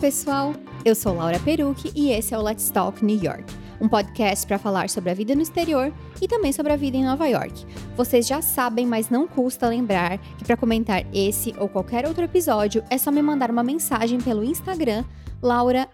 Pessoal! 0.00 0.54
Eu 0.82 0.94
sou 0.94 1.14
Laura 1.14 1.38
Perucci 1.40 1.92
e 1.94 2.10
esse 2.10 2.32
é 2.32 2.38
o 2.38 2.40
Let's 2.40 2.70
Talk 2.70 3.04
New 3.04 3.22
York, 3.22 3.44
um 3.78 3.86
podcast 3.86 4.46
para 4.46 4.58
falar 4.58 4.88
sobre 4.88 5.10
a 5.10 5.14
vida 5.14 5.34
no 5.34 5.42
exterior 5.42 5.92
e 6.22 6.26
também 6.26 6.54
sobre 6.54 6.72
a 6.72 6.76
vida 6.76 6.96
em 6.96 7.04
Nova 7.04 7.26
York. 7.26 7.66
Vocês 7.98 8.26
já 8.26 8.40
sabem, 8.40 8.86
mas 8.86 9.10
não 9.10 9.28
custa 9.28 9.68
lembrar 9.68 10.16
que 10.38 10.44
para 10.44 10.56
comentar 10.56 11.04
esse 11.12 11.54
ou 11.58 11.68
qualquer 11.68 12.06
outro 12.06 12.24
episódio 12.24 12.82
é 12.88 12.96
só 12.96 13.10
me 13.10 13.20
mandar 13.20 13.50
uma 13.50 13.62
mensagem 13.62 14.18
pelo 14.18 14.42
Instagram 14.42 15.04
Laura 15.42 15.86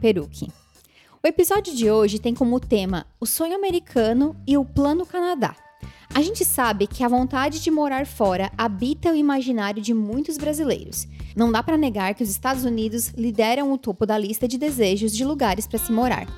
Perucci. 0.00 0.52
O 1.20 1.26
episódio 1.26 1.74
de 1.74 1.90
hoje 1.90 2.20
tem 2.20 2.34
como 2.34 2.60
tema 2.60 3.04
o 3.18 3.26
sonho 3.26 3.56
americano 3.56 4.36
e 4.46 4.56
o 4.56 4.64
plano 4.64 5.04
Canadá. 5.04 5.56
A 6.14 6.22
gente 6.22 6.44
sabe 6.44 6.86
que 6.86 7.02
a 7.02 7.08
vontade 7.08 7.60
de 7.60 7.72
morar 7.72 8.06
fora 8.06 8.48
habita 8.56 9.10
o 9.10 9.16
imaginário 9.16 9.82
de 9.82 9.92
muitos 9.92 10.38
brasileiros. 10.38 11.08
Não 11.34 11.50
dá 11.50 11.60
para 11.60 11.76
negar 11.76 12.14
que 12.14 12.22
os 12.22 12.30
Estados 12.30 12.64
Unidos 12.64 13.08
lideram 13.16 13.72
o 13.72 13.76
topo 13.76 14.06
da 14.06 14.16
lista 14.16 14.46
de 14.46 14.56
desejos 14.56 15.10
de 15.12 15.24
lugares 15.24 15.66
para 15.66 15.80
se 15.80 15.90
morar. 15.90 16.28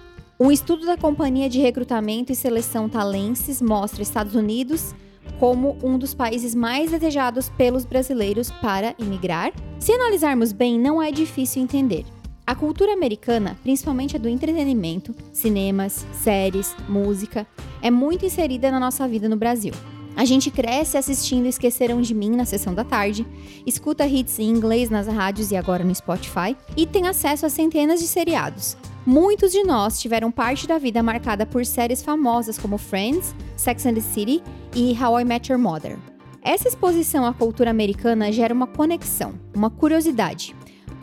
Um 0.41 0.51
estudo 0.51 0.87
da 0.87 0.97
Companhia 0.97 1.51
de 1.51 1.61
Recrutamento 1.61 2.33
e 2.33 2.35
Seleção 2.35 2.89
Talenses 2.89 3.61
mostra 3.61 4.03
Estados 4.03 4.35
Unidos 4.35 4.95
como 5.39 5.77
um 5.83 5.99
dos 5.99 6.15
países 6.15 6.55
mais 6.55 6.91
desejados 6.91 7.51
pelos 7.51 7.85
brasileiros 7.85 8.51
para 8.51 8.95
imigrar. 8.99 9.53
Se 9.79 9.93
analisarmos 9.93 10.53
bem, 10.53 10.81
não 10.81 11.03
é 11.03 11.11
difícil 11.11 11.63
entender. 11.63 12.07
A 12.47 12.55
cultura 12.55 12.93
americana, 12.93 13.59
principalmente 13.65 14.15
a 14.15 14.21
do 14.21 14.29
entretenimento, 14.29 15.13
cinemas, 15.33 16.07
séries, 16.13 16.77
música, 16.89 17.45
é 17.83 17.91
muito 17.91 18.25
inserida 18.25 18.71
na 18.71 18.79
nossa 18.79 19.09
vida 19.09 19.29
no 19.29 19.37
Brasil. 19.37 19.75
A 20.15 20.25
gente 20.25 20.49
cresce 20.49 20.97
assistindo 20.97 21.47
Esqueceram 21.47 22.01
de 22.01 22.15
Mim 22.15 22.31
na 22.31 22.45
sessão 22.45 22.73
da 22.73 22.85
tarde, 22.85 23.27
escuta 23.67 24.07
hits 24.07 24.39
em 24.39 24.49
inglês 24.49 24.89
nas 24.89 25.09
rádios 25.09 25.51
e 25.51 25.57
agora 25.57 25.83
no 25.83 25.93
Spotify, 25.93 26.57
e 26.77 26.87
tem 26.87 27.09
acesso 27.09 27.45
a 27.45 27.51
centenas 27.51 27.99
de 27.99 28.07
seriados. 28.07 28.77
Muitos 29.05 29.51
de 29.51 29.65
nós 29.65 30.01
tiveram 30.01 30.31
parte 30.31 30.69
da 30.69 30.79
vida 30.79 31.03
marcada 31.03 31.45
por 31.45 31.67
séries 31.67 32.01
famosas 32.01 32.57
como 32.57 32.79
Friends, 32.79 33.35
Sex 33.57 33.87
and 33.87 33.95
the 33.95 34.01
City 34.01 34.41
e 34.73 34.97
How 35.03 35.19
I 35.19 35.25
Met 35.25 35.51
Your 35.51 35.61
Mother. 35.61 35.99
Essa 36.43 36.69
exposição 36.69 37.27
à 37.27 37.35
cultura 37.35 37.73
americana 37.73 38.31
gera 38.31 38.55
uma 38.55 38.69
conexão, 38.69 39.35
uma 39.53 39.69
curiosidade, 39.69 40.55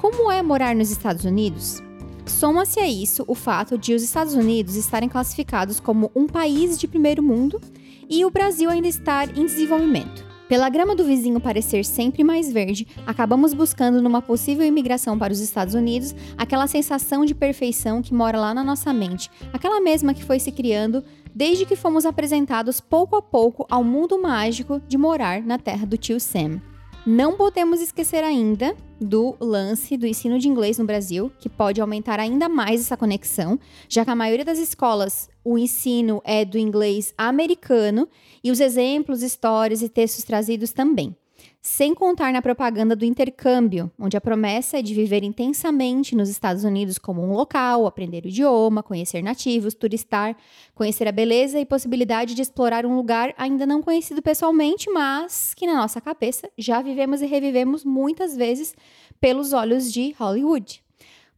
como 0.03 0.29
é 0.29 0.43
morar 0.43 0.75
nos 0.75 0.91
Estados 0.91 1.23
Unidos? 1.23 1.81
Soma-se 2.25 2.77
a 2.77 2.85
isso 2.85 3.23
o 3.25 3.33
fato 3.33 3.77
de 3.77 3.93
os 3.93 4.03
Estados 4.03 4.33
Unidos 4.33 4.75
estarem 4.75 5.07
classificados 5.07 5.79
como 5.79 6.11
um 6.13 6.27
país 6.27 6.77
de 6.77 6.89
primeiro 6.89 7.23
mundo 7.23 7.61
e 8.09 8.25
o 8.25 8.29
Brasil 8.29 8.69
ainda 8.69 8.89
estar 8.89 9.29
em 9.29 9.45
desenvolvimento. 9.45 10.25
Pela 10.49 10.67
grama 10.67 10.93
do 10.93 11.05
vizinho 11.05 11.39
parecer 11.39 11.85
sempre 11.85 12.21
mais 12.21 12.51
verde, 12.51 12.85
acabamos 13.07 13.53
buscando 13.53 14.01
numa 14.01 14.21
possível 14.21 14.65
imigração 14.65 15.17
para 15.17 15.31
os 15.31 15.39
Estados 15.39 15.73
Unidos 15.73 16.13
aquela 16.37 16.67
sensação 16.67 17.23
de 17.23 17.33
perfeição 17.33 18.01
que 18.01 18.13
mora 18.13 18.37
lá 18.37 18.53
na 18.53 18.61
nossa 18.61 18.91
mente, 18.91 19.31
aquela 19.53 19.79
mesma 19.79 20.13
que 20.13 20.25
foi 20.25 20.37
se 20.37 20.51
criando 20.51 21.01
desde 21.33 21.65
que 21.65 21.77
fomos 21.77 22.05
apresentados 22.05 22.81
pouco 22.81 23.15
a 23.15 23.21
pouco 23.21 23.65
ao 23.71 23.85
mundo 23.85 24.21
mágico 24.21 24.81
de 24.85 24.97
morar 24.97 25.41
na 25.41 25.57
terra 25.57 25.85
do 25.85 25.97
tio 25.97 26.19
Sam. 26.19 26.61
Não 27.05 27.35
podemos 27.35 27.81
esquecer 27.81 28.23
ainda 28.23 28.77
do 28.99 29.35
lance 29.37 29.97
do 29.97 30.07
ensino 30.07 30.39
de 30.39 30.47
inglês 30.47 30.77
no 30.77 30.85
Brasil, 30.85 31.29
que 31.37 31.49
pode 31.49 31.81
aumentar 31.81 32.17
ainda 32.17 32.47
mais 32.47 32.79
essa 32.79 32.95
conexão, 32.95 33.59
já 33.89 34.05
que 34.05 34.11
a 34.11 34.15
maioria 34.15 34.45
das 34.45 34.57
escolas 34.57 35.29
o 35.43 35.57
ensino 35.57 36.21
é 36.23 36.45
do 36.45 36.57
inglês 36.57 37.13
americano 37.17 38.07
e 38.41 38.49
os 38.51 38.61
exemplos, 38.61 39.21
histórias 39.21 39.81
e 39.81 39.89
textos 39.89 40.23
trazidos 40.23 40.71
também 40.71 41.13
sem 41.61 41.95
contar 41.95 42.33
na 42.33 42.41
propaganda 42.41 42.95
do 42.95 43.05
intercâmbio, 43.05 43.91
onde 43.97 44.17
a 44.17 44.21
promessa 44.21 44.79
é 44.79 44.81
de 44.81 44.93
viver 44.93 45.23
intensamente 45.23 46.15
nos 46.15 46.29
Estados 46.29 46.63
Unidos 46.63 46.97
como 46.97 47.21
um 47.21 47.33
local, 47.33 47.87
aprender 47.87 48.25
o 48.25 48.27
idioma, 48.27 48.83
conhecer 48.83 49.21
nativos, 49.21 49.73
turistar, 49.73 50.35
conhecer 50.75 51.07
a 51.07 51.11
beleza 51.11 51.59
e 51.59 51.65
possibilidade 51.65 52.35
de 52.35 52.41
explorar 52.41 52.85
um 52.85 52.95
lugar 52.95 53.33
ainda 53.37 53.65
não 53.65 53.81
conhecido 53.81 54.21
pessoalmente, 54.21 54.89
mas 54.89 55.53
que 55.53 55.65
na 55.65 55.75
nossa 55.75 56.01
cabeça 56.01 56.49
já 56.57 56.81
vivemos 56.81 57.21
e 57.21 57.25
revivemos 57.25 57.85
muitas 57.85 58.35
vezes 58.35 58.75
pelos 59.19 59.53
olhos 59.53 59.91
de 59.91 60.13
Hollywood. 60.19 60.83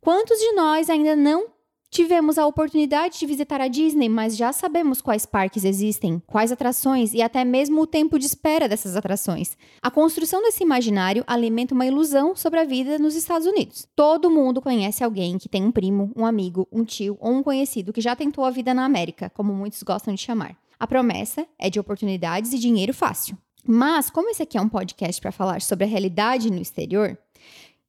Quantos 0.02 0.38
de 0.38 0.52
nós 0.52 0.90
ainda 0.90 1.16
não 1.16 1.55
Tivemos 1.90 2.38
a 2.38 2.46
oportunidade 2.46 3.20
de 3.20 3.26
visitar 3.26 3.62
a 3.62 3.68
Disney, 3.68 4.10
mas 4.10 4.36
já 4.36 4.52
sabemos 4.52 5.02
quais 5.02 5.26
parques 5.26 5.64
existem, 5.64 6.22
quais 6.28 6.52
atrações 6.52 7.14
e 7.14 7.22
até 7.22 7.46
mesmo 7.46 7.82
o 7.82 7.88
tempo 7.88 8.20
de 8.20 8.26
espera 8.26 8.68
dessas 8.68 8.98
atrações. 8.98 9.58
A 9.82 9.90
construção 9.90 10.42
desse 10.42 10.62
imaginário 10.62 11.24
alimenta 11.26 11.74
uma 11.74 11.86
ilusão 11.86 12.36
sobre 12.36 12.60
a 12.60 12.66
vida 12.66 13.00
nos 13.00 13.16
Estados 13.16 13.48
Unidos. 13.48 13.88
Todo 13.96 14.30
mundo 14.30 14.62
conhece 14.62 15.04
alguém 15.04 15.38
que 15.38 15.48
tem 15.48 15.64
um 15.64 15.72
primo, 15.72 16.12
um 16.16 16.26
amigo, 16.26 16.68
um 16.72 16.84
tio 16.84 17.18
ou 17.20 17.32
um 17.32 17.44
conhecido 17.44 17.94
que 17.94 18.02
já 18.02 18.16
tentou 18.16 18.44
a 18.44 18.52
vida 18.52 18.74
na 18.74 18.84
América, 18.84 19.30
como 19.30 19.54
muitos 19.54 19.82
gostam 19.82 20.14
de 20.14 20.22
chamar. 20.22 20.58
A 20.78 20.86
promessa 20.86 21.48
é 21.58 21.70
de 21.70 21.80
oportunidades 21.80 22.52
e 22.52 22.60
dinheiro 22.60 22.94
fácil. 22.94 23.38
Mas, 23.66 24.10
como 24.10 24.30
esse 24.30 24.44
aqui 24.44 24.58
é 24.58 24.62
um 24.62 24.70
podcast 24.70 25.20
para 25.22 25.32
falar 25.32 25.62
sobre 25.62 25.86
a 25.86 25.88
realidade 25.88 26.52
no 26.52 26.62
exterior, 26.62 27.18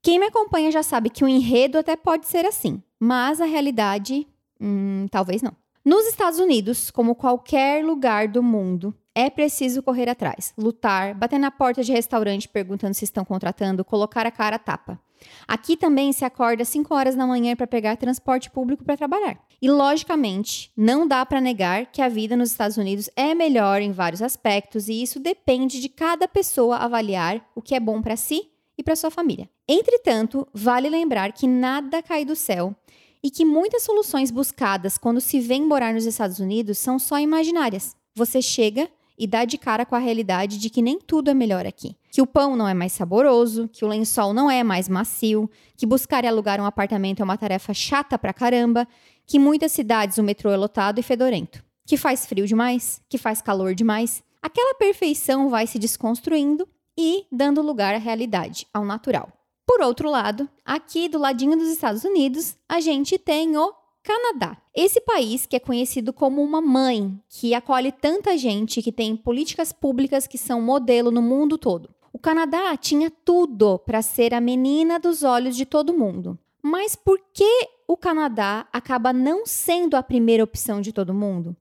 quem 0.01 0.19
me 0.19 0.27
acompanha 0.27 0.71
já 0.71 0.83
sabe 0.83 1.11
que 1.11 1.25
o 1.25 1.28
enredo 1.28 1.77
até 1.77 1.97
pode 1.97 2.27
ser 2.28 2.47
assim, 2.47 2.81
mas 2.99 3.41
a 3.41 3.45
realidade, 3.45 4.27
hum, 4.61 5.07
talvez 5.11 5.43
não. 5.43 5.55
Nos 5.84 6.07
Estados 6.07 6.39
Unidos, 6.39 6.91
como 6.91 7.15
qualquer 7.15 7.84
lugar 7.84 8.27
do 8.27 8.43
mundo, 8.43 8.95
é 9.15 9.31
preciso 9.31 9.83
correr 9.83 10.09
atrás, 10.09 10.53
lutar, 10.59 11.15
bater 11.15 11.39
na 11.39 11.51
porta 11.51 11.83
de 11.83 11.93
restaurante 11.93 12.49
perguntando 12.49 12.93
se 12.93 13.05
estão 13.05 13.25
contratando, 13.25 13.84
colocar 13.84 14.27
a 14.27 14.31
cara 14.31 14.57
a 14.57 14.59
tapa. 14.59 15.01
Aqui 15.49 15.77
também 15.77 16.12
se 16.12 16.25
acorda 16.25 16.62
às 16.62 16.69
5 16.69 16.95
horas 16.95 17.15
da 17.15 17.27
manhã 17.27 17.57
para 17.57 17.67
pegar 17.67 17.97
transporte 17.97 18.51
público 18.51 18.84
para 18.84 18.97
trabalhar. 18.97 19.39
E 19.61 19.71
logicamente, 19.71 20.71
não 20.77 21.09
dá 21.09 21.25
para 21.25 21.41
negar 21.41 21.87
que 21.87 22.03
a 22.03 22.09
vida 22.09 22.37
nos 22.37 22.51
Estados 22.51 22.77
Unidos 22.77 23.09
é 23.17 23.34
melhor 23.34 23.81
em 23.81 23.93
vários 23.93 24.21
aspectos 24.21 24.89
e 24.89 25.03
isso 25.03 25.19
depende 25.19 25.81
de 25.81 25.89
cada 25.89 26.28
pessoa 26.28 26.77
avaliar 26.77 27.49
o 27.55 27.63
que 27.63 27.75
é 27.75 27.81
bom 27.81 28.03
para 28.03 28.17
si 28.17 28.51
e 28.79 28.83
para 28.83 28.97
sua 28.97 29.11
família. 29.11 29.49
Entretanto, 29.69 30.47
vale 30.53 30.89
lembrar 30.89 31.33
que 31.33 31.47
nada 31.47 32.03
cai 32.03 32.25
do 32.25 32.37
céu 32.37 32.75
e 33.23 33.31
que 33.31 33.45
muitas 33.45 33.83
soluções 33.83 34.31
buscadas 34.31 34.99
quando 34.99 35.21
se 35.21 35.41
vem 35.41 35.63
morar 35.63 35.93
nos 35.93 36.07
Estados 36.07 36.39
Unidos 36.39 36.79
são 36.79 36.99
só 36.99 37.19
imaginárias. 37.19 37.97
Você 38.15 38.41
chega 38.41 38.89
e 39.19 39.27
dá 39.27 39.45
de 39.45 39.57
cara 39.57 39.87
com 39.87 39.95
a 39.95 39.99
realidade 39.99 40.59
de 40.59 40.69
que 40.69 40.83
nem 40.83 40.99
tudo 41.01 41.31
é 41.31 41.35
melhor 41.35 41.67
aqui. 41.67 41.97
Que 42.11 42.21
o 42.21 42.27
pão 42.27 42.55
não 42.55 42.69
é 42.69 42.75
mais 42.75 42.93
saboroso, 42.93 43.69
que 43.69 43.85
o 43.85 43.89
lençol 43.89 44.33
não 44.33 44.51
é 44.51 44.63
mais 44.63 44.89
macio, 44.89 45.51
que 45.77 45.87
buscar 45.87 46.25
e 46.25 46.29
alugar 46.29 46.61
um 46.61 46.67
apartamento 46.67 47.21
é 47.21 47.25
uma 47.25 47.37
tarefa 47.37 47.73
chata 47.73 48.19
pra 48.19 48.33
caramba, 48.33 48.87
que 49.27 49.39
muitas 49.39 49.73
cidades 49.73 50.19
o 50.19 50.23
metrô 50.23 50.51
é 50.51 50.57
lotado 50.57 50.99
e 50.99 51.03
fedorento, 51.03 51.65
que 51.85 51.97
faz 51.97 52.27
frio 52.27 52.47
demais, 52.47 53.01
que 53.09 53.19
faz 53.19 53.41
calor 53.41 53.75
demais. 53.75 54.23
Aquela 54.41 54.75
perfeição 54.75 55.49
vai 55.49 55.67
se 55.67 55.79
desconstruindo 55.79 56.69
e 56.97 57.27
dando 57.31 57.62
lugar 57.62 57.95
à 57.95 57.99
realidade, 57.99 58.67
ao 58.73 58.84
natural. 58.84 59.33
Por 59.67 59.81
outro 59.81 60.09
lado, 60.09 60.49
aqui 60.65 61.09
do 61.09 61.19
ladinho 61.19 61.57
dos 61.57 61.69
Estados 61.69 62.05
Unidos, 62.05 62.57
a 62.69 62.81
gente 62.81 63.19
tem 63.19 63.57
o 63.57 63.73
Canadá. 64.03 64.57
Esse 64.75 65.01
país 65.01 65.47
que 65.47 65.57
é 65.57 65.61
conhecido 65.61 66.12
como 66.12 66.43
uma 66.43 66.61
mãe, 66.61 67.21
que 67.29 67.53
acolhe 67.55 67.91
tanta 67.91 68.39
gente, 68.39 68.81
que 68.81 68.93
tem 68.93 69.17
políticas 69.17 69.73
públicas 69.73 70.27
que 70.27 70.39
são 70.39 70.62
modelo 70.62 71.11
no 71.11 71.21
mundo 71.21 71.59
todo. 71.59 71.91
O 72.12 72.19
Canadá 72.19 72.77
tinha 72.77 73.11
tudo 73.11 73.78
para 73.78 74.01
ser 74.03 74.33
a 74.33 74.41
menina 74.41 74.98
dos 74.98 75.22
olhos 75.22 75.57
de 75.57 75.66
todo 75.66 75.93
mundo. 75.93 76.39
Mas 76.63 76.97
por 76.97 77.21
que 77.33 77.69
o 77.87 77.97
Canadá 77.97 78.66
acaba 78.72 79.13
não 79.13 79.45
sendo 79.45 79.97
a 79.97 80.03
primeira 80.03 80.43
opção 80.43 80.81
de 80.81 80.93
todo 80.93 81.13
mundo? 81.15 81.57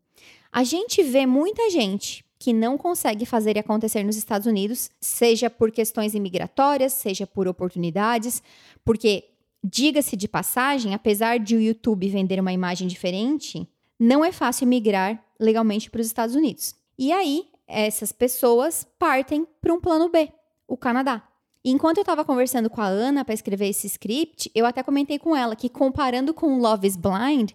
A 0.51 0.63
gente 0.63 1.03
vê 1.03 1.25
muita 1.25 1.69
gente 1.69 2.24
que 2.45 2.53
não 2.53 2.77
consegue 2.77 3.25
fazer 3.25 3.57
acontecer 3.57 4.03
nos 4.03 4.15
Estados 4.15 4.45
Unidos, 4.45 4.91
seja 5.01 5.49
por 5.49 5.71
questões 5.71 6.13
imigratórias, 6.13 6.93
seja 6.93 7.25
por 7.25 7.47
oportunidades, 7.47 8.43
porque, 8.83 9.31
diga-se 9.63 10.15
de 10.15 10.27
passagem, 10.27 10.93
apesar 10.93 11.39
de 11.39 11.55
o 11.55 11.59
YouTube 11.59 12.07
vender 12.07 12.39
uma 12.39 12.53
imagem 12.53 12.87
diferente, 12.87 13.67
não 13.99 14.23
é 14.23 14.31
fácil 14.31 14.67
migrar 14.67 15.25
legalmente 15.39 15.89
para 15.89 16.01
os 16.01 16.05
Estados 16.05 16.35
Unidos. 16.35 16.75
E 16.99 17.11
aí, 17.11 17.47
essas 17.67 18.11
pessoas 18.11 18.85
partem 18.99 19.47
para 19.59 19.73
um 19.73 19.81
plano 19.81 20.07
B, 20.07 20.31
o 20.67 20.77
Canadá. 20.77 21.27
Enquanto 21.63 21.97
eu 21.97 22.03
estava 22.03 22.23
conversando 22.23 22.69
com 22.69 22.79
a 22.79 22.85
Ana 22.85 23.25
para 23.25 23.33
escrever 23.33 23.69
esse 23.69 23.87
script, 23.87 24.51
eu 24.53 24.67
até 24.67 24.83
comentei 24.83 25.17
com 25.17 25.35
ela 25.35 25.55
que, 25.55 25.67
comparando 25.67 26.31
com 26.31 26.59
Love 26.59 26.85
is 26.85 26.95
Blind, 26.95 27.53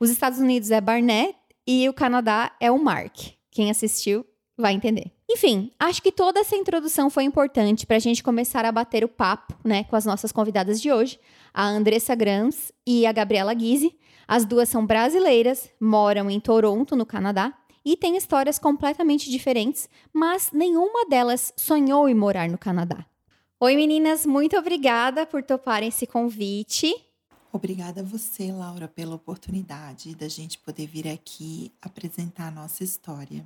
os 0.00 0.10
Estados 0.10 0.40
Unidos 0.40 0.72
é 0.72 0.80
Barnett 0.80 1.36
e 1.64 1.88
o 1.88 1.94
Canadá 1.94 2.50
é 2.58 2.72
o 2.72 2.82
Mark. 2.82 3.16
Quem 3.52 3.70
assistiu 3.70 4.26
vai 4.56 4.74
entender. 4.74 5.10
Enfim, 5.28 5.70
acho 5.78 6.02
que 6.02 6.12
toda 6.12 6.40
essa 6.40 6.56
introdução 6.56 7.08
foi 7.08 7.24
importante 7.24 7.86
para 7.86 7.96
a 7.96 8.00
gente 8.00 8.22
começar 8.22 8.64
a 8.64 8.72
bater 8.72 9.04
o 9.04 9.08
papo, 9.08 9.54
né, 9.64 9.84
com 9.84 9.96
as 9.96 10.04
nossas 10.04 10.30
convidadas 10.30 10.80
de 10.80 10.92
hoje, 10.92 11.18
a 11.52 11.66
Andressa 11.66 12.14
Grams 12.14 12.72
e 12.86 13.06
a 13.06 13.12
Gabriela 13.12 13.54
Guise. 13.54 13.96
As 14.28 14.44
duas 14.44 14.68
são 14.68 14.86
brasileiras, 14.86 15.70
moram 15.80 16.30
em 16.30 16.38
Toronto, 16.38 16.94
no 16.94 17.06
Canadá, 17.06 17.52
e 17.84 17.96
têm 17.96 18.16
histórias 18.16 18.58
completamente 18.58 19.30
diferentes, 19.30 19.88
mas 20.12 20.50
nenhuma 20.52 21.06
delas 21.06 21.52
sonhou 21.56 22.08
em 22.08 22.14
morar 22.14 22.48
no 22.48 22.58
Canadá. 22.58 23.04
Oi 23.58 23.76
meninas, 23.76 24.26
muito 24.26 24.56
obrigada 24.56 25.24
por 25.24 25.42
toparem 25.42 25.88
esse 25.88 26.06
convite. 26.06 26.94
Obrigada 27.52 28.00
a 28.00 28.04
você, 28.04 28.50
Laura, 28.50 28.88
pela 28.88 29.14
oportunidade 29.14 30.14
da 30.14 30.28
gente 30.28 30.58
poder 30.58 30.86
vir 30.86 31.06
aqui 31.06 31.70
apresentar 31.82 32.48
a 32.48 32.50
nossa 32.50 32.82
história. 32.82 33.44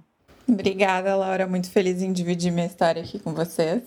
Obrigada, 0.49 1.15
Laura. 1.17 1.47
Muito 1.47 1.71
feliz 1.71 2.03
em 2.03 2.13
dividir 2.13 2.53
minha 2.53 2.67
história 2.67 3.03
aqui 3.03 3.19
com 3.19 3.35
vocês. 3.35 3.83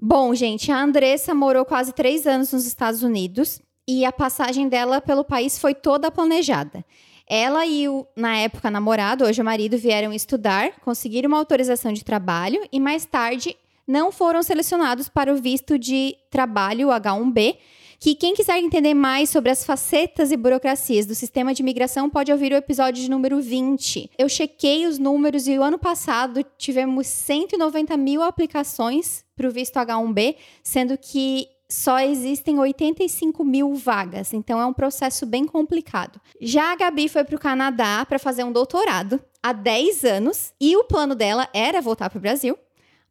Bom, 0.00 0.34
gente, 0.34 0.72
a 0.72 0.82
Andressa 0.82 1.34
morou 1.34 1.64
quase 1.64 1.92
três 1.92 2.26
anos 2.26 2.52
nos 2.52 2.66
Estados 2.66 3.02
Unidos 3.02 3.60
e 3.86 4.04
a 4.04 4.10
passagem 4.10 4.68
dela 4.68 5.00
pelo 5.00 5.24
país 5.24 5.58
foi 5.58 5.74
toda 5.74 6.10
planejada. 6.10 6.84
Ela 7.28 7.64
e 7.64 7.88
o, 7.88 8.06
na 8.16 8.36
época, 8.36 8.70
namorado, 8.70 9.24
hoje 9.24 9.40
o 9.40 9.44
marido, 9.44 9.78
vieram 9.78 10.12
estudar, 10.12 10.72
conseguiram 10.80 11.28
uma 11.28 11.38
autorização 11.38 11.92
de 11.92 12.04
trabalho 12.04 12.60
e 12.72 12.80
mais 12.80 13.04
tarde 13.04 13.56
não 13.86 14.12
foram 14.12 14.42
selecionados 14.42 15.08
para 15.08 15.32
o 15.32 15.36
visto 15.36 15.78
de 15.78 16.16
trabalho 16.30 16.88
H1B, 16.88 17.56
que 18.02 18.16
quem 18.16 18.34
quiser 18.34 18.58
entender 18.58 18.94
mais 18.94 19.30
sobre 19.30 19.52
as 19.52 19.64
facetas 19.64 20.32
e 20.32 20.36
burocracias 20.36 21.06
do 21.06 21.14
sistema 21.14 21.54
de 21.54 21.62
imigração 21.62 22.10
pode 22.10 22.32
ouvir 22.32 22.50
o 22.50 22.56
episódio 22.56 23.00
de 23.00 23.08
número 23.08 23.40
20. 23.40 24.10
Eu 24.18 24.28
chequei 24.28 24.88
os 24.88 24.98
números 24.98 25.46
e 25.46 25.56
o 25.56 25.62
ano 25.62 25.78
passado 25.78 26.44
tivemos 26.58 27.06
190 27.06 27.96
mil 27.96 28.20
aplicações 28.20 29.24
para 29.36 29.46
o 29.46 29.52
visto 29.52 29.76
H1B, 29.76 30.34
sendo 30.64 30.98
que 30.98 31.46
só 31.68 32.00
existem 32.00 32.58
85 32.58 33.44
mil 33.44 33.72
vagas, 33.72 34.34
então 34.34 34.60
é 34.60 34.66
um 34.66 34.72
processo 34.72 35.24
bem 35.24 35.46
complicado. 35.46 36.20
Já 36.40 36.72
a 36.72 36.76
Gabi 36.76 37.08
foi 37.08 37.22
para 37.22 37.36
o 37.36 37.40
Canadá 37.40 38.04
para 38.04 38.18
fazer 38.18 38.42
um 38.42 38.50
doutorado 38.50 39.20
há 39.40 39.52
10 39.52 40.04
anos 40.04 40.52
e 40.60 40.76
o 40.76 40.82
plano 40.82 41.14
dela 41.14 41.48
era 41.54 41.80
voltar 41.80 42.10
para 42.10 42.18
o 42.18 42.20
Brasil, 42.20 42.58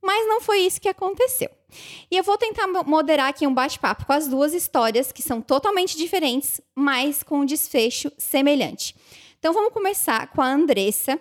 mas 0.01 0.27
não 0.27 0.42
foi 0.42 0.59
isso 0.59 0.81
que 0.81 0.89
aconteceu. 0.89 1.50
E 2.09 2.18
eu 2.18 2.24
vou 2.24 2.38
tentar 2.38 2.68
moderar 2.68 3.30
aqui 3.30 3.45
um 3.48 3.53
bate-papo 3.53 4.06
com 4.06 4.13
as 4.13 4.27
duas 4.27 4.53
histórias 4.53 5.12
que 5.12 5.21
são 5.21 5.42
totalmente 5.42 5.95
diferentes, 5.95 6.59
mas 6.75 7.24
com 7.24 7.39
um 7.39 7.45
desfecho 7.45 8.12
semelhante. 8.18 8.95
Então 9.39 9.53
vamos 9.53 9.74
começar 9.74 10.27
com 10.27 10.42
a 10.42 10.48
Andressa. 10.48 11.19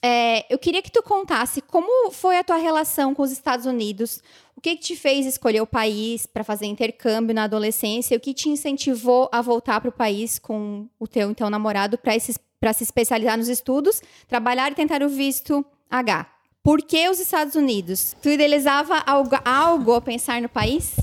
É, 0.00 0.46
eu 0.52 0.58
queria 0.58 0.80
que 0.80 0.92
tu 0.92 1.02
contasse 1.02 1.60
como 1.60 2.12
foi 2.12 2.38
a 2.38 2.44
tua 2.44 2.56
relação 2.56 3.14
com 3.14 3.22
os 3.22 3.32
Estados 3.32 3.66
Unidos, 3.66 4.22
o 4.56 4.60
que, 4.60 4.76
que 4.76 4.82
te 4.82 4.96
fez 4.96 5.26
escolher 5.26 5.60
o 5.60 5.66
país 5.66 6.24
para 6.24 6.44
fazer 6.44 6.66
intercâmbio 6.66 7.34
na 7.34 7.44
adolescência, 7.44 8.16
o 8.16 8.20
que 8.20 8.32
te 8.32 8.48
incentivou 8.48 9.28
a 9.32 9.42
voltar 9.42 9.80
para 9.80 9.88
o 9.90 9.92
país 9.92 10.38
com 10.38 10.88
o 11.00 11.08
teu 11.08 11.30
então 11.30 11.50
namorado 11.50 11.98
para 11.98 12.72
se 12.72 12.82
especializar 12.82 13.36
nos 13.36 13.48
estudos, 13.48 14.00
trabalhar 14.28 14.70
e 14.70 14.76
tentar 14.76 15.02
o 15.02 15.08
visto 15.08 15.64
H. 15.90 16.37
Por 16.68 16.82
que 16.82 17.08
os 17.08 17.18
Estados 17.18 17.54
Unidos? 17.54 18.14
Tu 18.20 18.28
idealizava 18.28 19.02
algo, 19.06 19.34
algo 19.42 19.94
a 19.94 20.02
pensar 20.02 20.42
no 20.42 20.50
país? 20.50 20.96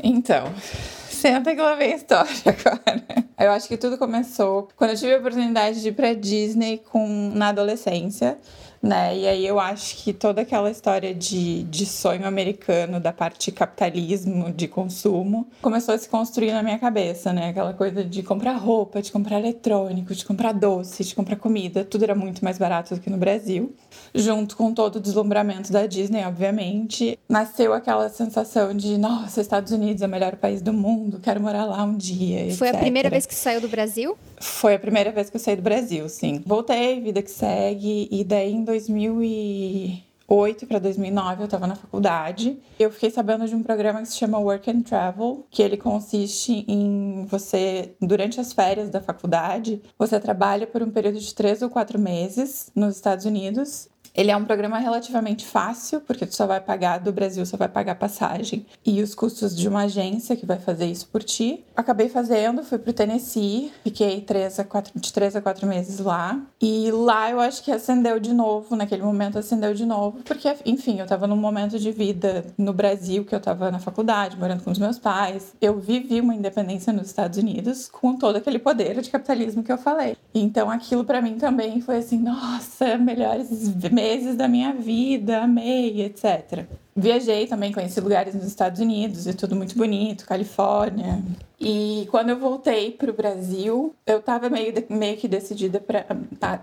Então, 0.00 0.44
senta 1.10 1.56
que 1.56 1.60
lá 1.60 1.74
vem 1.74 1.94
a 1.94 1.96
história 1.96 2.30
agora. 2.46 3.04
Eu 3.36 3.50
acho 3.50 3.66
que 3.66 3.76
tudo 3.76 3.98
começou 3.98 4.68
quando 4.76 4.90
eu 4.92 4.96
tive 4.96 5.14
a 5.16 5.18
oportunidade 5.18 5.82
de 5.82 5.88
ir 5.88 5.92
pra 5.92 6.14
Disney 6.14 6.80
com, 6.92 7.32
na 7.34 7.48
adolescência 7.48 8.38
né? 8.82 9.16
E 9.16 9.26
aí 9.26 9.46
eu 9.46 9.58
acho 9.58 9.96
que 9.96 10.12
toda 10.12 10.42
aquela 10.42 10.70
história 10.70 11.14
de, 11.14 11.64
de 11.64 11.86
sonho 11.86 12.26
americano, 12.26 13.00
da 13.00 13.12
parte 13.12 13.46
de 13.46 13.52
capitalismo, 13.52 14.52
de 14.52 14.68
consumo, 14.68 15.48
começou 15.60 15.94
a 15.94 15.98
se 15.98 16.08
construir 16.08 16.52
na 16.52 16.62
minha 16.62 16.78
cabeça, 16.78 17.32
né? 17.32 17.48
Aquela 17.48 17.72
coisa 17.74 18.04
de 18.04 18.22
comprar 18.22 18.52
roupa, 18.54 19.02
de 19.02 19.10
comprar 19.10 19.38
eletrônico, 19.38 20.14
de 20.14 20.24
comprar 20.24 20.52
doce, 20.52 21.04
de 21.04 21.14
comprar 21.14 21.36
comida, 21.36 21.84
tudo 21.84 22.04
era 22.04 22.14
muito 22.14 22.44
mais 22.44 22.58
barato 22.58 22.94
do 22.94 23.00
que 23.00 23.10
no 23.10 23.16
Brasil. 23.16 23.74
Junto 24.14 24.56
com 24.56 24.72
todo 24.72 24.96
o 24.96 25.00
deslumbramento 25.00 25.72
da 25.72 25.86
Disney, 25.86 26.24
obviamente, 26.24 27.18
nasceu 27.28 27.72
aquela 27.72 28.08
sensação 28.08 28.74
de, 28.74 28.96
nossa, 28.96 29.40
Estados 29.40 29.72
Unidos 29.72 30.02
é 30.02 30.06
o 30.06 30.08
melhor 30.08 30.36
país 30.36 30.62
do 30.62 30.72
mundo, 30.72 31.20
quero 31.20 31.40
morar 31.40 31.64
lá 31.64 31.82
um 31.82 31.96
dia. 31.96 32.54
Foi 32.54 32.68
etc. 32.68 32.76
a 32.76 32.80
primeira 32.80 33.10
vez 33.10 33.26
que 33.26 33.34
saiu 33.34 33.60
do 33.60 33.68
Brasil? 33.68 34.16
Foi 34.40 34.74
a 34.74 34.78
primeira 34.78 35.10
vez 35.10 35.28
que 35.30 35.36
eu 35.36 35.40
saí 35.40 35.56
do 35.56 35.62
Brasil, 35.62 36.08
sim. 36.08 36.42
Voltei, 36.46 37.00
vida 37.00 37.22
que 37.22 37.30
segue, 37.30 38.08
e 38.10 38.24
daí 38.24 38.52
2008 38.68 40.66
para 40.66 40.78
2009 40.78 41.40
eu 41.40 41.46
estava 41.46 41.66
na 41.66 41.74
faculdade. 41.74 42.58
Eu 42.78 42.92
fiquei 42.92 43.10
sabendo 43.10 43.48
de 43.48 43.54
um 43.54 43.62
programa 43.62 44.02
que 44.02 44.08
se 44.08 44.18
chama 44.18 44.38
Work 44.38 44.70
and 44.70 44.82
Travel, 44.82 45.46
que 45.50 45.62
ele 45.62 45.78
consiste 45.78 46.66
em 46.68 47.24
você, 47.24 47.96
durante 47.98 48.38
as 48.38 48.52
férias 48.52 48.90
da 48.90 49.00
faculdade, 49.00 49.80
você 49.98 50.20
trabalha 50.20 50.66
por 50.66 50.82
um 50.82 50.90
período 50.90 51.18
de 51.18 51.34
três 51.34 51.62
ou 51.62 51.70
quatro 51.70 51.98
meses 51.98 52.70
nos 52.74 52.96
Estados 52.96 53.24
Unidos 53.24 53.88
ele 54.14 54.30
é 54.30 54.36
um 54.36 54.44
programa 54.44 54.78
relativamente 54.78 55.46
fácil, 55.46 56.00
porque 56.00 56.26
tu 56.26 56.34
só 56.34 56.46
vai 56.46 56.60
pagar 56.60 56.98
do 56.98 57.12
Brasil, 57.12 57.44
só 57.46 57.56
vai 57.56 57.68
pagar 57.68 57.94
passagem 57.94 58.66
e 58.84 59.02
os 59.02 59.14
custos 59.14 59.56
de 59.56 59.68
uma 59.68 59.82
agência 59.82 60.36
que 60.36 60.46
vai 60.46 60.58
fazer 60.58 60.86
isso 60.86 61.06
por 61.08 61.22
ti. 61.22 61.64
Acabei 61.76 62.08
fazendo, 62.08 62.62
fui 62.62 62.78
pro 62.78 62.92
Tennessee, 62.92 63.72
fiquei 63.82 64.20
três 64.20 64.58
a 64.58 64.64
quatro, 64.64 64.92
de 64.98 65.12
três 65.12 65.36
a 65.36 65.40
quatro 65.40 65.66
meses 65.66 65.98
lá. 65.98 66.40
E 66.60 66.90
lá 66.90 67.30
eu 67.30 67.40
acho 67.40 67.62
que 67.62 67.70
acendeu 67.70 68.18
de 68.18 68.32
novo, 68.32 68.74
naquele 68.76 69.02
momento 69.02 69.38
acendeu 69.38 69.74
de 69.74 69.86
novo, 69.86 70.20
porque, 70.24 70.52
enfim, 70.64 71.00
eu 71.00 71.06
tava 71.06 71.26
num 71.26 71.36
momento 71.36 71.78
de 71.78 71.90
vida 71.92 72.44
no 72.56 72.72
Brasil, 72.72 73.24
que 73.24 73.34
eu 73.34 73.40
tava 73.40 73.70
na 73.70 73.78
faculdade, 73.78 74.36
morando 74.36 74.62
com 74.62 74.70
os 74.70 74.78
meus 74.78 74.98
pais. 74.98 75.54
Eu 75.60 75.78
vivi 75.78 76.20
uma 76.20 76.34
independência 76.34 76.92
nos 76.92 77.06
Estados 77.08 77.38
Unidos 77.38 77.88
com 77.88 78.16
todo 78.16 78.36
aquele 78.36 78.58
poder 78.58 79.00
de 79.00 79.10
capitalismo 79.10 79.62
que 79.62 79.72
eu 79.72 79.78
falei. 79.78 80.16
Então 80.34 80.70
aquilo 80.70 81.04
para 81.04 81.20
mim 81.20 81.36
também 81.36 81.80
foi 81.80 81.98
assim, 81.98 82.18
nossa, 82.18 82.96
melhores 82.98 83.50
meses 83.98 84.36
da 84.36 84.46
minha 84.46 84.72
vida, 84.72 85.42
amei, 85.42 86.02
etc. 86.02 86.64
Viajei 86.94 87.48
também, 87.48 87.72
conheci 87.72 88.00
lugares 88.00 88.32
nos 88.32 88.44
Estados 88.44 88.80
Unidos 88.80 89.26
e 89.26 89.34
tudo 89.34 89.56
muito 89.56 89.76
bonito, 89.76 90.24
Califórnia. 90.24 91.20
E 91.60 92.06
quando 92.10 92.30
eu 92.30 92.38
voltei 92.38 92.92
para 92.92 93.10
o 93.10 93.14
Brasil, 93.14 93.94
eu 94.06 94.18
estava 94.18 94.48
meio, 94.48 94.72
meio 94.88 95.16
que 95.16 95.26
decidida 95.26 95.80
para 95.80 96.04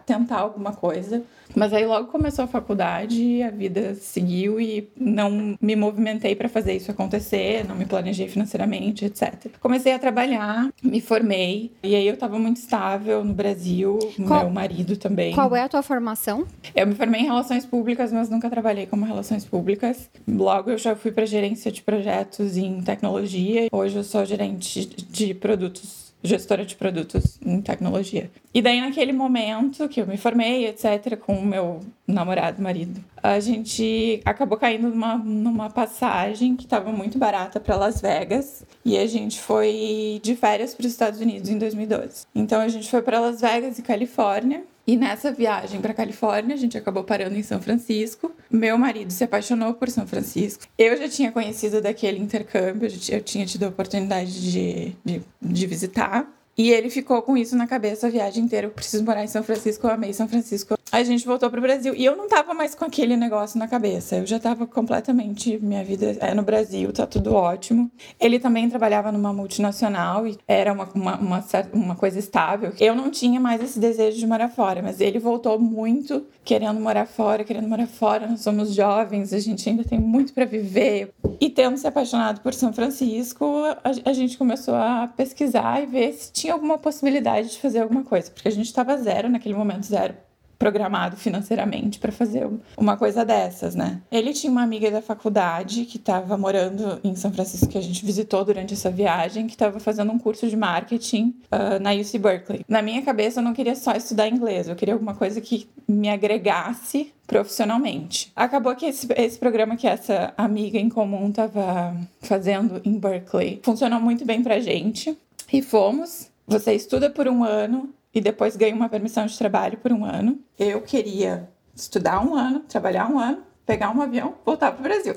tentar 0.06 0.38
alguma 0.38 0.74
coisa. 0.74 1.24
Mas 1.56 1.74
aí 1.74 1.86
logo 1.86 2.08
começou 2.08 2.44
a 2.46 2.48
faculdade, 2.48 3.42
a 3.42 3.50
vida 3.50 3.96
seguiu 3.96 4.60
e 4.60 4.90
não 4.98 5.58
me 5.62 5.76
movimentei 5.76 6.36
para 6.36 6.50
fazer 6.50 6.74
isso 6.74 6.92
acontecer, 6.92 7.66
não 7.68 7.76
me 7.76 7.86
planejei 7.86 8.28
financeiramente, 8.28 9.06
etc. 9.06 9.48
Comecei 9.60 9.94
a 9.94 10.00
trabalhar, 10.00 10.70
me 10.84 11.00
formei 11.00 11.72
e 11.84 11.96
aí 11.96 12.08
eu 12.08 12.16
estava 12.16 12.38
muito 12.40 12.58
estável 12.58 13.24
no 13.24 13.34
Brasil, 13.34 14.00
qual, 14.28 14.42
meu 14.42 14.50
marido 14.50 14.98
também. 14.98 15.34
Qual 15.34 15.56
é 15.56 15.62
a 15.62 15.70
tua 15.70 15.84
formação? 15.84 16.46
Eu 16.76 16.88
me 16.88 16.96
formei 16.96 17.22
em 17.22 17.26
relações 17.26 17.66
públicas, 17.66 18.12
mas 18.12 18.30
nunca 18.30 18.50
trabalhei 18.50 18.86
como 18.86 19.06
relações 19.06 19.46
públicas. 19.46 20.10
Logo 20.28 20.72
eu 20.72 20.78
já 20.78 20.96
fui 20.96 21.12
para 21.12 21.26
gerência 21.26 21.72
de 21.72 21.82
projetos 21.82 22.58
em 22.58 22.82
tecnologia. 22.82 23.68
Hoje 23.72 23.96
eu 23.96 24.04
sou 24.04 24.26
gerente 24.26 24.85
de 24.86 25.34
produtos 25.34 26.06
gestora 26.26 26.66
de 26.66 26.76
produtos 26.76 27.38
em 27.46 27.62
tecnologia. 27.62 28.30
E 28.54 28.62
daí, 28.62 28.82
naquele 28.82 29.14
momento 29.14 29.88
que 29.88 30.02
eu 30.02 30.08
me 30.08 30.18
formei, 30.18 30.68
etc., 30.68 31.18
com 31.18 31.36
o 31.36 31.46
meu 31.46 31.82
namorado, 32.08 32.62
marido, 32.62 33.04
a 33.22 33.40
gente 33.40 34.22
acabou 34.26 34.58
caindo 34.58 34.90
numa, 34.90 35.18
numa 35.18 35.70
passagem 35.70 36.56
que 36.56 36.64
estava 36.64 36.92
muito 36.92 37.18
barata 37.18 37.60
para 37.60 37.76
Las 37.76 38.02
Vegas 38.02 38.64
e 38.84 38.98
a 38.98 39.06
gente 39.06 39.40
foi 39.40 40.20
de 40.24 40.36
férias 40.36 40.74
para 40.74 40.86
os 40.86 40.92
Estados 40.92 41.20
Unidos 41.20 41.50
em 41.50 41.58
2012. 41.58 42.26
Então, 42.34 42.62
a 42.62 42.68
gente 42.68 42.90
foi 42.90 43.02
para 43.02 43.20
Las 43.20 43.42
Vegas 43.42 43.80
e 43.80 43.82
Califórnia 43.82 44.64
e 44.88 44.96
nessa 44.96 45.32
viagem 45.32 45.82
para 45.82 45.94
Califórnia, 45.94 46.56
a 46.56 46.58
gente 46.58 46.78
acabou 46.78 47.04
parando 47.04 47.36
em 47.36 47.44
São 47.44 47.62
Francisco. 47.62 48.32
Meu 48.52 48.78
marido 48.78 49.12
se 49.12 49.24
apaixonou 49.24 49.74
por 49.74 49.90
São 49.90 50.06
Francisco. 50.06 50.66
Eu 50.78 50.96
já 50.98 51.10
tinha 51.10 51.32
conhecido 51.32 51.82
daquele 51.82 52.20
intercâmbio, 52.20 52.90
eu 53.10 53.22
tinha 53.22 53.46
tido 53.46 53.64
a 53.64 53.70
oportunidade 53.70 54.52
de, 54.52 54.96
de, 55.04 55.22
de 55.42 55.68
visitar. 55.68 56.32
E 56.58 56.72
ele 56.72 56.90
ficou 56.90 57.22
com 57.22 57.36
isso 57.36 57.56
na 57.56 57.68
cabeça 57.68 58.08
a 58.08 58.10
viagem 58.10 58.46
inteira. 58.46 58.68
Eu 58.68 58.72
preciso 58.72 59.04
morar 59.04 59.24
em 59.24 59.28
São 59.28 59.44
Francisco, 59.44 59.86
eu 59.86 59.92
amei 59.92 60.14
São 60.14 60.28
Francisco. 60.28 60.78
A 60.92 61.04
gente 61.04 61.26
voltou 61.26 61.50
pro 61.50 61.60
Brasil. 61.60 61.94
E 61.96 62.06
eu 62.06 62.16
não 62.16 62.30
tava 62.30 62.54
mais 62.54 62.74
com 62.74 62.86
aquele 62.86 63.18
negócio 63.18 63.60
na 63.60 63.68
cabeça. 63.68 64.18
Eu 64.18 64.26
já 64.26 64.40
tava 64.40 64.66
completamente. 64.66 65.60
Minha 65.62 65.84
vida 65.84 66.16
é 66.22 66.34
no 66.34 66.44
Brasil, 66.44 66.94
tá 66.94 67.06
tudo 67.06 67.34
ótimo. 67.34 67.92
Ele 68.20 68.40
também 68.40 68.70
trabalhava 68.70 69.12
numa 69.12 69.34
multinacional 69.34 70.26
e 70.26 70.38
era 70.48 70.72
uma, 70.72 70.88
uma, 70.96 71.16
uma, 71.18 71.44
uma 71.74 71.96
coisa 71.96 72.18
estável. 72.18 72.72
Eu 72.80 72.96
não 72.96 73.12
tinha 73.12 73.40
mais 73.40 73.62
esse 73.62 73.78
desejo 73.78 74.18
de 74.18 74.26
morar 74.26 74.48
fora, 74.48 74.82
mas 74.82 75.02
ele 75.02 75.20
voltou 75.20 75.60
muito 75.60 76.26
querendo 76.46 76.80
morar 76.80 77.08
fora, 77.08 77.44
querendo 77.44 77.68
morar 77.68 77.88
fora. 77.88 78.28
Nós 78.28 78.42
somos 78.42 78.74
jovens, 78.74 79.34
a 79.34 79.40
gente 79.40 79.68
ainda 79.68 79.84
tem 79.84 80.00
muito 80.00 80.34
para 80.34 80.46
viver. 80.46 81.12
E 81.42 81.50
tendo 81.50 81.76
se 81.78 81.88
apaixonado 81.88 82.40
por 82.40 82.54
São 82.54 82.72
Francisco, 82.72 83.46
a, 83.84 84.10
a 84.10 84.14
gente 84.14 84.38
começou 84.38 84.76
a 84.76 85.08
pesquisar 85.08 85.84
e 85.84 85.88
ver 85.88 86.14
se 86.14 86.32
tinha 86.32 86.45
alguma 86.54 86.78
possibilidade 86.78 87.52
de 87.52 87.60
fazer 87.60 87.80
alguma 87.80 88.04
coisa, 88.04 88.32
porque 88.32 88.48
a 88.48 88.52
gente 88.52 88.68
estava 88.68 88.98
zero 88.98 89.30
naquele 89.30 89.56
momento, 89.56 89.86
zero 89.86 90.16
programado 90.58 91.18
financeiramente 91.18 92.00
para 92.00 92.12
fazer 92.12 92.48
uma 92.78 92.98
coisa 92.98 93.24
dessas, 93.26 93.76
né? 93.76 94.02
Ele 94.12 94.34
tinha 94.34 94.52
uma 94.52 94.64
amiga 94.64 94.90
da 94.90 95.02
faculdade 95.02 95.86
que 95.86 95.98
estava 95.98 96.38
morando 96.38 97.00
em 97.04 97.16
São 97.16 97.32
Francisco 97.32 97.68
que 97.68 97.78
a 97.78 97.82
gente 97.82 98.06
visitou 98.06 98.44
durante 98.44 98.74
essa 98.74 98.90
viagem, 98.90 99.48
que 99.48 99.54
estava 99.54 99.80
fazendo 99.80 100.12
um 100.12 100.18
curso 100.18 100.48
de 100.48 100.56
marketing 100.56 101.36
uh, 101.52 101.80
na 101.82 101.94
UC 101.94 102.18
Berkeley. 102.18 102.66
Na 102.68 102.82
minha 102.82 103.02
cabeça 103.02 103.40
eu 103.40 103.44
não 103.44 103.54
queria 103.54 103.76
só 103.76 103.94
estudar 103.94 104.28
inglês, 104.28 104.68
eu 104.68 104.76
queria 104.76 104.94
alguma 104.94 105.14
coisa 105.14 105.40
que 105.42 105.68
me 105.88 106.10
agregasse 106.10 107.14
profissionalmente. 107.28 108.32
Acabou 108.36 108.76
que 108.76 108.86
esse, 108.86 109.08
esse 109.16 109.38
programa 109.38 109.76
que 109.76 109.88
essa 109.88 110.34
amiga 110.38 110.78
em 110.78 110.90
comum 110.90 111.30
estava 111.30 111.96
fazendo 112.22 112.82
em 112.86 112.98
Berkeley 112.98 113.60
funcionou 113.64 114.00
muito 114.00 114.26
bem 114.26 114.42
pra 114.42 114.60
gente 114.60 115.18
e 115.52 115.62
fomos. 115.62 116.30
Você 116.48 116.74
estuda 116.74 117.10
por 117.10 117.28
um 117.28 117.44
ano, 117.44 117.94
e 118.16 118.22
depois 118.22 118.56
ganhei 118.56 118.74
uma 118.74 118.88
permissão 118.88 119.26
de 119.26 119.38
trabalho 119.38 119.78
por 119.78 119.92
um 119.92 120.06
ano. 120.06 120.40
Eu 120.58 120.82
queria 120.82 121.50
estudar 121.76 122.26
um 122.26 122.34
ano, 122.34 122.62
trabalhar 122.62 123.12
um 123.12 123.20
ano, 123.20 123.44
pegar 123.66 123.92
um 123.92 124.02
avião, 124.02 124.36
voltar 124.46 124.72
para 124.72 124.80
o 124.80 124.84
Brasil. 124.84 125.14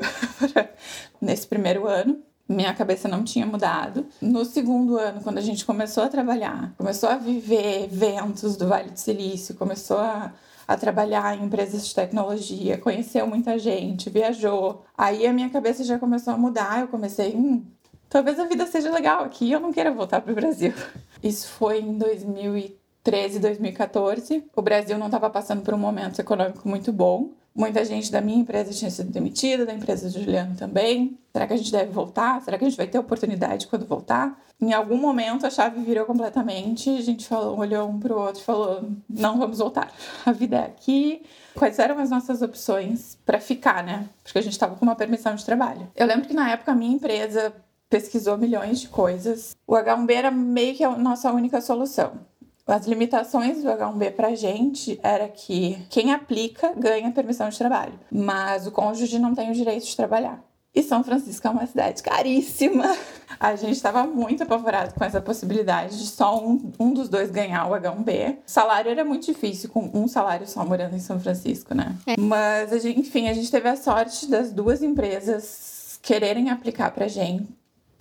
Nesse 1.23 1.47
primeiro 1.47 1.87
ano, 1.87 2.20
minha 2.49 2.75
cabeça 2.75 3.06
não 3.06 3.23
tinha 3.23 3.47
mudado. 3.47 4.06
No 4.20 4.44
segundo 4.44 4.99
ano, 4.99 5.20
quando 5.20 5.38
a 5.38 5.42
gente 5.42 5.64
começou 5.64 6.02
a 6.02 6.08
trabalhar, 6.08 6.75
começou 6.76 7.08
a 7.08 7.16
viver 7.16 7.85
eventos 7.85 8.56
do 8.56 8.66
Vale 8.66 8.90
do 8.90 8.99
Silício, 8.99 9.54
começou 9.54 9.99
a, 9.99 10.32
a 10.66 10.76
trabalhar 10.76 11.38
em 11.38 11.44
empresas 11.44 11.87
de 11.87 11.94
tecnologia, 11.94 12.78
conheceu 12.78 13.28
muita 13.28 13.56
gente, 13.61 14.11
viajou. 14.11 14.85
Aí 14.97 15.25
a 15.25 15.32
minha 15.32 15.50
cabeça 15.50 15.85
já 15.85 16.00
começou 16.00 16.35
a 16.35 16.38
mudar. 16.38 16.80
Eu 16.80 16.88
comecei, 16.88 17.37
hum, 17.37 17.64
talvez 18.08 18.38
a 18.38 18.44
vida 18.44 18.66
seja 18.66 18.90
legal 18.90 19.24
aqui, 19.24 19.50
eu 19.50 19.60
não 19.60 19.72
quero 19.72 19.94
voltar 19.94 20.20
para 20.20 20.32
o 20.32 20.34
Brasil. 20.34 20.72
Isso 21.22 21.48
foi 21.48 21.80
em 21.80 21.96
2013. 21.98 22.78
2013 23.08 23.38
2014. 23.38 24.44
O 24.54 24.62
Brasil 24.62 24.98
não 24.98 25.06
estava 25.06 25.30
passando 25.30 25.62
por 25.62 25.74
um 25.74 25.78
momento 25.78 26.20
econômico 26.20 26.68
muito 26.68 26.92
bom. 26.92 27.30
Muita 27.54 27.84
gente 27.84 28.12
da 28.12 28.20
minha 28.20 28.38
empresa 28.38 28.72
tinha 28.72 28.90
sido 28.90 29.10
demitida, 29.10 29.66
da 29.66 29.74
empresa 29.74 30.08
do 30.08 30.22
Juliano 30.22 30.54
também. 30.54 31.18
Será 31.32 31.46
que 31.46 31.54
a 31.54 31.56
gente 31.56 31.72
deve 31.72 31.90
voltar? 31.90 32.40
Será 32.42 32.56
que 32.56 32.64
a 32.64 32.68
gente 32.68 32.76
vai 32.76 32.86
ter 32.86 32.98
oportunidade 32.98 33.66
quando 33.66 33.84
voltar? 33.84 34.40
Em 34.60 34.72
algum 34.72 34.96
momento 34.96 35.44
a 35.44 35.50
chave 35.50 35.80
virou 35.80 36.04
completamente. 36.04 36.90
A 36.90 37.02
gente 37.02 37.26
falou, 37.26 37.58
olhou 37.58 37.88
um 37.88 37.98
para 37.98 38.14
o 38.14 38.20
outro 38.20 38.40
e 38.40 38.44
falou: 38.44 38.88
não 39.08 39.38
vamos 39.38 39.58
voltar. 39.58 39.90
A 40.24 40.30
vida 40.30 40.56
é 40.56 40.66
aqui. 40.66 41.22
Quais 41.54 41.78
eram 41.80 41.98
as 41.98 42.10
nossas 42.10 42.42
opções 42.42 43.18
para 43.26 43.40
ficar, 43.40 43.82
né? 43.82 44.08
Porque 44.22 44.38
a 44.38 44.42
gente 44.42 44.52
estava 44.52 44.76
com 44.76 44.84
uma 44.84 44.94
permissão 44.94 45.34
de 45.34 45.44
trabalho. 45.44 45.88
Eu 45.96 46.06
lembro 46.06 46.28
que 46.28 46.34
na 46.34 46.52
época 46.52 46.70
a 46.70 46.76
minha 46.76 46.94
empresa 46.94 47.52
pesquisou 47.88 48.37
milhões 48.37 48.80
de 48.80 48.88
coisas. 48.88 49.57
O 49.66 49.75
H1B 49.75 50.11
era 50.12 50.30
meio 50.30 50.75
que 50.75 50.85
a 50.85 50.90
nossa 50.97 51.33
única 51.33 51.61
solução. 51.61 52.12
As 52.66 52.87
limitações 52.87 53.62
do 53.62 53.71
H1B 53.71 54.12
pra 54.12 54.35
gente 54.35 55.00
era 55.02 55.26
que 55.26 55.78
quem 55.88 56.12
aplica 56.12 56.73
ganha 56.76 57.11
permissão 57.11 57.49
de 57.49 57.57
trabalho, 57.57 57.99
mas 58.12 58.66
o 58.66 58.71
cônjuge 58.71 59.18
não 59.18 59.35
tem 59.35 59.50
o 59.50 59.54
direito 59.54 59.87
de 59.87 59.97
trabalhar. 59.97 60.45
E 60.75 60.83
São 60.83 61.02
Francisco 61.02 61.47
é 61.47 61.50
uma 61.50 61.66
cidade 61.66 62.02
caríssima. 62.02 62.85
A 63.40 63.57
gente 63.57 63.73
estava 63.73 64.04
muito 64.04 64.42
apavorado 64.42 64.95
com 64.95 65.04
essa 65.04 65.21
possibilidade 65.21 65.99
de 65.99 66.07
só 66.07 66.45
um, 66.45 66.73
um 66.78 66.92
dos 66.92 67.09
dois 67.09 67.30
ganhar 67.30 67.66
o 67.66 67.73
H1B. 67.73 68.35
O 68.35 68.38
salário 68.45 68.90
era 68.90 69.04
muito 69.04 69.25
difícil 69.25 69.71
com 69.71 69.90
um 69.95 70.07
salário 70.07 70.47
só 70.47 70.64
morando 70.64 70.95
em 70.95 71.00
São 71.00 71.18
Francisco, 71.18 71.75
né? 71.75 71.97
É. 72.07 72.21
Mas, 72.21 72.73
a 72.73 72.78
gente, 72.78 73.00
enfim, 73.00 73.28
a 73.28 73.33
gente 73.33 73.50
teve 73.50 73.68
a 73.68 73.76
sorte 73.76 74.28
das 74.28 74.52
duas 74.52 74.83
empresas 74.83 75.99
quererem 76.02 76.50
aplicar 76.50 76.90
pra 76.90 77.09
gente 77.09 77.47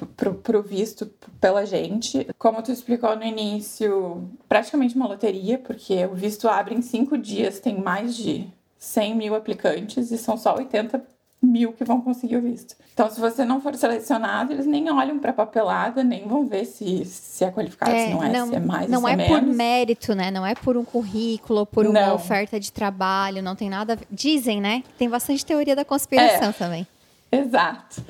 pro, 0.06 0.36
pro 0.36 0.62
visto 0.62 1.06
pela 1.40 1.66
gente. 1.66 2.28
Como 2.38 2.62
tu 2.62 2.72
explicou 2.72 3.16
no 3.16 3.24
início, 3.24 4.30
praticamente 4.48 4.96
uma 4.96 5.08
loteria, 5.08 5.58
porque 5.58 6.06
o 6.06 6.14
visto 6.14 6.48
abre 6.48 6.76
em 6.76 6.82
cinco 6.82 7.18
dias, 7.18 7.60
tem 7.60 7.80
mais 7.80 8.16
de 8.16 8.48
100 8.78 9.16
mil 9.16 9.36
aplicantes 9.36 10.12
e 10.12 10.18
são 10.18 10.38
só 10.38 10.56
80 10.56 11.02
mil 11.42 11.72
que 11.72 11.84
vão 11.84 12.02
conseguir 12.02 12.38
o 12.38 12.42
visto. 12.42 12.76
Então, 12.94 13.10
se 13.12 13.20
você 13.20 13.46
não 13.46 13.62
for 13.62 13.76
selecionado, 13.76 14.52
eles 14.52 14.66
nem 14.66 14.92
olham 14.92 15.20
para 15.20 15.32
papelada, 15.32 16.04
nem 16.04 16.28
vão 16.28 16.48
ver 16.48 16.66
se, 16.66 17.06
se 17.06 17.44
é 17.44 17.52
qualificado, 17.52 17.92
é, 17.92 18.08
se 18.08 18.14
não 18.14 18.24
é, 18.24 18.32
não, 18.32 18.48
se 18.48 18.56
é 18.56 18.60
mais, 18.60 18.90
Não 18.90 19.02
se 19.02 19.08
é, 19.08 19.14
é, 19.14 19.28
por 19.28 19.42
mérito, 19.44 20.16
né? 20.16 20.32
Não 20.32 20.46
é 20.46 20.56
por 20.56 20.76
um 20.76 20.84
currículo, 20.84 21.66
por 21.66 21.86
uma 21.86 22.08
não. 22.08 22.16
oferta 22.16 22.60
de 22.60 22.72
trabalho, 22.72 23.42
não 23.44 23.56
tem 23.56 23.70
nada. 23.70 24.00
Dizem, 24.10 24.60
né? 24.60 24.84
Tem 24.98 25.08
bastante 25.08 25.46
teoria 25.46 25.76
da 25.76 25.86
conspiração 25.86 26.50
é. 26.50 26.54
também. 26.54 26.88
Exato. 27.32 28.02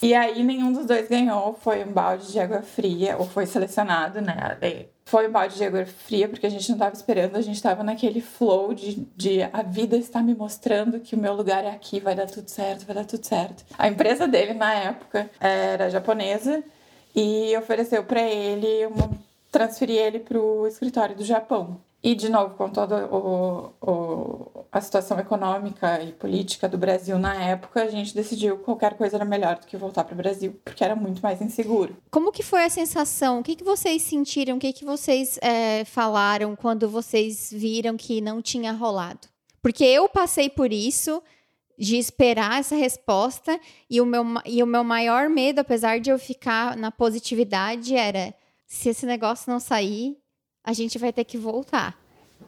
E 0.00 0.14
aí 0.14 0.42
nenhum 0.42 0.72
dos 0.72 0.86
dois 0.86 1.08
ganhou, 1.08 1.54
foi 1.54 1.84
um 1.84 1.92
balde 1.92 2.32
de 2.32 2.40
água 2.40 2.62
fria, 2.62 3.16
ou 3.18 3.26
foi 3.26 3.46
selecionado, 3.46 4.20
né? 4.20 4.56
Foi 5.04 5.28
um 5.28 5.30
balde 5.30 5.56
de 5.56 5.64
água 5.64 5.84
fria 5.84 6.28
porque 6.28 6.46
a 6.46 6.50
gente 6.50 6.68
não 6.68 6.76
estava 6.76 6.94
esperando, 6.94 7.36
a 7.36 7.40
gente 7.40 7.56
estava 7.56 7.82
naquele 7.82 8.20
flow 8.20 8.72
de, 8.72 9.06
de 9.16 9.42
a 9.42 9.62
vida 9.62 9.96
está 9.96 10.22
me 10.22 10.34
mostrando 10.34 11.00
que 11.00 11.14
o 11.14 11.18
meu 11.18 11.34
lugar 11.34 11.64
é 11.64 11.70
aqui, 11.70 12.00
vai 12.00 12.14
dar 12.14 12.26
tudo 12.26 12.48
certo, 12.48 12.86
vai 12.86 12.94
dar 12.94 13.04
tudo 13.04 13.24
certo. 13.24 13.64
A 13.78 13.88
empresa 13.88 14.26
dele 14.26 14.54
na 14.54 14.72
época 14.72 15.30
era 15.38 15.90
japonesa 15.90 16.64
e 17.14 17.54
ofereceu 17.56 18.02
para 18.04 18.22
ele 18.22 18.86
uma, 18.86 19.10
transferir 19.50 19.98
ele 19.98 20.18
para 20.18 20.40
o 20.40 20.66
escritório 20.66 21.14
do 21.14 21.24
Japão. 21.24 21.78
E, 22.02 22.16
de 22.16 22.28
novo, 22.28 22.56
com 22.56 22.68
toda 22.68 23.06
o, 23.06 23.72
o, 23.80 24.64
a 24.72 24.80
situação 24.80 25.20
econômica 25.20 26.02
e 26.02 26.12
política 26.12 26.68
do 26.68 26.76
Brasil 26.76 27.16
na 27.16 27.34
época, 27.34 27.82
a 27.82 27.88
gente 27.88 28.12
decidiu 28.12 28.58
que 28.58 28.64
qualquer 28.64 28.94
coisa 28.94 29.16
era 29.16 29.24
melhor 29.24 29.56
do 29.56 29.66
que 29.68 29.76
voltar 29.76 30.02
para 30.02 30.14
o 30.14 30.16
Brasil, 30.16 30.60
porque 30.64 30.82
era 30.82 30.96
muito 30.96 31.22
mais 31.22 31.40
inseguro. 31.40 31.96
Como 32.10 32.32
que 32.32 32.42
foi 32.42 32.64
a 32.64 32.70
sensação? 32.70 33.38
O 33.38 33.42
que, 33.42 33.54
que 33.54 33.62
vocês 33.62 34.02
sentiram? 34.02 34.56
O 34.56 34.58
que, 34.58 34.72
que 34.72 34.84
vocês 34.84 35.38
é, 35.40 35.84
falaram 35.84 36.56
quando 36.56 36.88
vocês 36.88 37.50
viram 37.52 37.96
que 37.96 38.20
não 38.20 38.42
tinha 38.42 38.72
rolado? 38.72 39.28
Porque 39.62 39.84
eu 39.84 40.08
passei 40.08 40.50
por 40.50 40.72
isso 40.72 41.22
de 41.78 41.96
esperar 41.96 42.58
essa 42.58 42.74
resposta 42.74 43.58
e 43.88 44.00
o 44.00 44.06
meu, 44.06 44.24
e 44.44 44.60
o 44.60 44.66
meu 44.66 44.82
maior 44.82 45.28
medo, 45.28 45.60
apesar 45.60 46.00
de 46.00 46.10
eu 46.10 46.18
ficar 46.18 46.76
na 46.76 46.90
positividade, 46.90 47.94
era 47.94 48.34
se 48.66 48.88
esse 48.88 49.06
negócio 49.06 49.52
não 49.52 49.60
sair, 49.60 50.16
a 50.64 50.72
gente 50.72 50.98
vai 50.98 51.12
ter 51.12 51.24
que 51.24 51.36
voltar. 51.36 51.96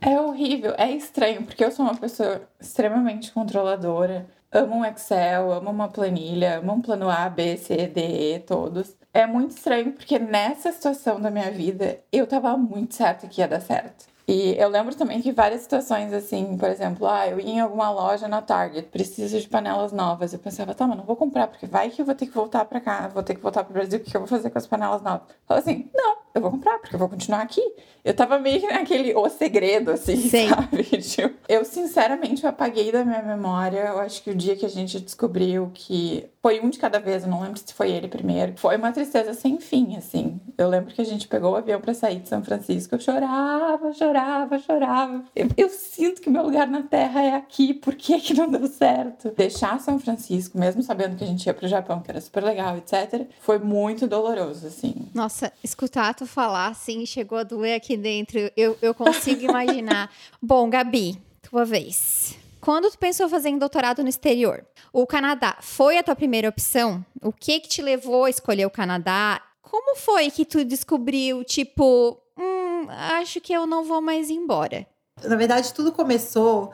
É 0.00 0.20
horrível, 0.20 0.74
é 0.76 0.90
estranho, 0.90 1.44
porque 1.44 1.64
eu 1.64 1.70
sou 1.70 1.84
uma 1.84 1.96
pessoa 1.96 2.42
extremamente 2.60 3.32
controladora. 3.32 4.26
Amo 4.52 4.76
um 4.76 4.84
Excel, 4.84 5.52
amo 5.52 5.70
uma 5.70 5.88
planilha, 5.88 6.58
amo 6.58 6.74
um 6.74 6.80
plano 6.80 7.10
A, 7.10 7.28
B, 7.28 7.56
C, 7.56 7.88
D, 7.88 8.34
E, 8.34 8.38
todos. 8.40 8.94
É 9.12 9.26
muito 9.26 9.56
estranho, 9.56 9.92
porque 9.92 10.18
nessa 10.18 10.70
situação 10.72 11.20
da 11.20 11.30
minha 11.30 11.50
vida, 11.50 12.00
eu 12.12 12.26
tava 12.26 12.56
muito 12.56 12.94
certa 12.94 13.26
que 13.26 13.40
ia 13.40 13.48
dar 13.48 13.60
certo. 13.60 14.06
E 14.26 14.56
eu 14.58 14.68
lembro 14.68 14.94
também 14.94 15.20
que 15.20 15.32
várias 15.32 15.60
situações, 15.62 16.12
assim, 16.12 16.56
por 16.56 16.68
exemplo, 16.70 17.06
ah, 17.06 17.28
eu 17.28 17.38
ia 17.38 17.50
em 17.50 17.60
alguma 17.60 17.90
loja 17.90 18.26
na 18.26 18.40
Target, 18.40 18.88
preciso 18.88 19.38
de 19.38 19.48
panelas 19.48 19.92
novas. 19.92 20.32
Eu 20.32 20.38
pensava, 20.38 20.74
tá, 20.74 20.86
mas 20.86 20.96
não 20.96 21.04
vou 21.04 21.16
comprar, 21.16 21.46
porque 21.46 21.66
vai 21.66 21.90
que 21.90 22.00
eu 22.00 22.06
vou 22.06 22.14
ter 22.14 22.26
que 22.26 22.32
voltar 22.32 22.64
pra 22.64 22.80
cá, 22.80 23.08
vou 23.08 23.22
ter 23.22 23.34
que 23.34 23.42
voltar 23.42 23.64
pro 23.64 23.74
Brasil, 23.74 23.98
o 23.98 24.02
que 24.02 24.16
eu 24.16 24.20
vou 24.20 24.28
fazer 24.28 24.48
com 24.50 24.58
as 24.58 24.66
panelas 24.66 25.02
novas? 25.02 25.28
Eu 25.48 25.56
assim, 25.56 25.90
não, 25.94 26.16
eu 26.34 26.40
vou 26.40 26.50
comprar, 26.50 26.78
porque 26.78 26.94
eu 26.94 26.98
vou 26.98 27.08
continuar 27.08 27.42
aqui. 27.42 27.62
Eu 28.04 28.12
tava 28.12 28.38
meio 28.38 28.60
que 28.60 28.66
naquele 28.66 29.14
o 29.14 29.28
segredo, 29.28 29.92
assim, 29.92 30.16
Sim. 30.28 30.48
sabe? 30.48 30.82
Tipo, 30.82 31.34
eu, 31.48 31.64
sinceramente, 31.64 32.44
eu 32.44 32.50
apaguei 32.50 32.90
da 32.90 33.04
minha 33.04 33.22
memória. 33.22 33.78
Eu 33.78 34.00
acho 34.00 34.22
que 34.22 34.30
o 34.30 34.34
dia 34.34 34.56
que 34.56 34.66
a 34.66 34.68
gente 34.68 35.00
descobriu 35.00 35.70
que 35.72 36.26
foi 36.42 36.60
um 36.60 36.68
de 36.68 36.78
cada 36.78 36.98
vez, 36.98 37.22
eu 37.22 37.30
não 37.30 37.40
lembro 37.40 37.58
se 37.58 37.72
foi 37.72 37.90
ele 37.90 38.06
primeiro. 38.06 38.52
Foi 38.56 38.76
uma 38.76 38.92
tristeza 38.92 39.32
sem 39.32 39.58
fim, 39.58 39.96
assim. 39.96 40.38
Eu 40.58 40.68
lembro 40.68 40.92
que 40.92 41.00
a 41.00 41.04
gente 41.04 41.26
pegou 41.26 41.52
o 41.52 41.56
avião 41.56 41.80
para 41.80 41.94
sair 41.94 42.20
de 42.20 42.28
São 42.28 42.44
Francisco. 42.44 42.94
Eu 42.94 43.00
chorava, 43.00 43.90
chorava, 43.94 44.58
chorava. 44.58 45.24
Eu, 45.34 45.48
eu, 45.56 45.70
sinto 45.70 46.20
que 46.20 46.28
meu 46.28 46.42
lugar 46.42 46.66
na 46.66 46.82
Terra 46.82 47.22
é 47.22 47.34
aqui. 47.34 47.72
Por 47.72 47.94
que 47.94 48.20
que 48.20 48.34
não 48.34 48.50
deu 48.50 48.66
certo? 48.66 49.30
Deixar 49.30 49.80
São 49.80 49.98
Francisco, 49.98 50.58
mesmo 50.58 50.82
sabendo 50.82 51.16
que 51.16 51.24
a 51.24 51.26
gente 51.26 51.46
ia 51.46 51.54
pro 51.54 51.66
Japão, 51.66 52.02
que 52.02 52.10
era 52.10 52.20
super 52.20 52.44
legal, 52.44 52.76
etc., 52.76 53.26
foi 53.40 53.58
muito 53.58 54.06
doloroso, 54.06 54.66
assim. 54.66 54.94
Nossa, 55.14 55.50
escutar 55.62 56.14
tu 56.24 56.26
falar, 56.26 56.68
assim, 56.68 57.04
chegou 57.04 57.38
a 57.38 57.42
doer 57.42 57.76
aqui 57.76 57.96
dentro. 57.96 58.38
Eu, 58.56 58.76
eu 58.80 58.94
consigo 58.94 59.42
imaginar. 59.44 60.10
Bom, 60.40 60.68
Gabi, 60.68 61.20
tua 61.42 61.64
vez. 61.64 62.36
Quando 62.60 62.90
tu 62.90 62.98
pensou 62.98 63.28
fazer 63.28 63.50
em 63.50 63.58
doutorado 63.58 64.02
no 64.02 64.08
exterior, 64.08 64.64
o 64.92 65.06
Canadá 65.06 65.58
foi 65.60 65.98
a 65.98 66.02
tua 66.02 66.16
primeira 66.16 66.48
opção? 66.48 67.04
O 67.22 67.30
que 67.30 67.60
que 67.60 67.68
te 67.68 67.82
levou 67.82 68.24
a 68.24 68.30
escolher 68.30 68.64
o 68.64 68.70
Canadá? 68.70 69.40
Como 69.60 69.96
foi 69.96 70.30
que 70.30 70.46
tu 70.46 70.64
descobriu, 70.64 71.44
tipo, 71.44 72.18
hum, 72.38 72.86
acho 72.88 73.40
que 73.40 73.52
eu 73.52 73.66
não 73.66 73.84
vou 73.84 74.00
mais 74.00 74.30
embora? 74.30 74.86
Na 75.22 75.36
verdade, 75.36 75.74
tudo 75.74 75.92
começou 75.92 76.72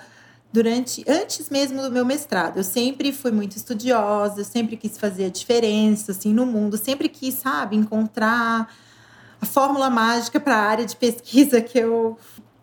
durante 0.52 1.04
antes 1.08 1.50
mesmo 1.50 1.82
do 1.82 1.90
meu 1.90 2.04
mestrado. 2.04 2.58
Eu 2.58 2.64
sempre 2.64 3.12
fui 3.12 3.32
muito 3.32 3.56
estudiosa, 3.56 4.40
eu 4.40 4.44
sempre 4.44 4.76
quis 4.76 4.96
fazer 4.96 5.24
a 5.24 5.28
diferença 5.28 6.12
assim 6.12 6.32
no 6.32 6.46
mundo, 6.46 6.76
sempre 6.76 7.08
quis, 7.08 7.34
sabe, 7.34 7.76
encontrar 7.76 8.72
a 9.40 9.46
fórmula 9.46 9.88
mágica 9.88 10.38
para 10.38 10.56
a 10.56 10.60
área 10.60 10.84
de 10.84 10.96
pesquisa 10.96 11.60
que 11.60 11.78
eu 11.78 12.18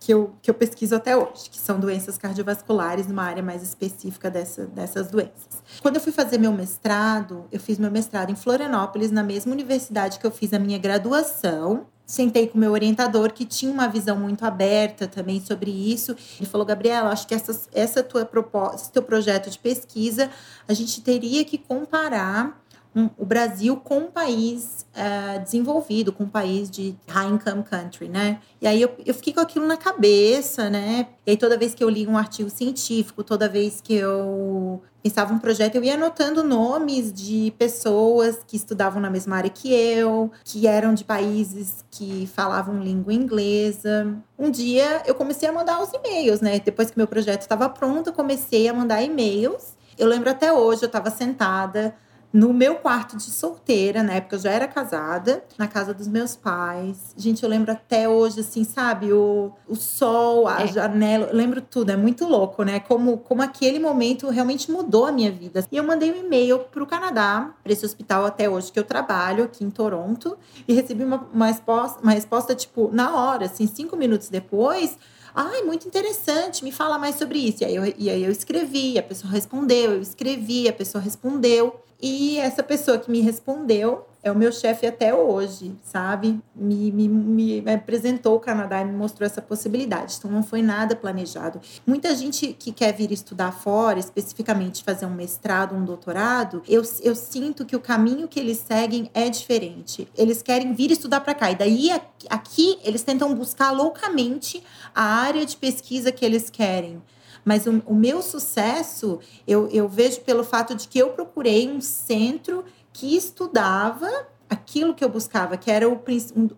que 0.07 0.13
eu, 0.13 0.34
que 0.41 0.50
eu 0.50 0.53
pesquiso 0.53 0.96
até 0.96 1.17
hoje, 1.17 1.50
que 1.51 1.60
são 1.60 1.81
doenças 1.81 2.17
cardiovasculares, 2.17 3.07
numa 3.07 3.24
área 3.24 3.43
mais 3.43 3.62
específica 3.62 4.31
dessa, 4.31 4.65
dessas 4.65 5.10
doenças. 5.10 5.62
Quando 5.81 5.96
eu 5.96 6.01
fui 6.01 6.13
fazer 6.13 6.38
meu 6.38 6.53
mestrado, 6.53 7.46
eu 7.51 7.60
fiz 7.60 7.77
meu 7.77 7.91
mestrado 7.91 8.31
em 8.31 8.36
Florianópolis, 8.36 9.12
na 9.12 9.22
mesma 9.22 9.51
universidade 9.51 10.17
que 10.17 10.25
eu 10.25 10.31
fiz 10.31 10.53
a 10.53 10.60
minha 10.60 10.77
graduação. 10.77 11.88
sentei 12.05 12.48
com 12.48 12.57
meu 12.57 12.72
orientador, 12.72 13.34
que 13.34 13.43
tinha 13.43 13.69
uma 13.69 13.89
visão 13.89 14.17
muito 14.17 14.46
aberta 14.46 15.07
também 15.10 15.41
sobre 15.41 15.72
isso. 15.72 16.15
Ele 16.39 16.50
falou, 16.50 16.65
Gabriela, 16.65 17.10
acho 17.10 17.27
que 17.27 17.36
essa, 17.36 17.67
essa 17.74 18.01
tua 18.01 18.24
proposta, 18.24 18.77
esse 18.77 18.91
teu 18.93 19.03
projeto 19.03 19.50
de 19.50 19.60
pesquisa, 19.60 20.29
a 20.69 20.74
gente 20.74 21.01
teria 21.01 21.43
que 21.43 21.57
comparar 21.57 22.57
um, 22.98 23.12
o 23.16 23.25
Brasil 23.25 23.77
com 23.77 24.00
um 24.00 24.08
país 24.08 24.84
uh, 24.96 25.39
desenvolvido, 25.44 26.12
com 26.12 26.24
um 26.24 26.30
país 26.30 26.70
de 26.72 26.98
high 27.08 27.27
income 27.27 27.63
country, 27.63 28.10
né? 28.10 28.39
E 28.60 28.66
aí 28.66 28.82
eu, 28.82 28.89
eu 29.06 29.13
fiquei 29.13 29.34
com 29.34 29.39
aquilo 29.39 29.68
na 29.68 29.77
cabeça, 29.77 30.68
né? 30.68 31.08
E 31.24 31.32
aí 31.32 31.38
toda 31.38 31.56
vez 31.56 31.75
que 31.75 31.84
eu 31.84 31.89
li 31.89 32.08
um 32.08 32.18
artigo 32.18 32.50
científico, 32.50 33.24
toda 33.24 33.48
vez 33.48 33.80
que 33.82 33.94
eu 33.94 34.82
pensava 35.04 35.32
um 35.32 35.38
projeto, 35.38 35.75
eu 35.75 35.84
ia 35.84 35.94
anotando 35.94 36.44
nomes 36.44 37.13
de 37.13 37.54
pessoas 37.60 38.39
que 38.48 38.58
estudavam 38.58 39.00
na 39.00 39.12
mesma 39.12 39.38
área 39.38 39.50
que 39.50 39.72
eu, 39.72 40.32
que 40.44 40.66
eram 40.66 40.96
de 40.96 41.04
países 41.04 41.86
que 41.92 42.27
falavam 42.34 42.82
língua 42.82 43.13
inglesa. 43.13 44.18
Um 44.39 44.50
dia 44.50 45.04
eu 45.06 45.13
comecei 45.13 45.48
a 45.48 45.51
mandar 45.51 45.84
os 45.84 45.94
e-mails, 45.94 46.42
né? 46.42 46.60
Depois 46.60 46.89
que 46.89 46.98
meu 46.98 47.08
projeto 47.08 47.42
estava 47.42 47.70
pronto, 47.70 48.08
eu 48.08 48.13
comecei 48.13 48.68
a 48.68 48.74
mandar 48.74 49.04
e-mails. 49.04 49.77
Eu 50.00 50.08
lembro 50.08 50.32
até 50.32 50.51
hoje, 50.51 50.82
eu 50.82 50.88
estava 50.88 51.12
sentada 51.12 51.96
no 52.31 52.53
meu 52.53 52.75
quarto 52.75 53.15
de 53.17 53.24
solteira, 53.24 54.03
na 54.03 54.13
época 54.13 54.36
eu 54.36 54.39
já 54.39 54.51
era 54.51 54.67
casada, 54.67 55.43
na 55.57 55.67
casa 55.67 55.93
dos 55.93 56.07
meus 56.07 56.36
pais. 56.36 57.13
Gente, 57.15 57.43
eu 57.43 57.50
lembro 57.50 57.72
até 57.72 58.07
hoje, 58.07 58.41
assim, 58.41 58.63
sabe? 58.63 59.13
O, 59.13 59.51
o 59.67 59.75
sol, 59.75 60.48
a 60.48 60.63
é. 60.63 60.67
janela, 60.67 61.27
eu 61.27 61.36
lembro 61.36 61.62
tudo, 61.62 61.91
é 61.91 61.96
muito 61.96 62.25
louco, 62.25 62.63
né? 62.63 62.79
Como, 62.79 63.17
como 63.17 63.41
aquele 63.41 63.79
momento 63.79 64.29
realmente 64.29 64.72
mudou 64.72 65.05
a 65.05 65.12
minha 65.12 65.31
vida. 65.31 65.65
E 65.72 65.77
eu 65.77 65.84
mandei 65.84 66.12
um 66.12 66.15
e-mail 66.15 66.60
para 66.60 66.84
o 66.84 66.86
Canadá, 66.86 67.53
para 67.63 67.72
esse 67.72 67.86
hospital 67.86 68.25
até 68.25 68.50
hoje 68.50 68.72
que 68.72 68.79
eu 68.79 68.84
trabalho, 68.84 69.46
aqui 69.46 69.63
em 69.63 69.69
Toronto, 69.69 70.38
e 70.67 70.74
recebi 70.74 71.03
uma, 71.03 71.27
uma, 71.34 71.48
resposta, 71.48 72.01
uma 72.01 72.12
resposta, 72.12 72.53
tipo, 72.53 72.89
na 72.91 73.15
hora, 73.15 73.46
assim, 73.46 73.65
cinco 73.67 73.96
minutos 73.96 74.29
depois 74.29 74.98
Ai, 75.39 75.62
muito 75.62 75.88
interessante, 75.88 76.63
me 76.63 76.72
fala 76.72 76.98
mais 76.98 77.15
sobre 77.15 77.38
isso. 77.38 77.62
E 77.62 77.65
aí, 77.65 77.75
eu, 77.75 77.93
e 77.96 78.10
aí 78.10 78.24
eu 78.24 78.31
escrevi, 78.31 78.98
a 78.98 79.03
pessoa 79.03 79.31
respondeu, 79.31 79.91
eu 79.93 80.01
escrevi, 80.01 80.67
a 80.67 80.74
pessoa 80.74 81.00
respondeu. 81.00 81.79
E 82.01 82.38
essa 82.38 82.62
pessoa 82.62 83.00
que 83.00 83.10
me 83.10 83.22
respondeu 83.22 84.06
é 84.22 84.32
o 84.32 84.36
meu 84.36 84.51
chefe 84.51 84.86
até 84.86 85.13
hoje, 85.13 85.75
sabe? 85.82 86.39
Me, 86.56 86.92
me, 86.92 87.08
me, 87.08 87.63
apresentou 87.72 88.36
o 88.36 88.39
Canadá 88.39 88.82
e 88.82 88.86
me 88.86 88.92
mostrou 88.92 89.25
essa 89.25 89.42
possibilidade. 89.42 90.16
Então, 90.18 90.30
não 90.30 90.44
foi 90.44 90.62
nada 90.62 90.96
planejado. 90.96 91.60
Muita 91.86 92.13
gente 92.16 92.54
que 92.54 92.72
quer 92.72 92.94
vir 92.94 93.12
estudar 93.12 93.51
fora, 93.51 94.00
especificamente 94.00 94.84
fazer 94.84 95.06
um 95.06 95.13
mestrado, 95.13 95.75
um 95.75 95.84
doutorado, 95.84 96.62
eu, 96.68 96.84
eu 97.01 97.16
sinto 97.16 97.66
que 97.66 97.75
o 97.75 97.80
caminho 97.80 98.27
que 98.27 98.39
eles 98.39 98.58
seguem 98.58 99.10
é 99.13 99.30
diferente. 99.30 100.08
Eles 100.16 100.42
querem 100.42 100.74
vir 100.74 100.92
estudar 100.92 101.22
para 101.22 101.34
cá. 101.34 101.51
E 101.51 101.56
daí, 101.56 101.89
aqui, 102.30 102.77
eles 102.84 103.04
tentam 103.04 103.34
buscar 103.34 103.72
loucamente 103.72 104.63
a 104.94 105.04
área 105.04 105.46
de 105.46 105.56
pesquisa 105.56 106.12
que 106.12 106.25
eles 106.25 106.50
querem. 106.50 107.01
Mas 107.48 107.66
o, 107.66 107.82
o 107.86 107.96
meu 107.96 108.22
sucesso, 108.22 109.22
eu, 109.48 109.70
eu 109.70 109.88
vejo 109.88 110.20
pelo 110.20 110.44
fato 110.44 110.75
de 110.75 110.86
que 110.86 111.00
eu 111.00 111.12
procurei 111.12 111.66
um 111.66 111.80
centro 111.80 112.66
que 112.92 113.16
estudava 113.16 114.27
aquilo 114.50 114.94
que 114.94 115.04
eu 115.04 115.10
buscava, 115.10 115.58
que 115.58 115.70
era 115.70 115.88
o, 115.88 116.01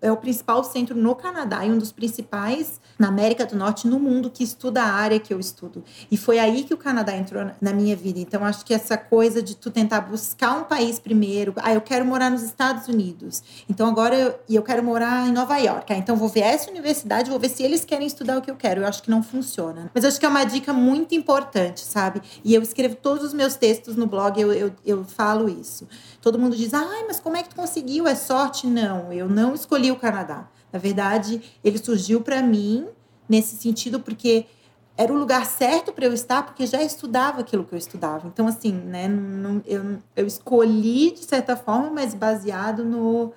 é 0.02 0.12
o 0.12 0.18
principal 0.18 0.64
centro 0.64 0.96
no 0.96 1.16
Canadá 1.16 1.66
e 1.66 1.72
um 1.72 1.78
dos 1.78 1.92
principais 1.92 2.80
na 2.98 3.08
América 3.08 3.46
do 3.46 3.56
Norte 3.56 3.88
no 3.88 4.00
mundo 4.00 4.30
que 4.30 4.44
estuda 4.44 4.84
a 4.84 4.92
área 4.92 5.20
que 5.20 5.34
eu 5.34 5.40
estudo. 5.40 5.84
E 6.12 6.18
foi 6.18 6.38
aí 6.38 6.64
que 6.64 6.74
o 6.74 6.78
Canadá 6.78 7.16
entrou 7.16 7.50
na 7.60 7.74
minha 7.74 7.96
vida. 7.96 8.20
Então 8.20 8.44
acho 8.44 8.66
que 8.66 8.74
essa 8.74 8.98
coisa 8.98 9.42
de 9.42 9.56
tu 9.56 9.72
tentar 9.72 10.02
buscar 10.02 10.58
um 10.58 10.64
país 10.64 11.00
primeiro, 11.00 11.54
ah, 11.58 11.74
eu 11.74 11.82
quero 11.82 12.06
morar 12.06 12.30
nos 12.30 12.44
Estados 12.44 12.88
Unidos. 12.88 13.42
Então 13.70 13.88
agora 13.88 14.16
eu, 14.16 14.40
eu 14.50 14.64
quero 14.64 14.84
morar 14.84 15.28
em 15.28 15.32
Nova 15.32 15.58
York. 15.58 15.92
Ah, 15.92 15.98
então 15.98 16.16
vou 16.16 16.30
ver 16.30 16.42
essa 16.42 16.70
universidade, 16.70 17.30
vou 17.30 17.40
ver 17.40 17.50
se 17.50 17.64
eles 17.64 17.84
querem 17.86 18.06
estudar 18.06 18.38
o 18.38 18.42
que 18.42 18.52
eu 18.52 18.56
quero. 18.56 18.82
Eu 18.82 18.88
acho 18.88 19.02
que 19.02 19.10
não 19.10 19.24
funciona. 19.24 19.90
Mas 19.94 20.04
acho 20.06 20.20
que 20.20 20.26
é 20.26 20.30
uma 20.30 20.44
dica 20.44 20.74
muito 20.74 21.16
importante, 21.16 21.82
sabe? 21.82 22.22
E 22.44 22.54
eu 22.54 22.62
escrevo 22.62 22.96
todos 22.96 23.24
os 23.24 23.34
meus 23.34 23.56
textos 23.56 23.96
no 23.96 24.06
blog, 24.06 24.40
eu, 24.40 24.54
eu, 24.54 24.72
eu 24.86 25.04
falo 25.04 25.50
isso. 25.50 25.88
Todo 26.22 26.38
mundo 26.38 26.56
diz, 26.56 26.74
ai, 26.74 27.06
mas 27.08 27.20
como 27.20 27.38
é 27.38 27.44
que 27.44 27.50
tu 27.50 27.56
conseguiu? 27.80 28.08
É 28.08 28.16
sorte? 28.16 28.68
Não, 28.68 29.12
eu 29.12 29.28
não 29.30 29.56
escolhi 29.56 29.92
o 29.92 29.96
Canadá. 29.96 30.48
Na 30.72 30.80
verdade, 30.80 31.42
ele 31.64 31.78
surgiu 31.78 32.22
para 32.22 32.42
mim 32.42 32.88
nesse 33.28 33.56
sentido 33.56 34.00
porque 34.00 34.46
era 34.98 35.14
o 35.14 35.18
lugar 35.18 35.46
certo 35.46 35.94
para 35.94 36.06
eu 36.06 36.14
estar, 36.14 36.44
porque 36.44 36.66
já 36.66 36.84
estudava 36.84 37.40
aquilo 37.40 37.64
que 37.64 37.74
eu 37.74 37.80
estudava. 37.80 38.28
Então, 38.28 38.48
assim, 38.48 38.74
né, 38.74 39.08
não, 39.08 39.62
eu, 39.66 39.98
eu 40.16 40.28
escolhi 40.28 41.12
de 41.12 41.24
certa 41.24 41.56
forma, 41.56 41.90
mas 41.90 42.14
baseado 42.14 42.84
no. 42.84 43.32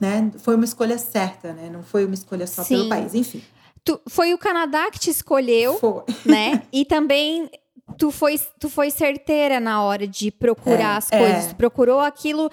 Né, 0.00 0.30
foi 0.38 0.54
uma 0.54 0.64
escolha 0.64 0.96
certa, 0.96 1.52
né? 1.52 1.68
Não 1.70 1.82
foi 1.82 2.06
uma 2.06 2.14
escolha 2.14 2.46
só 2.46 2.64
Sim. 2.64 2.76
pelo 2.76 2.88
país, 2.88 3.14
enfim. 3.14 3.42
Tu, 3.84 4.00
foi 4.08 4.32
o 4.32 4.38
Canadá 4.38 4.90
que 4.90 4.98
te 4.98 5.10
escolheu, 5.10 5.74
foi. 5.78 6.04
né? 6.24 6.62
E 6.72 6.86
também 6.86 7.50
tu 7.98 8.10
foi, 8.10 8.40
tu 8.58 8.70
foi 8.70 8.90
certeira 8.90 9.60
na 9.60 9.82
hora 9.82 10.06
de 10.06 10.30
procurar 10.30 10.94
é, 10.94 10.96
as 10.96 11.10
coisas. 11.10 11.44
É. 11.44 11.48
Tu 11.48 11.56
procurou 11.56 12.00
aquilo 12.00 12.50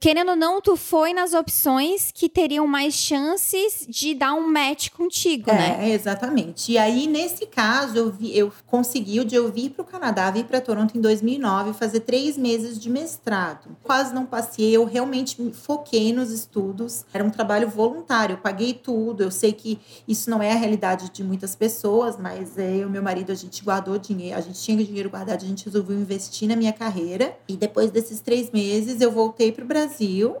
querendo 0.00 0.30
ou 0.30 0.36
não, 0.36 0.60
tu 0.60 0.76
foi 0.76 1.12
nas 1.12 1.34
opções 1.34 2.10
que 2.12 2.28
teriam 2.28 2.66
mais 2.66 2.94
chances 2.94 3.86
de 3.88 4.14
dar 4.14 4.34
um 4.34 4.50
match 4.50 4.90
contigo, 4.90 5.50
é, 5.50 5.54
né? 5.54 5.90
É, 5.90 5.94
exatamente. 5.94 6.72
E 6.72 6.78
aí, 6.78 7.06
nesse 7.06 7.46
caso, 7.46 7.96
eu, 7.96 8.10
vi, 8.10 8.36
eu 8.36 8.52
consegui 8.66 9.20
o 9.20 9.24
de 9.24 9.34
eu 9.34 9.50
vir 9.50 9.70
para 9.70 9.82
o 9.82 9.84
Canadá, 9.84 10.30
vir 10.30 10.44
para 10.44 10.60
Toronto 10.60 10.96
em 10.96 11.00
2009, 11.00 11.72
fazer 11.72 12.00
três 12.00 12.36
meses 12.36 12.78
de 12.78 12.88
mestrado. 12.88 13.76
Quase 13.82 14.14
não 14.14 14.26
passei, 14.26 14.70
eu 14.70 14.84
realmente 14.84 15.40
me 15.40 15.52
foquei 15.52 16.12
nos 16.12 16.30
estudos. 16.30 17.04
Era 17.12 17.24
um 17.24 17.30
trabalho 17.30 17.68
voluntário, 17.68 18.34
eu 18.34 18.38
paguei 18.38 18.74
tudo. 18.74 19.22
Eu 19.22 19.30
sei 19.30 19.52
que 19.52 19.80
isso 20.06 20.30
não 20.30 20.42
é 20.42 20.52
a 20.52 20.56
realidade 20.56 21.10
de 21.10 21.24
muitas 21.24 21.54
pessoas, 21.56 22.16
mas 22.16 22.56
eu 22.56 22.86
e 22.88 22.90
meu 22.90 23.02
marido, 23.02 23.32
a 23.32 23.34
gente 23.34 23.62
guardou 23.64 23.98
dinheiro, 23.98 24.38
a 24.38 24.40
gente 24.40 24.60
tinha 24.60 24.82
dinheiro 24.84 25.10
guardado, 25.10 25.42
a 25.42 25.46
gente 25.46 25.64
resolveu 25.64 25.96
investir 25.96 26.48
na 26.48 26.56
minha 26.56 26.72
carreira. 26.72 27.36
E 27.48 27.56
depois 27.56 27.90
desses 27.90 28.20
três 28.20 28.50
meses, 28.50 29.00
eu 29.00 29.10
voltei 29.10 29.50
para 29.50 29.63
o 29.64 29.66
Brasil 29.66 30.36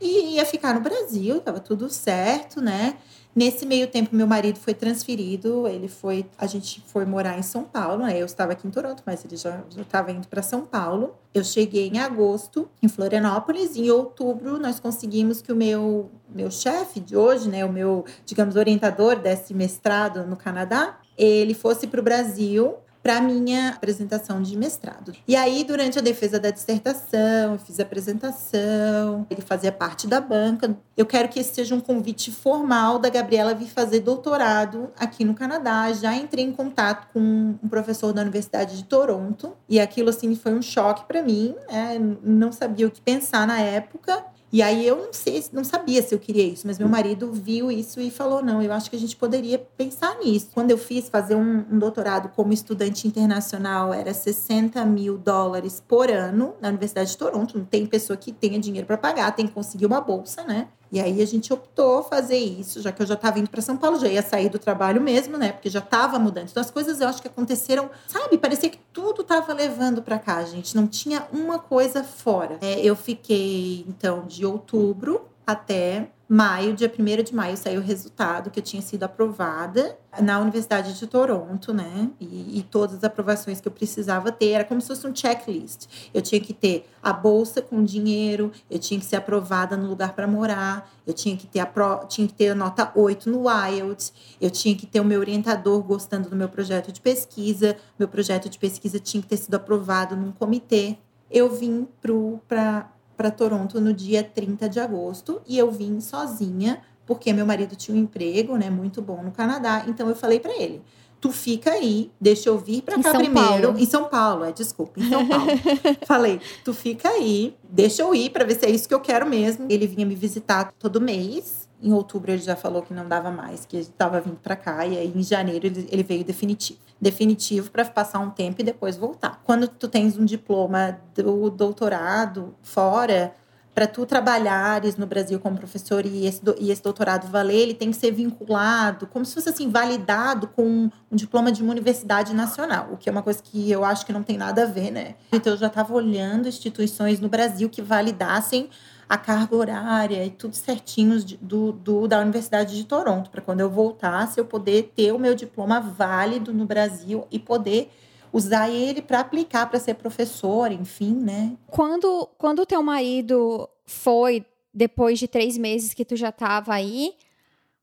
e 0.00 0.34
ia 0.34 0.44
ficar 0.44 0.74
no 0.74 0.80
Brasil, 0.80 1.38
estava 1.38 1.58
tudo 1.58 1.88
certo, 1.88 2.60
né? 2.60 2.96
Nesse 3.34 3.66
meio 3.66 3.86
tempo, 3.86 4.16
meu 4.16 4.26
marido 4.26 4.58
foi 4.58 4.72
transferido, 4.72 5.68
ele 5.68 5.88
foi, 5.88 6.24
a 6.38 6.46
gente 6.46 6.82
foi 6.86 7.04
morar 7.04 7.38
em 7.38 7.42
São 7.42 7.64
Paulo, 7.64 8.04
né? 8.04 8.18
Eu 8.18 8.24
estava 8.24 8.52
aqui 8.52 8.66
em 8.66 8.70
Toronto, 8.70 9.02
mas 9.04 9.24
ele 9.26 9.36
já 9.36 9.62
estava 9.76 10.10
indo 10.10 10.26
para 10.26 10.42
São 10.42 10.62
Paulo. 10.62 11.14
Eu 11.34 11.44
cheguei 11.44 11.88
em 11.88 11.98
agosto 11.98 12.66
em 12.82 12.88
Florianópolis, 12.88 13.76
em 13.76 13.90
outubro 13.90 14.58
nós 14.58 14.80
conseguimos 14.80 15.42
que 15.42 15.52
o 15.52 15.56
meu 15.56 16.10
meu 16.34 16.50
chefe 16.50 16.98
de 16.98 17.16
hoje, 17.16 17.48
né, 17.48 17.64
o 17.64 17.72
meu, 17.72 18.04
digamos, 18.24 18.56
orientador 18.56 19.16
desse 19.16 19.54
mestrado 19.54 20.26
no 20.26 20.36
Canadá, 20.36 20.98
ele 21.16 21.54
fosse 21.54 21.86
para 21.86 22.00
o 22.00 22.02
Brasil 22.02 22.76
para 23.06 23.20
minha 23.20 23.68
apresentação 23.68 24.42
de 24.42 24.58
mestrado. 24.58 25.12
E 25.28 25.36
aí, 25.36 25.62
durante 25.62 25.96
a 25.96 26.02
defesa 26.02 26.40
da 26.40 26.50
dissertação, 26.50 27.52
eu 27.52 27.58
fiz 27.60 27.78
a 27.78 27.84
apresentação, 27.84 29.24
ele 29.30 29.42
fazia 29.42 29.70
parte 29.70 30.08
da 30.08 30.20
banca. 30.20 30.76
Eu 30.96 31.06
quero 31.06 31.28
que 31.28 31.38
esse 31.38 31.54
seja 31.54 31.72
um 31.76 31.80
convite 31.80 32.32
formal 32.32 32.98
da 32.98 33.08
Gabriela 33.08 33.54
vir 33.54 33.68
fazer 33.68 34.00
doutorado 34.00 34.90
aqui 34.98 35.24
no 35.24 35.34
Canadá. 35.34 35.92
Já 35.92 36.16
entrei 36.16 36.44
em 36.44 36.50
contato 36.50 37.06
com 37.12 37.54
um 37.62 37.68
professor 37.68 38.12
da 38.12 38.22
Universidade 38.22 38.76
de 38.76 38.82
Toronto 38.82 39.52
e 39.68 39.78
aquilo 39.78 40.10
assim 40.10 40.34
foi 40.34 40.54
um 40.54 40.62
choque 40.62 41.04
para 41.04 41.22
mim. 41.22 41.54
Né? 41.70 42.00
Não 42.24 42.50
sabia 42.50 42.88
o 42.88 42.90
que 42.90 43.00
pensar 43.00 43.46
na 43.46 43.60
época. 43.60 44.24
E 44.52 44.62
aí 44.62 44.86
eu 44.86 44.96
não 44.96 45.12
sei, 45.12 45.44
não 45.52 45.64
sabia 45.64 46.00
se 46.02 46.14
eu 46.14 46.18
queria 46.18 46.44
isso, 46.44 46.66
mas 46.66 46.78
meu 46.78 46.88
marido 46.88 47.32
viu 47.32 47.70
isso 47.70 48.00
e 48.00 48.10
falou: 48.10 48.42
não, 48.42 48.62
eu 48.62 48.72
acho 48.72 48.88
que 48.88 48.96
a 48.96 48.98
gente 48.98 49.16
poderia 49.16 49.58
pensar 49.58 50.16
nisso. 50.18 50.48
Quando 50.54 50.70
eu 50.70 50.78
fiz 50.78 51.08
fazer 51.08 51.34
um, 51.34 51.64
um 51.70 51.78
doutorado 51.78 52.28
como 52.28 52.52
estudante 52.52 53.08
internacional, 53.08 53.92
era 53.92 54.14
60 54.14 54.84
mil 54.84 55.18
dólares 55.18 55.82
por 55.86 56.10
ano 56.10 56.54
na 56.60 56.68
Universidade 56.68 57.10
de 57.10 57.18
Toronto. 57.18 57.58
Não 57.58 57.64
tem 57.64 57.86
pessoa 57.86 58.16
que 58.16 58.32
tenha 58.32 58.58
dinheiro 58.58 58.86
para 58.86 58.96
pagar, 58.96 59.34
tem 59.34 59.46
que 59.46 59.52
conseguir 59.52 59.86
uma 59.86 60.00
bolsa, 60.00 60.44
né? 60.44 60.68
E 60.90 61.00
aí 61.00 61.20
a 61.20 61.26
gente 61.26 61.52
optou 61.52 62.02
fazer 62.02 62.36
isso, 62.36 62.80
já 62.80 62.92
que 62.92 63.02
eu 63.02 63.06
já 63.06 63.14
estava 63.14 63.38
indo 63.38 63.50
para 63.50 63.60
São 63.60 63.76
Paulo, 63.76 63.98
já 63.98 64.08
ia 64.08 64.22
sair 64.22 64.48
do 64.48 64.58
trabalho 64.58 65.00
mesmo, 65.00 65.36
né? 65.36 65.52
Porque 65.52 65.68
já 65.68 65.80
estava 65.80 66.18
mudando. 66.18 66.48
Então 66.50 66.60
as 66.60 66.70
coisas 66.70 67.00
eu 67.00 67.08
acho 67.08 67.20
que 67.20 67.28
aconteceram, 67.28 67.90
sabe? 68.06 68.38
Parecia 68.38 68.70
que 68.70 68.78
tudo 68.92 69.22
estava 69.22 69.52
levando 69.52 70.02
para 70.02 70.18
cá, 70.18 70.44
gente. 70.44 70.76
Não 70.76 70.86
tinha 70.86 71.26
uma 71.32 71.58
coisa 71.58 72.04
fora. 72.04 72.58
É, 72.60 72.80
eu 72.80 72.94
fiquei 72.94 73.84
então 73.88 74.24
de 74.26 74.46
outubro 74.46 75.28
até 75.46 76.08
maio, 76.28 76.74
dia 76.74 76.92
1 76.92 77.22
de 77.22 77.34
maio, 77.34 77.56
saiu 77.56 77.80
o 77.80 77.84
resultado 77.84 78.50
que 78.50 78.58
eu 78.58 78.62
tinha 78.62 78.82
sido 78.82 79.04
aprovada 79.04 79.96
na 80.20 80.40
Universidade 80.40 80.98
de 80.98 81.06
Toronto, 81.06 81.72
né? 81.72 82.10
E, 82.18 82.58
e, 82.58 82.62
todas 82.64 82.96
as 82.96 83.04
aprovações 83.04 83.60
que 83.60 83.68
eu 83.68 83.72
precisava 83.72 84.32
ter. 84.32 84.50
Era 84.50 84.64
como 84.64 84.80
se 84.80 84.88
fosse 84.88 85.06
um 85.06 85.14
checklist. 85.14 85.86
Eu 86.12 86.20
tinha 86.20 86.40
que 86.40 86.52
ter 86.52 86.88
a 87.02 87.12
bolsa 87.12 87.62
com 87.62 87.84
dinheiro, 87.84 88.50
eu 88.68 88.78
tinha 88.78 88.98
que 88.98 89.06
ser 89.06 89.16
aprovada 89.16 89.76
no 89.76 89.88
lugar 89.88 90.14
para 90.14 90.26
morar, 90.26 90.90
eu 91.06 91.12
tinha 91.12 91.36
que 91.36 91.46
ter 91.46 91.60
a 91.60 91.66
pro, 91.66 92.04
tinha 92.08 92.26
que 92.26 92.34
ter 92.34 92.48
a 92.48 92.54
nota 92.54 92.90
8 92.94 93.30
no 93.30 93.44
IELTS, 93.48 94.12
eu 94.40 94.50
tinha 94.50 94.74
que 94.74 94.86
ter 94.86 95.00
o 95.00 95.04
meu 95.04 95.20
orientador 95.20 95.80
gostando 95.82 96.28
do 96.28 96.34
meu 96.34 96.48
projeto 96.48 96.90
de 96.90 97.00
pesquisa, 97.00 97.76
meu 97.98 98.08
projeto 98.08 98.48
de 98.48 98.58
pesquisa 98.58 98.98
tinha 98.98 99.22
que 99.22 99.28
ter 99.28 99.36
sido 99.36 99.54
aprovado 99.54 100.16
num 100.16 100.32
comitê. 100.32 100.98
Eu 101.30 101.54
vim 101.54 101.86
para 102.00 102.90
para 103.16 103.30
Toronto 103.30 103.80
no 103.80 103.92
dia 103.92 104.22
30 104.22 104.68
de 104.68 104.78
agosto 104.78 105.40
e 105.46 105.58
eu 105.58 105.70
vim 105.70 106.00
sozinha 106.00 106.80
porque 107.06 107.32
meu 107.32 107.46
marido 107.46 107.76
tinha 107.76 107.96
um 107.96 108.00
emprego, 108.00 108.56
né, 108.56 108.68
muito 108.68 109.00
bom 109.00 109.22
no 109.22 109.30
Canadá. 109.30 109.84
Então 109.86 110.08
eu 110.08 110.16
falei 110.16 110.40
para 110.40 110.52
ele: 110.60 110.82
tu 111.20 111.30
fica 111.30 111.70
aí, 111.70 112.10
deixa 112.20 112.48
eu 112.48 112.58
vir 112.58 112.82
para 112.82 112.96
cá 112.96 113.12
São 113.12 113.20
primeiro. 113.20 113.68
Paulo. 113.68 113.78
Em 113.78 113.86
São 113.86 114.04
Paulo, 114.04 114.44
é, 114.44 114.52
desculpa, 114.52 115.00
em 115.00 115.08
São 115.08 115.26
Paulo. 115.26 115.46
Falei, 116.06 116.40
tu 116.64 116.74
fica 116.74 117.08
aí, 117.08 117.56
deixa 117.62 118.02
eu 118.02 118.14
ir 118.14 118.30
para 118.30 118.44
ver 118.44 118.56
se 118.56 118.66
é 118.66 118.70
isso 118.70 118.88
que 118.88 118.94
eu 118.94 119.00
quero 119.00 119.26
mesmo. 119.26 119.66
Ele 119.68 119.86
vinha 119.86 120.06
me 120.06 120.14
visitar 120.14 120.72
todo 120.78 121.00
mês. 121.00 121.65
Em 121.82 121.92
outubro 121.92 122.30
ele 122.30 122.42
já 122.42 122.56
falou 122.56 122.82
que 122.82 122.94
não 122.94 123.06
dava 123.06 123.30
mais, 123.30 123.64
que 123.66 123.76
estava 123.76 124.20
vindo 124.20 124.36
para 124.36 124.56
cá. 124.56 124.86
E 124.86 124.96
aí 124.96 125.12
em 125.14 125.22
janeiro 125.22 125.66
ele, 125.66 125.88
ele 125.90 126.02
veio 126.02 126.24
definitivo. 126.24 126.78
Definitivo 127.00 127.70
para 127.70 127.84
passar 127.84 128.18
um 128.20 128.30
tempo 128.30 128.60
e 128.60 128.64
depois 128.64 128.96
voltar. 128.96 129.40
Quando 129.44 129.68
tu 129.68 129.86
tens 129.86 130.16
um 130.16 130.24
diploma 130.24 130.98
do 131.14 131.50
doutorado 131.50 132.54
fora, 132.62 133.34
para 133.74 133.86
tu 133.86 134.06
trabalhares 134.06 134.96
no 134.96 135.06
Brasil 135.06 135.38
como 135.38 135.58
professor 135.58 136.06
e 136.06 136.24
esse, 136.26 136.42
do- 136.42 136.56
e 136.58 136.70
esse 136.70 136.82
doutorado 136.82 137.30
valer, 137.30 137.56
ele 137.60 137.74
tem 137.74 137.90
que 137.90 137.96
ser 137.98 138.10
vinculado, 138.10 139.06
como 139.06 139.22
se 139.26 139.34
fosse 139.34 139.50
assim, 139.50 139.68
validado 139.70 140.48
com 140.48 140.88
um 141.12 141.14
diploma 141.16 141.52
de 141.52 141.62
uma 141.62 141.72
universidade 141.72 142.32
nacional, 142.34 142.88
o 142.92 142.96
que 142.96 143.06
é 143.10 143.12
uma 143.12 143.22
coisa 143.22 143.42
que 143.42 143.70
eu 143.70 143.84
acho 143.84 144.06
que 144.06 144.14
não 144.14 144.22
tem 144.22 144.38
nada 144.38 144.62
a 144.62 144.66
ver, 144.66 144.90
né? 144.90 145.14
Então 145.30 145.52
eu 145.52 145.58
já 145.58 145.66
estava 145.66 145.92
olhando 145.92 146.48
instituições 146.48 147.20
no 147.20 147.28
Brasil 147.28 147.68
que 147.68 147.82
validassem 147.82 148.70
a 149.08 149.16
carga 149.16 149.54
horária 149.54 150.24
e 150.24 150.30
tudo 150.30 150.54
certinho 150.54 151.22
do, 151.40 151.72
do- 151.72 152.08
da 152.08 152.18
Universidade 152.20 152.76
de 152.76 152.84
Toronto, 152.84 153.30
para 153.30 153.40
quando 153.40 153.60
eu 153.60 153.70
voltasse 153.70 154.38
eu 154.40 154.44
poder 154.44 154.92
ter 154.96 155.12
o 155.12 155.18
meu 155.18 155.34
diploma 155.34 155.80
válido 155.80 156.52
no 156.52 156.64
Brasil 156.66 157.24
e 157.30 157.38
poder 157.38 157.90
usar 158.32 158.68
ele 158.68 159.00
para 159.00 159.20
aplicar 159.20 159.66
para 159.70 159.78
ser 159.78 159.94
professor, 159.94 160.72
enfim, 160.72 161.12
né? 161.14 161.52
Quando, 161.68 162.28
quando 162.36 162.60
o 162.62 162.66
teu 162.66 162.82
marido 162.82 163.68
foi, 163.84 164.44
depois 164.74 165.18
de 165.18 165.28
três 165.28 165.56
meses 165.56 165.94
que 165.94 166.04
tu 166.04 166.16
já 166.16 166.32
tava 166.32 166.74
aí, 166.74 167.14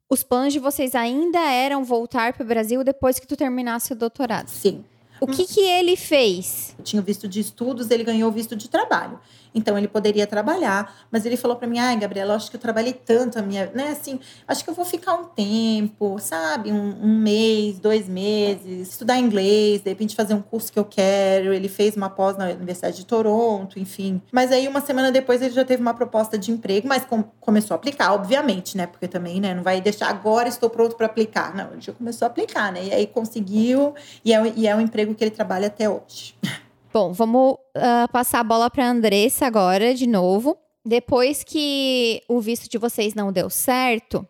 os 0.10 0.22
planos 0.24 0.54
de 0.54 0.60
vocês 0.60 0.94
ainda 0.94 1.40
eram 1.40 1.84
voltar 1.84 2.34
para 2.34 2.44
o 2.44 2.48
Brasil 2.48 2.84
depois 2.84 3.18
que 3.18 3.26
tu 3.26 3.36
terminasse 3.38 3.94
o 3.94 3.96
doutorado. 3.96 4.50
Sim. 4.50 4.84
O 5.22 5.26
que 5.28 5.46
que 5.48 5.62
ele 5.62 5.96
fez? 5.96 6.76
tinha 6.84 7.02
o 7.02 7.06
visto 7.06 7.28
de 7.30 7.40
estudos, 7.40 7.90
ele 7.90 8.04
ganhou 8.04 8.30
visto 8.30 8.56
de 8.58 8.68
trabalho. 8.70 9.20
Então 9.54 9.78
ele 9.78 9.88
poderia 9.88 10.26
trabalhar, 10.28 10.94
mas 11.12 11.26
ele 11.26 11.38
falou 11.38 11.56
para 11.58 11.68
mim: 11.68 11.80
"Ai, 11.80 11.98
Gabriela, 11.98 12.36
acho 12.36 12.50
que 12.50 12.56
eu 12.58 12.62
trabalhei 12.62 12.94
tanto 12.94 13.38
a 13.39 13.42
minha, 13.42 13.68
né, 13.74 13.89
assim, 13.89 14.20
acho 14.48 14.63
que 14.63 14.70
eu 14.70 14.74
vou 14.74 14.86
ficar 14.86 15.13
um 15.16 15.26
tempo, 15.26 16.18
sabe, 16.20 16.72
um, 16.72 16.96
um 17.04 17.18
mês, 17.20 17.80
dois 17.80 18.08
meses, 18.08 18.89
estudar 18.89 19.18
inglês, 19.20 19.82
de 19.82 19.89
repente 19.89 20.16
fazer 20.16 20.34
um 20.34 20.42
curso 20.42 20.72
que 20.72 20.80
eu 20.80 20.86
quero". 20.86 21.54
Ele 21.54 21.68
fez 21.68 21.96
uma 21.96 22.10
pós 22.10 22.38
na 22.38 22.46
Universidade 22.50 22.98
de 22.98 23.06
Toronto, 23.06 23.80
enfim. 23.80 24.22
Mas 24.32 24.52
aí 24.52 24.68
uma 24.68 24.82
semana 24.82 25.12
depois 25.12 25.42
ele 25.42 25.54
já 25.54 25.63
teve 25.66 25.82
uma 25.82 25.94
proposta 25.94 26.38
de 26.38 26.52
emprego, 26.52 26.88
mas 26.88 27.06
com- 27.06 27.24
começou 27.39 27.76
a 27.76 27.78
aplicar, 27.78 28.13
obviamente, 28.13 28.76
né? 28.78 28.88
Porque 28.88 29.08
também, 29.08 29.39
né, 29.39 29.54
não 29.54 29.63
vai 29.63 29.80
deixar 29.82 30.10
agora 30.10 30.48
estou 30.50 30.70
pronto 30.70 30.96
para 30.96 31.06
aplicar. 31.06 31.56
Não, 31.56 31.72
ele 31.74 31.82
já 31.82 31.94
começou 31.94 32.26
a 32.26 32.30
aplicar, 32.30 32.72
né? 32.72 32.86
E 32.86 32.94
aí 32.94 33.08
conseguiu 33.08 33.94
e 34.24 34.34
é, 34.34 34.54
e 34.56 34.68
é 34.68 34.76
o 34.76 34.82
emprego 34.82 35.13
que 35.16 35.24
ele 35.24 35.32
trabalha 35.32 35.68
até 35.68 35.89
hoje. 35.89 36.36
Bom, 36.94 37.12
vamos 37.12 37.58
ah, 37.76 38.08
passar 38.14 38.42
a 38.42 38.44
bola 38.44 38.70
para 38.70 38.88
Andressa 38.88 39.48
agora, 39.48 39.96
de 39.96 40.06
novo. 40.06 40.56
Depois 40.86 41.44
que 41.44 42.22
o 42.30 42.40
visto 42.40 42.70
de 42.70 42.78
vocês 42.78 43.16
não 43.16 43.32
deu 43.32 43.50
certo, 43.50 44.24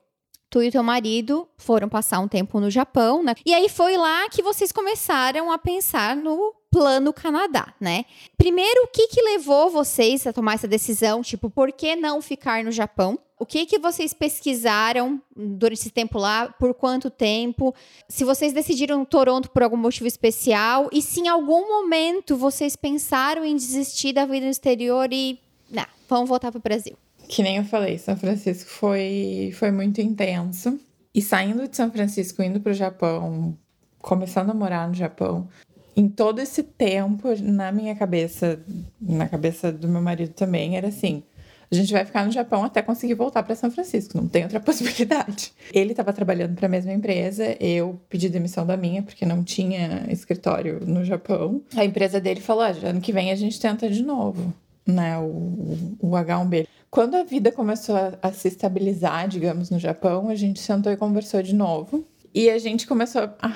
tu 0.49 0.63
e 0.63 0.71
teu 0.71 0.81
marido 0.81 1.45
foram 1.57 1.89
passar 1.89 2.19
um 2.19 2.27
tempo 2.27 2.61
no 2.61 2.71
Japão, 2.71 3.21
né? 3.21 3.33
E 3.45 3.53
aí 3.53 3.67
foi 3.67 3.97
lá 3.97 4.29
que 4.29 4.41
vocês 4.41 4.71
começaram 4.71 5.51
a 5.51 5.57
pensar 5.57 6.15
no 6.15 6.53
plano 6.73 7.13
Canadá, 7.13 7.71
né? 7.79 8.03
Primeiro, 8.35 8.85
o 8.85 8.87
que 8.87 9.07
que 9.07 9.21
levou 9.21 9.69
vocês 9.69 10.25
a 10.25 10.33
tomar 10.33 10.55
essa 10.55 10.67
decisão? 10.67 11.21
Tipo, 11.21 11.47
por 11.47 11.71
que 11.71 11.95
não 11.95 12.19
ficar 12.19 12.63
no 12.63 12.71
Japão? 12.71 13.19
O 13.39 13.45
que 13.45 13.65
que 13.67 13.77
vocês 13.77 14.11
pesquisaram 14.11 15.21
durante 15.35 15.79
esse 15.79 15.91
tempo 15.91 16.17
lá? 16.17 16.47
Por 16.47 16.73
quanto 16.73 17.11
tempo? 17.11 17.75
Se 18.09 18.23
vocês 18.23 18.53
decidiram 18.53 19.05
Toronto 19.05 19.51
por 19.51 19.61
algum 19.61 19.77
motivo 19.77 20.07
especial 20.07 20.89
e 20.91 20.99
se 21.01 21.19
em 21.19 21.27
algum 21.27 21.67
momento 21.67 22.35
vocês 22.35 22.75
pensaram 22.75 23.45
em 23.45 23.55
desistir 23.55 24.13
da 24.13 24.25
vida 24.25 24.45
no 24.45 24.51
exterior 24.51 25.09
e, 25.11 25.39
não, 25.69 25.85
vamos 26.09 26.27
voltar 26.27 26.51
para 26.51 26.59
o 26.59 26.61
Brasil. 26.61 26.97
Que 27.27 27.43
nem 27.43 27.57
eu 27.57 27.65
falei, 27.65 27.99
São 27.99 28.17
Francisco 28.17 28.69
foi, 28.69 29.53
foi 29.59 29.71
muito 29.71 30.01
intenso. 30.01 30.79
E 31.13 31.21
saindo 31.21 31.67
de 31.67 31.75
São 31.75 31.91
Francisco, 31.91 32.41
indo 32.41 32.59
para 32.59 32.71
o 32.71 32.75
Japão, 32.75 33.55
começando 33.99 34.49
a 34.49 34.53
morar 34.53 34.87
no 34.87 34.93
Japão, 34.93 35.47
em 35.95 36.07
todo 36.07 36.39
esse 36.39 36.63
tempo, 36.63 37.29
na 37.41 37.71
minha 37.71 37.95
cabeça, 37.95 38.59
na 38.99 39.27
cabeça 39.27 39.71
do 39.71 39.87
meu 39.87 40.01
marido 40.01 40.33
também, 40.33 40.77
era 40.77 40.87
assim: 40.87 41.23
a 41.71 41.75
gente 41.75 41.91
vai 41.93 42.05
ficar 42.05 42.25
no 42.25 42.31
Japão 42.31 42.63
até 42.63 42.81
conseguir 42.81 43.13
voltar 43.13 43.43
para 43.43 43.55
São 43.55 43.71
Francisco, 43.71 44.17
não 44.17 44.27
tem 44.27 44.43
outra 44.43 44.59
possibilidade. 44.61 45.53
Ele 45.73 45.91
estava 45.91 46.13
trabalhando 46.13 46.55
para 46.55 46.65
a 46.65 46.69
mesma 46.69 46.93
empresa, 46.93 47.55
eu 47.59 47.99
pedi 48.09 48.29
demissão 48.29 48.65
da 48.65 48.77
minha, 48.77 49.03
porque 49.03 49.25
não 49.25 49.43
tinha 49.43 50.05
escritório 50.09 50.79
no 50.85 51.03
Japão. 51.03 51.61
A 51.75 51.85
empresa 51.85 52.19
dele 52.19 52.41
falou: 52.41 52.63
ah, 52.63 52.73
ano 52.83 53.01
que 53.01 53.11
vem 53.11 53.31
a 53.31 53.35
gente 53.35 53.59
tenta 53.59 53.89
de 53.89 54.03
novo 54.03 54.53
né, 54.85 55.17
o, 55.17 55.97
o 55.99 56.11
H1B. 56.11 56.67
Quando 56.89 57.15
a 57.15 57.23
vida 57.23 57.51
começou 57.51 57.95
a, 57.95 58.13
a, 58.21 58.31
se 58.31 58.47
estabilizar, 58.47 59.27
digamos, 59.27 59.69
no 59.69 59.79
Japão, 59.79 60.29
a 60.29 60.35
gente 60.35 60.59
sentou 60.59 60.91
e 60.91 60.97
conversou 60.97 61.41
de 61.41 61.55
novo. 61.55 62.05
E 62.33 62.49
a 62.49 62.57
gente 62.57 62.87
começou 62.87 63.29
a 63.39 63.47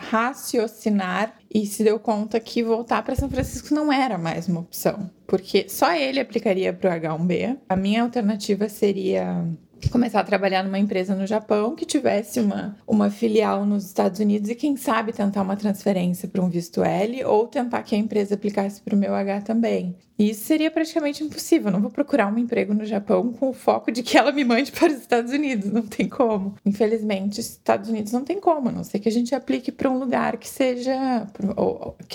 raciocinar 0.00 1.34
e 1.52 1.66
se 1.66 1.84
deu 1.84 1.98
conta 1.98 2.40
que 2.40 2.62
voltar 2.62 3.02
para 3.02 3.14
São 3.14 3.28
Francisco 3.28 3.74
não 3.74 3.92
era 3.92 4.16
mais 4.16 4.48
uma 4.48 4.60
opção, 4.60 5.10
porque 5.26 5.68
só 5.68 5.92
ele 5.92 6.18
aplicaria 6.18 6.72
para 6.72 6.96
o 6.96 7.00
H1B. 7.00 7.58
A 7.68 7.76
minha 7.76 8.02
alternativa 8.02 8.68
seria 8.68 9.44
começar 9.88 10.20
a 10.20 10.24
trabalhar 10.24 10.62
numa 10.62 10.78
empresa 10.78 11.14
no 11.14 11.26
Japão 11.26 11.74
que 11.74 11.86
tivesse 11.86 12.40
uma, 12.40 12.76
uma 12.86 13.10
filial 13.10 13.64
nos 13.64 13.86
Estados 13.86 14.20
Unidos 14.20 14.50
e, 14.50 14.54
quem 14.54 14.76
sabe, 14.76 15.12
tentar 15.12 15.42
uma 15.42 15.56
transferência 15.56 16.28
para 16.28 16.42
um 16.42 16.48
visto 16.48 16.82
L 16.82 17.24
ou 17.24 17.46
tentar 17.46 17.82
que 17.82 17.94
a 17.94 17.98
empresa 17.98 18.34
aplicasse 18.34 18.80
para 18.82 18.94
o 18.94 18.98
meu 18.98 19.14
H 19.14 19.42
também. 19.42 19.96
Isso 20.18 20.44
seria 20.44 20.70
praticamente 20.70 21.24
impossível. 21.24 21.70
Não 21.70 21.80
vou 21.80 21.90
procurar 21.90 22.30
um 22.30 22.36
emprego 22.36 22.74
no 22.74 22.84
Japão 22.84 23.32
com 23.32 23.48
o 23.48 23.54
foco 23.54 23.90
de 23.90 24.02
que 24.02 24.18
ela 24.18 24.30
me 24.30 24.44
mande 24.44 24.70
para 24.70 24.88
os 24.88 24.98
Estados 24.98 25.32
Unidos. 25.32 25.72
Não 25.72 25.86
tem 25.86 26.08
como. 26.08 26.56
Infelizmente, 26.66 27.40
Estados 27.40 27.88
Unidos 27.88 28.12
não 28.12 28.22
tem 28.22 28.38
como, 28.38 28.68
a 28.68 28.72
não 28.72 28.84
ser 28.84 28.98
que 28.98 29.08
a 29.08 29.12
gente 29.12 29.34
aplique 29.34 29.72
para 29.72 29.88
um 29.88 29.98
lugar 29.98 30.36
que 30.36 30.46
seja. 30.46 31.26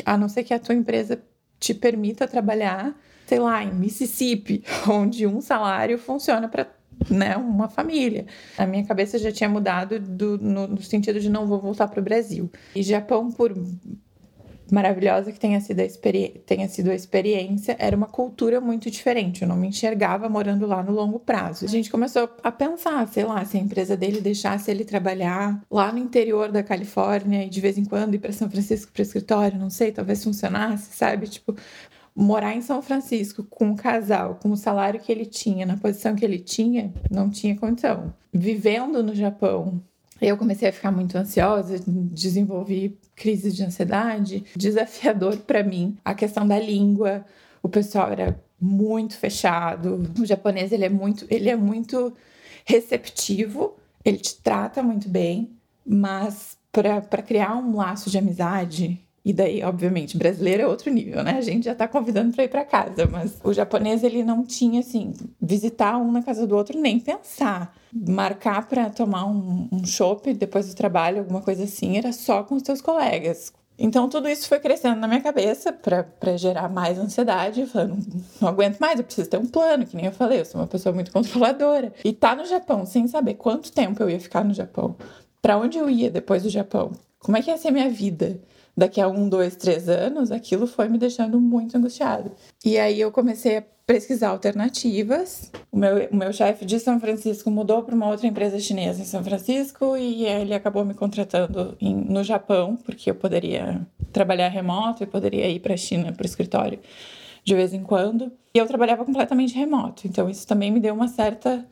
A 0.06 0.18
não 0.18 0.30
ser 0.30 0.44
que 0.44 0.54
a 0.54 0.60
tua 0.60 0.76
empresa 0.76 1.20
te 1.60 1.74
permita 1.74 2.28
trabalhar, 2.28 2.96
sei 3.26 3.40
lá, 3.40 3.64
em 3.64 3.74
Mississippi, 3.74 4.64
onde 4.88 5.26
um 5.26 5.42
salário 5.42 5.98
funciona 5.98 6.48
para 6.48 6.68
né, 7.10 7.36
uma 7.36 7.70
família. 7.70 8.26
A 8.58 8.66
minha 8.66 8.86
cabeça 8.86 9.18
já 9.18 9.32
tinha 9.32 9.50
mudado 9.50 10.00
do, 10.00 10.38
no, 10.38 10.68
no 10.68 10.82
sentido 10.82 11.20
de 11.20 11.30
não 11.30 11.48
vou 11.48 11.60
voltar 11.60 11.88
para 11.88 12.00
o 12.00 12.04
Brasil. 12.04 12.50
E 12.76 12.82
Japão, 12.84 13.32
por 13.32 13.54
maravilhosa 14.72 15.32
que 15.32 15.40
tenha 15.40 15.60
sido, 15.62 15.82
a 15.82 15.86
tenha 16.46 16.68
sido 16.68 16.90
a 16.90 16.96
experiência, 16.96 17.76
era 17.80 17.96
uma 17.96 18.08
cultura 18.08 18.60
muito 18.60 18.90
diferente. 18.90 19.42
Eu 19.42 19.48
não 19.48 19.56
me 19.56 19.68
enxergava 19.68 20.28
morando 20.28 20.66
lá 20.66 20.82
no 20.82 20.92
longo 20.92 21.20
prazo. 21.20 21.66
A 21.66 21.68
gente 21.68 21.90
começou 21.90 22.30
a 22.42 22.52
pensar, 22.52 23.08
sei 23.08 23.24
lá, 23.24 23.44
se 23.46 23.58
a 23.58 23.60
empresa 23.60 23.96
dele 23.96 24.22
deixasse 24.22 24.72
ele 24.72 24.84
trabalhar 24.84 25.62
lá 25.70 25.92
no 25.92 26.00
interior 26.00 26.52
da 26.52 26.64
Califórnia 26.64 27.44
e 27.44 27.50
de 27.50 27.62
vez 27.62 27.78
em 27.78 27.86
quando 27.86 28.16
ir 28.16 28.20
para 28.20 28.32
São 28.32 28.50
Francisco 28.50 28.92
para 28.92 29.04
escritório, 29.04 29.60
não 29.60 29.70
sei, 29.70 29.92
talvez 29.92 30.24
funcionasse, 30.24 30.96
sabe? 30.96 31.28
Tipo, 31.28 31.56
morar 32.16 32.56
em 32.56 32.62
São 32.62 32.82
Francisco 32.82 33.44
com 33.44 33.66
um 33.66 33.76
casal, 33.76 34.40
com 34.42 34.50
o 34.50 34.58
salário 34.58 35.02
que 35.02 35.12
ele 35.12 35.26
tinha, 35.26 35.66
na 35.66 35.76
posição 35.76 36.16
que 36.16 36.24
ele 36.24 36.40
tinha, 36.40 36.94
não 37.12 37.30
tinha 37.30 37.58
condição. 37.58 38.14
Vivendo 38.32 39.04
no 39.04 39.14
Japão, 39.14 39.82
eu 40.22 40.38
comecei 40.38 40.70
a 40.70 40.74
ficar 40.74 40.92
muito 40.92 41.18
ansiosa, 41.18 41.84
desenvolvi 41.86 42.98
crises 43.16 43.54
de 43.56 43.64
ansiedade, 43.64 44.46
desafiador 44.56 45.38
para 45.38 45.62
mim 45.62 45.98
a 46.06 46.14
questão 46.14 46.48
da 46.48 46.58
língua. 46.58 47.26
O 47.62 47.68
pessoal 47.68 48.10
era 48.12 48.42
muito 48.60 49.18
fechado. 49.18 50.02
O 50.18 50.26
japonês 50.26 50.72
ele 50.72 50.86
é 50.86 50.90
muito, 50.90 51.26
ele 51.30 51.50
é 51.50 51.56
muito 51.56 52.14
receptivo, 52.66 53.76
ele 54.06 54.18
te 54.18 54.42
trata 54.42 54.82
muito 54.82 55.10
bem, 55.10 55.52
mas 55.86 56.58
para 56.72 57.22
criar 57.22 57.56
um 57.56 57.76
laço 57.76 58.10
de 58.10 58.18
amizade 58.18 59.05
e 59.26 59.34
daí, 59.34 59.64
obviamente, 59.64 60.16
brasileiro 60.16 60.62
é 60.62 60.68
outro 60.68 60.92
nível, 60.94 61.24
né? 61.24 61.32
A 61.32 61.42
gente 61.42 61.66
já 61.66 61.74
tá 61.74 61.88
convidando 61.88 62.32
para 62.32 62.44
ir 62.44 62.48
para 62.48 62.64
casa, 62.64 63.08
mas 63.12 63.36
o 63.44 63.52
japonês 63.52 64.04
ele 64.04 64.24
não 64.24 64.46
tinha 64.46 64.82
assim, 64.82 65.16
visitar 65.42 65.98
um 65.98 66.12
na 66.12 66.22
casa 66.22 66.46
do 66.46 66.56
outro 66.56 66.80
nem 66.80 67.00
pensar. 67.00 67.76
Marcar 67.92 68.68
para 68.68 68.88
tomar 68.92 69.26
um, 69.26 69.68
um 69.72 69.84
chopp 69.84 70.32
depois 70.32 70.68
do 70.68 70.76
trabalho, 70.76 71.20
alguma 71.20 71.42
coisa 71.42 71.64
assim, 71.64 71.98
era 71.98 72.14
só 72.14 72.44
com 72.44 72.54
os 72.54 72.62
seus 72.62 72.82
colegas. 72.82 73.52
Então, 73.80 74.08
tudo 74.08 74.30
isso 74.30 74.48
foi 74.48 74.60
crescendo 74.60 75.00
na 75.00 75.08
minha 75.08 75.22
cabeça 75.22 75.74
para 75.74 76.38
gerar 76.38 76.70
mais 76.70 77.00
ansiedade. 77.00 77.68
Não, 77.74 77.98
não 78.40 78.48
aguento 78.50 78.78
mais, 78.78 79.00
eu 79.00 79.06
preciso 79.06 79.28
ter 79.28 79.38
um 79.38 79.48
plano, 79.48 79.88
que 79.88 79.96
nem 79.96 80.06
eu 80.06 80.12
falei, 80.12 80.42
eu 80.42 80.46
sou 80.46 80.62
uma 80.62 80.68
pessoa 80.68 80.94
muito 80.94 81.12
controladora. 81.12 81.92
E 82.04 82.14
tá 82.14 82.36
no 82.36 82.46
Japão 82.46 82.86
sem 82.86 83.08
saber 83.08 83.34
quanto 83.34 83.72
tempo 83.72 84.04
eu 84.04 84.10
ia 84.10 84.20
ficar 84.20 84.46
no 84.46 84.54
Japão, 84.54 84.96
para 85.42 85.58
onde 85.58 85.80
eu 85.80 85.90
ia 85.90 86.12
depois 86.12 86.44
do 86.44 86.50
Japão, 86.50 86.92
como 87.18 87.38
é 87.38 87.42
que 87.42 87.50
ia 87.50 87.58
ser 87.58 87.72
minha 87.72 87.90
vida 87.90 88.40
daqui 88.76 89.00
a 89.00 89.08
um, 89.08 89.30
dois, 89.30 89.56
três 89.56 89.88
anos, 89.88 90.32
aquilo 90.32 90.68
foi 90.68 90.90
me 90.90 90.98
deixando 90.98 91.40
muito 91.40 91.78
angustiada. 91.78 92.32
E 92.64 92.78
aí 92.78 93.00
eu 93.00 93.12
comecei 93.12 93.58
a 93.58 93.64
pesquisar 93.86 94.30
alternativas. 94.30 95.52
O 95.72 95.78
meu, 95.78 96.10
o 96.10 96.16
meu 96.16 96.34
chefe 96.34 96.66
de 96.66 96.80
São 96.80 97.00
Francisco 97.00 97.50
mudou 97.52 97.84
para 97.84 97.96
uma 97.96 98.10
outra 98.10 98.28
empresa 98.28 98.60
chinesa 98.60 99.02
em 99.02 99.06
São 99.06 99.24
Francisco 99.24 99.96
e 99.96 100.26
ele 100.26 100.54
acabou 100.54 100.84
me 100.84 100.94
contratando 100.94 101.78
em, 101.80 101.96
no 101.96 102.24
Japão, 102.24 102.76
porque 102.76 103.10
eu 103.10 103.16
poderia 103.16 103.86
trabalhar 104.12 104.50
remoto 104.50 105.04
e 105.04 105.06
poderia 105.06 105.48
ir 105.48 105.60
para 105.60 105.76
a 105.76 105.78
China, 105.78 106.12
para 106.12 106.24
o 106.24 106.26
escritório 106.26 106.80
de 107.44 107.54
vez 107.54 107.74
em 107.74 107.84
quando. 107.84 108.32
E 108.54 108.58
eu 108.58 108.66
trabalhava 108.66 109.06
completamente 109.06 109.54
remoto, 109.56 110.08
então 110.08 110.30
isso 110.30 110.48
também 110.48 110.72
me 110.72 110.80
deu 110.80 110.94
uma 110.94 111.08
certa 111.08 111.66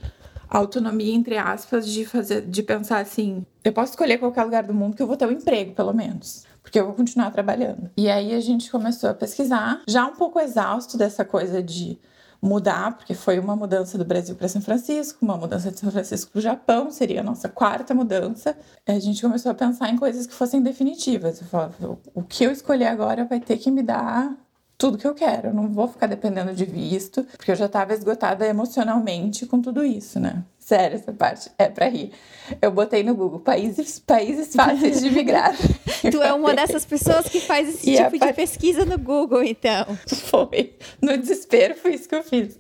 autonomia 0.50 1.16
entre 1.16 1.36
aspas 1.36 1.90
de 1.90 2.06
fazer 2.06 2.42
de 2.42 2.62
pensar 2.62 3.00
assim, 3.00 3.44
eu 3.64 3.74
posso 3.74 3.94
escolher 3.94 4.20
qualquer 4.20 4.44
lugar 4.44 4.64
do 4.64 4.74
mundo 4.74 4.96
que 4.96 5.02
eu 5.02 5.08
vou 5.08 5.18
ter 5.18 5.26
um 5.26 5.32
emprego, 5.32 5.74
pelo 5.74 5.94
menos 5.94 6.46
porque 6.64 6.80
eu 6.80 6.86
vou 6.86 6.96
continuar 6.96 7.30
trabalhando. 7.30 7.92
E 7.96 8.10
aí 8.10 8.34
a 8.34 8.40
gente 8.40 8.72
começou 8.72 9.10
a 9.10 9.14
pesquisar, 9.14 9.82
já 9.88 10.08
um 10.08 10.16
pouco 10.16 10.40
exausto 10.40 10.98
dessa 10.98 11.24
coisa 11.24 11.62
de 11.62 12.00
mudar, 12.42 12.98
porque 12.98 13.14
foi 13.14 13.40
uma 13.40 13.56
mudança 13.56 13.98
do 13.98 14.04
Brasil 14.04 14.36
para 14.36 14.50
São 14.50 14.62
Francisco, 14.62 15.20
uma 15.22 15.38
mudança 15.38 15.72
de 15.72 15.80
São 15.80 15.90
Francisco 15.90 16.32
para 16.32 16.40
o 16.40 16.42
Japão, 16.42 16.92
seria 16.92 17.22
a 17.22 17.24
nossa 17.24 17.48
quarta 17.48 17.94
mudança. 17.94 18.58
A 18.86 19.00
gente 19.00 19.22
começou 19.22 19.52
a 19.52 19.56
pensar 19.56 19.90
em 19.90 19.98
coisas 19.98 20.28
que 20.28 20.34
fossem 20.34 20.62
definitivas. 20.62 21.40
Eu 21.40 21.48
falava, 21.48 21.98
o 22.14 22.22
que 22.22 22.44
eu 22.44 22.52
escolher 22.52 22.88
agora 22.88 23.24
vai 23.24 23.40
ter 23.40 23.58
que 23.58 23.72
me 23.72 23.82
dar 23.82 24.36
tudo 24.78 24.98
que 24.98 25.08
eu 25.08 25.14
quero. 25.14 25.48
Eu 25.50 25.54
não 25.54 25.70
vou 25.70 25.88
ficar 25.88 26.08
dependendo 26.08 26.54
de 26.54 26.66
visto, 26.66 27.24
porque 27.38 27.52
eu 27.52 27.56
já 27.56 27.68
estava 27.68 27.94
esgotada 27.94 28.46
emocionalmente 28.46 29.46
com 29.46 29.62
tudo 29.62 29.86
isso, 29.86 30.20
né? 30.20 30.44
Sério, 30.66 30.96
essa 30.96 31.12
parte 31.12 31.52
é 31.58 31.68
pra 31.68 31.90
rir. 31.90 32.14
Eu 32.62 32.72
botei 32.72 33.04
no 33.04 33.14
Google 33.14 33.42
países, 33.42 34.00
países 34.00 34.56
fáceis 34.56 35.02
de 35.02 35.10
migrar. 35.10 35.54
tu 36.10 36.22
é 36.22 36.32
uma 36.32 36.56
dessas 36.56 36.86
pessoas 36.86 37.28
que 37.28 37.42
faz 37.42 37.68
esse 37.68 37.92
e 37.92 37.98
tipo 37.98 38.26
de 38.26 38.32
pesquisa 38.32 38.86
no 38.86 38.98
Google, 38.98 39.44
então. 39.44 39.86
Foi. 40.08 40.74
No 41.02 41.18
desespero, 41.18 41.76
foi 41.76 41.96
isso 41.96 42.08
que 42.08 42.16
eu 42.16 42.24
fiz. 42.24 42.58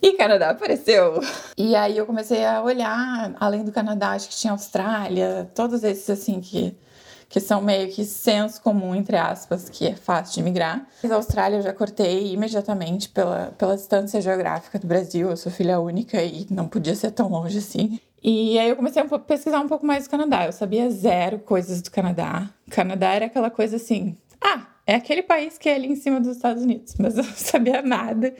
E 0.00 0.14
Canadá 0.14 0.50
apareceu. 0.50 1.20
E 1.56 1.76
aí 1.76 1.98
eu 1.98 2.06
comecei 2.06 2.46
a 2.46 2.62
olhar, 2.62 3.36
além 3.38 3.62
do 3.62 3.72
Canadá, 3.72 4.12
acho 4.12 4.30
que 4.30 4.36
tinha 4.36 4.54
Austrália, 4.54 5.50
todos 5.54 5.84
esses 5.84 6.08
assim 6.08 6.40
que 6.40 6.74
que 7.28 7.40
são 7.40 7.60
meio 7.60 7.88
que 7.90 8.04
senso 8.04 8.60
comum, 8.62 8.94
entre 8.94 9.16
aspas, 9.16 9.68
que 9.68 9.86
é 9.86 9.94
fácil 9.94 10.36
de 10.36 10.42
migrar. 10.42 10.86
Mas 11.02 11.12
a 11.12 11.16
Austrália 11.16 11.58
eu 11.58 11.62
já 11.62 11.72
cortei 11.72 12.32
imediatamente 12.32 13.08
pela, 13.08 13.52
pela 13.58 13.76
distância 13.76 14.20
geográfica 14.20 14.78
do 14.78 14.86
Brasil. 14.86 15.28
Eu 15.28 15.36
sou 15.36 15.52
filha 15.52 15.78
única 15.78 16.22
e 16.22 16.46
não 16.50 16.66
podia 16.66 16.94
ser 16.94 17.10
tão 17.10 17.28
longe 17.28 17.58
assim. 17.58 18.00
E 18.22 18.58
aí 18.58 18.68
eu 18.68 18.76
comecei 18.76 19.02
a 19.02 19.18
pesquisar 19.18 19.60
um 19.60 19.68
pouco 19.68 19.84
mais 19.84 20.04
do 20.04 20.10
Canadá. 20.10 20.46
Eu 20.46 20.52
sabia 20.52 20.90
zero 20.90 21.38
coisas 21.38 21.82
do 21.82 21.90
Canadá. 21.90 22.48
O 22.66 22.70
Canadá 22.70 23.12
era 23.12 23.26
aquela 23.26 23.50
coisa 23.50 23.76
assim, 23.76 24.16
ah, 24.40 24.66
é 24.86 24.94
aquele 24.94 25.22
país 25.22 25.58
que 25.58 25.68
é 25.68 25.74
ali 25.74 25.88
em 25.88 25.96
cima 25.96 26.18
dos 26.18 26.34
Estados 26.34 26.62
Unidos, 26.62 26.94
mas 26.98 27.18
eu 27.18 27.22
não 27.22 27.32
sabia 27.36 27.82
nada. 27.82 28.34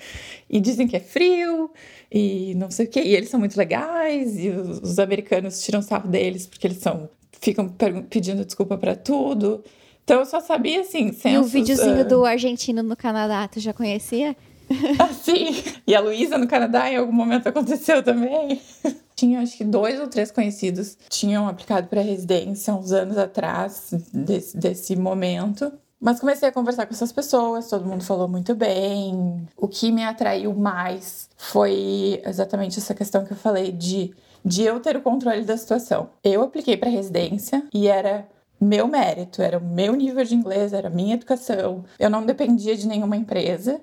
E 0.49 0.61
dizem 0.61 0.89
que 0.89 0.97
é 0.97 1.01
frio 1.01 1.71
e 2.11 2.55
não 2.55 2.71
sei 2.71 2.87
o 2.87 2.89
quê. 2.89 3.03
E 3.03 3.15
eles 3.15 3.29
são 3.29 3.39
muito 3.39 3.57
legais 3.57 4.39
e 4.39 4.49
os, 4.49 4.81
os 4.81 4.99
americanos 4.99 5.63
tiram 5.63 5.83
sarro 5.83 6.09
deles 6.09 6.47
porque 6.47 6.67
eles 6.67 6.79
são 6.79 7.11
ficam 7.41 7.69
pedindo 8.09 8.45
desculpa 8.45 8.77
para 8.77 8.95
tudo. 8.95 9.63
Então 10.05 10.21
eu 10.21 10.27
só 10.27 10.41
sabia 10.41 10.81
assim. 10.81 11.13
Censos, 11.13 11.25
e 11.25 11.39
o 11.39 11.45
videozinho 11.45 12.03
uh... 12.03 12.09
do 12.09 12.25
argentino 12.25 12.83
no 12.83 12.97
Canadá, 12.97 13.47
tu 13.49 13.61
já 13.61 13.73
conhecia? 13.73 14.37
Ah, 14.99 15.09
sim. 15.09 15.63
E 15.87 15.95
a 15.95 16.01
Luísa 16.01 16.37
no 16.37 16.47
Canadá 16.47 16.91
em 16.91 16.97
algum 16.97 17.13
momento 17.13 17.49
aconteceu 17.49 18.03
também. 18.03 18.61
Tinha 19.17 19.41
acho 19.41 19.57
que 19.57 19.65
dois 19.65 19.99
ou 19.99 20.07
três 20.07 20.31
conhecidos 20.31 20.97
tinham 21.09 21.49
aplicado 21.49 21.89
para 21.89 22.01
residência 22.01 22.73
uns 22.73 22.93
anos 22.93 23.19
atrás 23.19 23.93
desse, 24.13 24.57
desse 24.57 24.95
momento. 24.95 25.73
Mas 26.01 26.21
comecei 26.21 26.49
a 26.49 26.53
conversar 26.53 26.87
com 26.87 26.95
essas 26.95 27.11
pessoas, 27.11 27.69
todo 27.69 27.85
mundo 27.85 28.05
falou 28.05 28.29
muito 28.29 28.55
bem. 28.55 29.49
O 29.57 29.67
que 29.67 29.91
me 29.91 30.05
atraiu 30.05 30.55
mais 30.55 31.29
foi 31.37 32.23
exatamente 32.25 32.79
essa 32.79 32.95
questão 32.95 33.25
que 33.25 33.33
eu 33.33 33.37
falei 33.37 33.73
de 33.73 34.15
de 34.45 34.63
eu 34.63 34.81
ter 34.81 34.97
o 34.97 35.03
controle 35.03 35.43
da 35.43 35.57
situação. 35.57 36.11
Eu 36.23 36.43
apliquei 36.43 36.77
para 36.77 36.89
residência 36.89 37.63
e 37.73 37.87
era 37.87 38.29
meu 38.61 38.89
mérito, 38.89 39.41
era 39.41 39.59
o 39.59 39.65
meu 39.65 39.95
nível 39.95 40.25
de 40.25 40.35
inglês, 40.35 40.73
era 40.73 40.89
a 40.89 40.91
minha 40.91 41.15
educação. 41.15 41.85
Eu 41.99 42.11
não 42.11 42.25
dependia 42.25 42.77
de 42.77 42.87
nenhuma 42.87 43.17
empresa. 43.17 43.81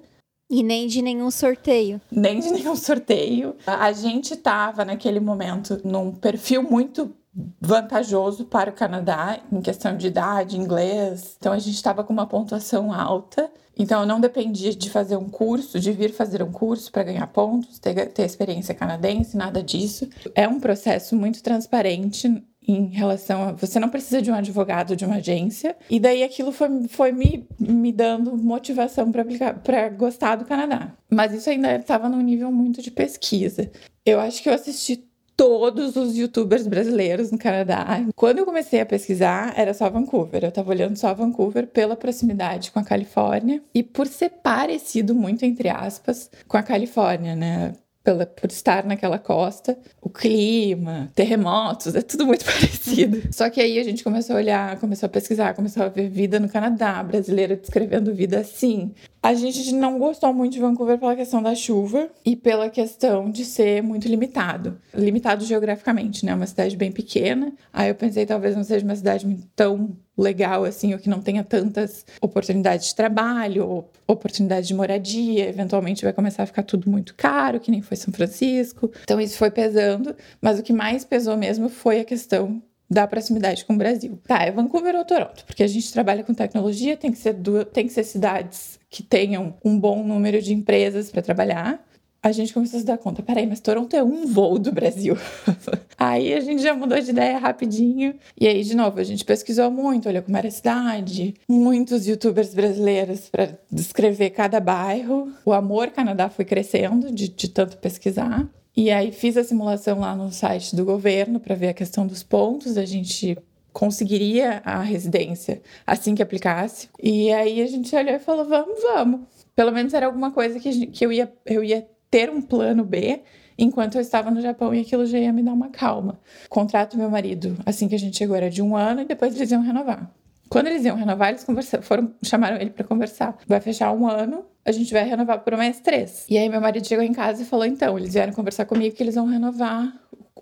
E 0.49 0.61
nem 0.61 0.87
de 0.87 1.01
nenhum 1.01 1.31
sorteio. 1.31 1.99
Nem 2.11 2.39
de 2.39 2.51
nenhum 2.51 2.75
sorteio. 2.75 3.55
A 3.65 3.91
gente 3.91 4.33
estava 4.33 4.85
naquele 4.85 5.19
momento 5.19 5.81
num 5.83 6.11
perfil 6.11 6.61
muito 6.61 7.11
vantajoso 7.59 8.45
para 8.45 8.69
o 8.69 8.73
Canadá 8.73 9.39
em 9.51 9.61
questão 9.61 9.97
de 9.97 10.07
idade, 10.07 10.57
inglês. 10.57 11.35
Então 11.37 11.51
a 11.51 11.59
gente 11.59 11.75
estava 11.75 12.03
com 12.03 12.13
uma 12.13 12.27
pontuação 12.27 12.93
alta. 12.93 13.51
Então 13.77 14.01
eu 14.01 14.07
não 14.07 14.21
dependia 14.21 14.73
de 14.73 14.89
fazer 14.89 15.17
um 15.17 15.27
curso, 15.27 15.79
de 15.79 15.91
vir 15.91 16.13
fazer 16.13 16.41
um 16.41 16.51
curso 16.51 16.89
para 16.91 17.03
ganhar 17.03 17.27
pontos, 17.27 17.77
ter, 17.77 18.07
ter 18.13 18.23
experiência 18.23 18.73
canadense, 18.73 19.35
nada 19.35 19.61
disso. 19.61 20.07
É 20.33 20.47
um 20.47 20.59
processo 20.61 21.15
muito 21.15 21.43
transparente 21.43 22.41
em 22.67 22.87
relação 22.87 23.43
a 23.43 23.51
você 23.51 23.79
não 23.79 23.89
precisa 23.89 24.21
de 24.21 24.31
um 24.31 24.33
advogado 24.33 24.95
de 24.95 25.05
uma 25.05 25.17
agência 25.17 25.75
e 25.89 25.99
daí 25.99 26.23
aquilo 26.23 26.51
foi, 26.51 26.87
foi 26.87 27.11
me, 27.11 27.47
me 27.59 27.91
dando 27.91 28.35
motivação 28.35 29.11
para 29.11 29.21
aplicar 29.21 29.59
para 29.59 29.89
gostar 29.89 30.35
do 30.35 30.45
Canadá 30.45 30.91
mas 31.07 31.31
isso 31.31 31.47
ainda 31.47 31.75
estava 31.75 32.09
num 32.09 32.21
nível 32.21 32.51
muito 32.51 32.81
de 32.81 32.89
pesquisa 32.89 33.71
eu 34.03 34.19
acho 34.19 34.41
que 34.41 34.49
eu 34.49 34.53
assisti 34.53 35.07
todos 35.35 35.95
os 35.95 36.17
youtubers 36.17 36.67
brasileiros 36.67 37.31
no 37.31 37.37
Canadá. 37.37 38.05
Quando 38.15 38.39
eu 38.39 38.45
comecei 38.45 38.79
a 38.81 38.85
pesquisar, 38.85 39.53
era 39.57 39.73
só 39.73 39.89
Vancouver. 39.89 40.43
Eu 40.43 40.51
tava 40.51 40.69
olhando 40.69 40.97
só 40.97 41.13
Vancouver 41.13 41.67
pela 41.67 41.95
proximidade 41.95 42.71
com 42.71 42.79
a 42.79 42.83
Califórnia 42.83 43.61
e 43.73 43.83
por 43.83 44.07
ser 44.07 44.29
parecido 44.29 45.13
muito 45.13 45.45
entre 45.45 45.69
aspas 45.69 46.29
com 46.47 46.57
a 46.57 46.63
Califórnia, 46.63 47.35
né? 47.35 47.73
Pela, 48.05 48.25
por 48.25 48.51
estar 48.51 48.85
naquela 48.85 49.17
costa, 49.17 49.75
o 49.99 50.09
clima, 50.09 51.11
terremotos, 51.15 51.95
é 51.95 52.01
tudo 52.01 52.25
muito 52.25 52.45
parecido. 52.45 53.27
Só 53.33 53.49
que 53.49 53.59
aí 53.59 53.79
a 53.79 53.83
gente 53.83 54.03
começou 54.03 54.35
a 54.35 54.39
olhar, 54.39 54.79
começou 54.79 55.07
a 55.07 55.09
pesquisar, 55.09 55.55
começou 55.55 55.83
a 55.83 55.89
ver 55.89 56.07
vida 56.07 56.39
no 56.39 56.47
Canadá, 56.47 57.03
brasileira 57.03 57.55
descrevendo 57.55 58.13
vida 58.13 58.39
assim. 58.39 58.93
A 59.23 59.33
gente 59.33 59.73
não 59.73 59.97
gostou 59.97 60.31
muito 60.31 60.53
de 60.53 60.59
Vancouver 60.59 60.99
pela 60.99 61.15
questão 61.15 61.41
da 61.41 61.55
chuva 61.55 62.09
e 62.23 62.35
pela 62.35 62.69
questão 62.69 63.31
de 63.31 63.43
ser 63.43 63.81
muito 63.81 64.07
limitado. 64.07 64.77
Limitado 64.93 65.43
geograficamente, 65.43 66.23
né? 66.23 66.35
Uma 66.35 66.45
cidade 66.45 66.77
bem 66.77 66.91
pequena. 66.91 67.51
Aí 67.73 67.89
eu 67.89 67.95
pensei, 67.95 68.27
talvez 68.27 68.55
não 68.55 68.63
seja 68.63 68.85
uma 68.85 68.95
cidade 68.95 69.25
tão 69.55 69.97
legal 70.17 70.63
assim, 70.63 70.93
ou 70.93 70.99
que 70.99 71.09
não 71.09 71.21
tenha 71.21 71.43
tantas 71.43 72.05
oportunidades 72.21 72.87
de 72.87 72.95
trabalho, 72.95 73.67
ou 73.67 73.91
oportunidades 74.07 74.67
de 74.67 74.73
moradia, 74.73 75.49
eventualmente 75.49 76.03
vai 76.03 76.13
começar 76.13 76.43
a 76.43 76.45
ficar 76.45 76.63
tudo 76.63 76.89
muito 76.89 77.13
caro, 77.15 77.59
que 77.59 77.71
nem 77.71 77.81
foi 77.81 77.97
São 77.97 78.13
Francisco. 78.13 78.91
Então 79.03 79.19
isso 79.19 79.37
foi 79.37 79.51
pesando, 79.51 80.15
mas 80.41 80.59
o 80.59 80.63
que 80.63 80.73
mais 80.73 81.03
pesou 81.03 81.35
mesmo 81.35 81.69
foi 81.69 81.99
a 81.99 82.05
questão 82.05 82.61
da 82.89 83.07
proximidade 83.07 83.65
com 83.65 83.73
o 83.73 83.77
Brasil. 83.77 84.19
Tá, 84.27 84.43
é 84.43 84.51
Vancouver 84.51 84.95
ou 84.95 85.05
Toronto, 85.05 85.43
porque 85.45 85.63
a 85.63 85.67
gente 85.67 85.91
trabalha 85.91 86.23
com 86.23 86.33
tecnologia, 86.33 86.95
tem 86.95 87.11
que 87.11 87.17
ser, 87.17 87.33
duas, 87.33 87.65
tem 87.73 87.87
que 87.87 87.93
ser 87.93 88.03
cidades 88.03 88.79
que 88.89 89.03
tenham 89.03 89.55
um 89.63 89.79
bom 89.79 90.03
número 90.03 90.41
de 90.41 90.53
empresas 90.53 91.09
para 91.09 91.21
trabalhar. 91.21 91.83
A 92.25 92.31
gente 92.31 92.55
começou 92.55 92.77
a 92.77 92.79
se 92.79 92.85
dar 92.87 92.97
conta, 92.97 93.21
peraí, 93.21 93.45
mas 93.45 93.59
Toronto 93.59 93.95
é 93.95 94.03
um 94.03 94.25
voo 94.25 94.57
do 94.57 94.71
Brasil. 94.71 95.15
aí 95.95 96.33
a 96.33 96.39
gente 96.39 96.59
já 96.59 96.73
mudou 96.73 96.99
de 96.99 97.11
ideia 97.11 97.37
rapidinho. 97.37 98.15
E 98.35 98.47
aí, 98.47 98.63
de 98.63 98.75
novo, 98.75 98.99
a 98.99 99.03
gente 99.03 99.23
pesquisou 99.23 99.69
muito, 99.69 100.09
olhou 100.09 100.23
como 100.23 100.35
era 100.35 100.47
a 100.47 100.51
cidade, 100.51 101.35
muitos 101.47 102.07
youtubers 102.07 102.51
brasileiros 102.55 103.29
para 103.29 103.59
descrever 103.71 104.31
cada 104.31 104.59
bairro. 104.59 105.31
O 105.45 105.53
amor 105.53 105.91
Canadá 105.91 106.27
foi 106.27 106.45
crescendo 106.45 107.11
de, 107.11 107.27
de 107.27 107.47
tanto 107.47 107.77
pesquisar. 107.77 108.49
E 108.75 108.89
aí 108.89 109.11
fiz 109.11 109.37
a 109.37 109.43
simulação 109.43 109.99
lá 109.99 110.15
no 110.15 110.31
site 110.31 110.75
do 110.75 110.83
governo 110.83 111.39
para 111.39 111.53
ver 111.53 111.67
a 111.67 111.73
questão 111.75 112.07
dos 112.07 112.23
pontos. 112.23 112.75
A 112.75 112.85
gente 112.85 113.37
conseguiria 113.71 114.63
a 114.65 114.81
residência 114.81 115.61
assim 115.85 116.15
que 116.15 116.23
aplicasse. 116.23 116.89
E 116.99 117.31
aí 117.31 117.61
a 117.61 117.67
gente 117.67 117.95
olhou 117.95 118.15
e 118.15 118.19
falou: 118.19 118.45
vamos, 118.45 118.81
vamos. 118.81 119.19
Pelo 119.55 119.71
menos 119.71 119.93
era 119.93 120.07
alguma 120.07 120.31
coisa 120.31 120.59
que, 120.59 120.87
que 120.87 121.05
eu, 121.05 121.13
ia, 121.13 121.31
eu 121.45 121.63
ia 121.63 121.87
ter 122.15 122.29
um 122.29 122.41
plano 122.41 122.85
B 122.85 123.23
enquanto 123.57 123.95
eu 123.95 124.01
estava 124.01 124.31
no 124.31 124.39
Japão 124.39 124.73
e 124.73 124.79
aquilo 124.79 125.05
já 125.05 125.19
ia 125.19 125.33
me 125.33 125.43
dar 125.43 125.51
uma 125.51 125.67
calma. 125.67 126.17
O 126.45 126.49
contrato 126.49 126.97
meu 126.97 127.09
marido, 127.09 127.57
assim 127.65 127.89
que 127.89 127.95
a 127.95 127.99
gente 127.99 128.15
chegou, 128.17 128.37
era 128.37 128.49
de 128.49 128.61
um 128.61 128.73
ano 128.73 129.01
e 129.01 129.05
depois 129.05 129.35
eles 129.35 129.51
iam 129.51 129.61
renovar. 129.61 130.09
Quando 130.47 130.67
eles 130.67 130.85
iam 130.85 130.95
renovar, 130.95 131.29
eles 131.29 131.45
foram, 131.81 132.13
chamaram 132.23 132.55
ele 132.55 132.69
para 132.69 132.85
conversar. 132.85 133.37
Vai 133.45 133.59
fechar 133.59 133.91
um 133.91 134.07
ano, 134.07 134.45
a 134.63 134.71
gente 134.71 134.93
vai 134.93 135.03
renovar 135.03 135.39
por 135.39 135.57
mais 135.57 135.81
três. 135.81 136.25
E 136.29 136.37
aí 136.37 136.47
meu 136.47 136.61
marido 136.61 136.87
chegou 136.87 137.03
em 137.03 137.11
casa 137.11 137.43
e 137.43 137.45
falou: 137.45 137.65
então, 137.65 137.97
eles 137.99 138.13
vieram 138.13 138.31
conversar 138.31 138.63
comigo 138.63 138.95
que 138.95 139.03
eles 139.03 139.15
vão 139.15 139.25
renovar 139.25 139.93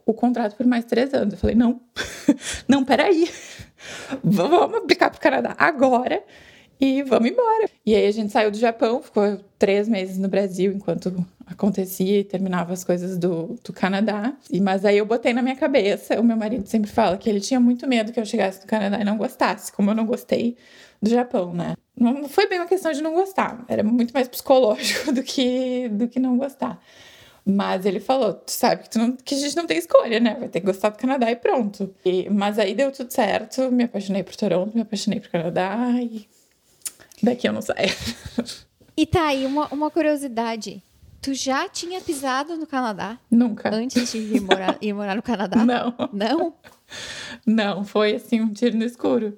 o 0.05 0.13
contrato 0.13 0.55
por 0.55 0.67
mais 0.67 0.85
três 0.85 1.11
anos. 1.11 1.33
Eu 1.33 1.39
falei: 1.39 1.55
não, 1.55 1.81
não, 2.69 2.85
peraí. 2.85 3.27
Vamos 4.23 4.77
aplicar 4.77 5.09
para 5.09 5.17
o 5.17 5.21
Canadá 5.21 5.55
agora 5.57 6.21
e 6.79 7.01
vamos 7.03 7.29
embora. 7.29 7.69
E 7.85 7.95
aí 7.95 8.05
a 8.05 8.11
gente 8.11 8.31
saiu 8.31 8.51
do 8.51 8.57
Japão, 8.57 9.01
ficou 9.01 9.39
três 9.57 9.87
meses 9.87 10.17
no 10.17 10.27
Brasil 10.27 10.73
enquanto 10.73 11.25
acontecia 11.45 12.19
e 12.19 12.23
terminava 12.23 12.73
as 12.73 12.83
coisas 12.83 13.17
do, 13.17 13.57
do 13.63 13.73
Canadá. 13.73 14.33
E, 14.49 14.59
mas 14.59 14.85
aí 14.85 14.97
eu 14.97 15.05
botei 15.05 15.33
na 15.33 15.41
minha 15.41 15.55
cabeça, 15.55 16.19
o 16.19 16.23
meu 16.23 16.37
marido 16.37 16.67
sempre 16.67 16.89
fala 16.89 17.17
que 17.17 17.29
ele 17.29 17.39
tinha 17.39 17.59
muito 17.59 17.87
medo 17.87 18.11
que 18.11 18.19
eu 18.19 18.25
chegasse 18.25 18.61
no 18.61 18.67
Canadá 18.67 18.99
e 18.99 19.03
não 19.03 19.17
gostasse, 19.17 19.71
como 19.71 19.91
eu 19.91 19.95
não 19.95 20.05
gostei 20.05 20.57
do 21.01 21.09
Japão, 21.09 21.53
né? 21.53 21.75
Não 21.95 22.27
foi 22.27 22.47
bem 22.47 22.59
uma 22.59 22.67
questão 22.67 22.91
de 22.91 23.01
não 23.01 23.13
gostar, 23.13 23.63
era 23.67 23.83
muito 23.83 24.13
mais 24.13 24.27
psicológico 24.27 25.11
do 25.13 25.21
que, 25.21 25.89
do 25.89 26.07
que 26.07 26.19
não 26.19 26.37
gostar. 26.37 26.81
Mas 27.45 27.85
ele 27.85 27.99
falou, 27.99 28.33
tu 28.33 28.51
sabe 28.51 28.83
que, 28.83 28.89
tu 28.89 28.97
não, 28.97 29.11
que 29.17 29.35
a 29.35 29.37
gente 29.37 29.55
não 29.55 29.67
tem 29.67 29.77
escolha, 29.77 30.17
né? 30.19 30.37
Vai 30.39 30.47
ter 30.47 30.61
que 30.61 30.65
gostar 30.65 30.89
do 30.89 30.97
Canadá 30.97 31.29
e 31.29 31.35
pronto. 31.35 31.93
E, 32.05 32.29
mas 32.29 32.57
aí 32.57 32.73
deu 32.73 32.89
tudo 32.89 33.11
certo, 33.11 33.69
me 33.69 33.83
apaixonei 33.83 34.23
por 34.23 34.33
Toronto, 34.35 34.73
me 34.73 34.81
apaixonei 34.81 35.19
por 35.19 35.29
Canadá 35.29 35.77
e 36.01 36.25
daqui 37.21 37.47
eu 37.47 37.53
não 37.53 37.61
saio. 37.61 37.89
E 38.95 39.07
tá 39.07 39.25
aí 39.25 39.45
uma, 39.47 39.67
uma 39.69 39.89
curiosidade. 39.89 40.83
Tu 41.23 41.33
já 41.33 41.69
tinha 41.69 42.01
pisado 42.01 42.57
no 42.57 42.67
Canadá? 42.67 43.17
Nunca. 43.31 43.73
Antes 43.73 44.11
de 44.11 44.17
ir 44.17 44.41
morar, 44.41 44.77
ir 44.83 44.91
morar 44.91 45.15
no 45.15 45.21
Canadá? 45.21 45.63
Não. 45.63 45.95
Não? 46.11 46.53
Não, 47.47 47.85
foi 47.85 48.15
assim 48.15 48.41
um 48.41 48.51
tiro 48.51 48.75
no 48.75 48.83
escuro. 48.83 49.37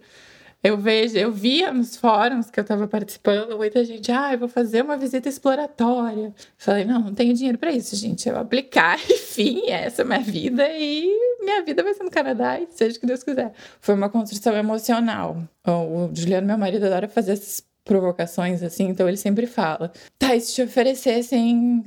Eu 0.64 0.80
vejo, 0.80 1.16
eu 1.16 1.32
via 1.32 1.72
nos 1.72 1.96
fóruns 1.96 2.50
que 2.50 2.60
eu 2.60 2.64
estava 2.64 2.88
participando, 2.88 3.56
muita 3.56 3.86
gente, 3.86 4.12
ah, 4.12 4.34
eu 4.34 4.40
vou 4.40 4.48
fazer 4.48 4.82
uma 4.82 4.98
visita 4.98 5.30
exploratória. 5.30 6.34
Falei, 6.58 6.86
não, 6.86 7.02
não 7.02 7.14
tenho 7.14 7.36
dinheiro 7.36 7.60
para 7.60 7.72
isso, 7.72 7.96
gente. 7.96 8.28
Eu 8.28 8.34
vou 8.34 8.42
aplicar, 8.42 8.98
enfim, 9.08 9.70
essa 9.70 10.02
é 10.02 10.06
a 10.06 10.08
minha 10.08 10.22
vida 10.22 10.68
e 10.68 11.08
minha 11.40 11.62
vida 11.62 11.84
vai 11.84 11.94
ser 11.94 12.04
no 12.04 12.10
Canadá 12.10 12.60
e 12.60 12.66
seja 12.72 12.98
o 12.98 13.00
que 13.00 13.06
Deus 13.06 13.22
quiser. 13.22 13.54
Foi 13.80 13.94
uma 13.94 14.10
construção 14.10 14.56
emocional. 14.56 15.38
O 15.64 16.10
Juliano, 16.16 16.48
meu 16.48 16.58
marido, 16.58 16.88
adora 16.88 17.08
fazer 17.08 17.34
essas 17.34 17.64
provocações 17.86 18.62
assim, 18.62 18.90
então 18.90 19.08
ele 19.08 19.16
sempre 19.16 19.48
fala: 19.48 19.94
tá, 20.20 20.36
e 20.36 20.42
se 20.42 20.56
te 20.56 20.64
oferecessem 20.64 21.86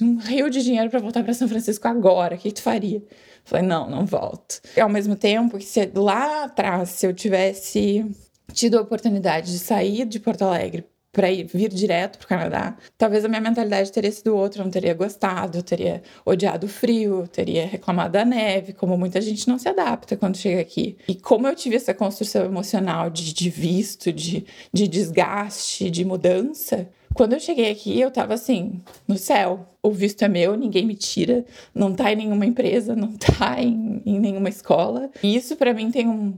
um 0.00 0.16
rio 0.18 0.48
de 0.48 0.62
dinheiro 0.62 0.88
para 0.88 1.00
voltar 1.00 1.22
para 1.22 1.34
São 1.34 1.48
Francisco 1.48 1.86
agora, 1.88 2.36
o 2.36 2.38
que 2.38 2.52
tu 2.52 2.62
faria? 2.62 3.02
Falei, 3.44 3.66
não, 3.66 3.90
não 3.90 4.06
volto. 4.06 4.60
E 4.76 4.80
ao 4.80 4.88
mesmo 4.88 5.16
tempo 5.16 5.58
que 5.58 5.64
se 5.64 5.90
lá 5.94 6.44
atrás, 6.44 6.90
se 6.90 7.06
eu 7.06 7.12
tivesse 7.12 8.06
tido 8.52 8.78
a 8.78 8.82
oportunidade 8.82 9.50
de 9.52 9.58
sair 9.58 10.04
de 10.04 10.20
Porto 10.20 10.42
Alegre 10.42 10.84
para 11.12 11.28
vir 11.28 11.68
direto 11.68 12.18
para 12.18 12.24
o 12.24 12.28
Canadá, 12.28 12.76
talvez 12.96 13.24
a 13.24 13.28
minha 13.28 13.40
mentalidade 13.40 13.90
teria 13.90 14.12
sido 14.12 14.36
outra, 14.36 14.60
eu 14.60 14.64
não 14.64 14.70
teria 14.70 14.94
gostado, 14.94 15.58
eu 15.58 15.62
teria 15.62 16.02
odiado 16.24 16.66
o 16.66 16.68
frio, 16.68 17.20
eu 17.20 17.26
teria 17.26 17.66
reclamado 17.66 18.12
da 18.12 18.24
neve, 18.24 18.72
como 18.72 18.96
muita 18.96 19.20
gente 19.20 19.48
não 19.48 19.58
se 19.58 19.68
adapta 19.68 20.16
quando 20.16 20.36
chega 20.36 20.60
aqui. 20.60 20.96
E 21.08 21.14
como 21.14 21.48
eu 21.48 21.54
tive 21.56 21.76
essa 21.76 21.92
construção 21.92 22.44
emocional 22.44 23.10
de, 23.10 23.34
de 23.34 23.50
visto, 23.50 24.12
de, 24.12 24.44
de 24.72 24.86
desgaste, 24.86 25.90
de 25.90 26.04
mudança, 26.04 26.88
quando 27.12 27.32
eu 27.32 27.40
cheguei 27.40 27.70
aqui, 27.70 27.98
eu 28.00 28.10
tava 28.10 28.34
assim, 28.34 28.80
no 29.06 29.16
céu. 29.18 29.66
O 29.82 29.90
visto 29.90 30.22
é 30.22 30.28
meu, 30.28 30.56
ninguém 30.56 30.86
me 30.86 30.94
tira, 30.94 31.44
não 31.74 31.92
tá 31.92 32.12
em 32.12 32.16
nenhuma 32.16 32.46
empresa, 32.46 32.94
não 32.94 33.12
tá 33.16 33.60
em, 33.60 34.00
em 34.06 34.20
nenhuma 34.20 34.48
escola. 34.48 35.10
E 35.22 35.34
isso 35.34 35.56
para 35.56 35.74
mim 35.74 35.90
tem 35.90 36.06
um, 36.06 36.34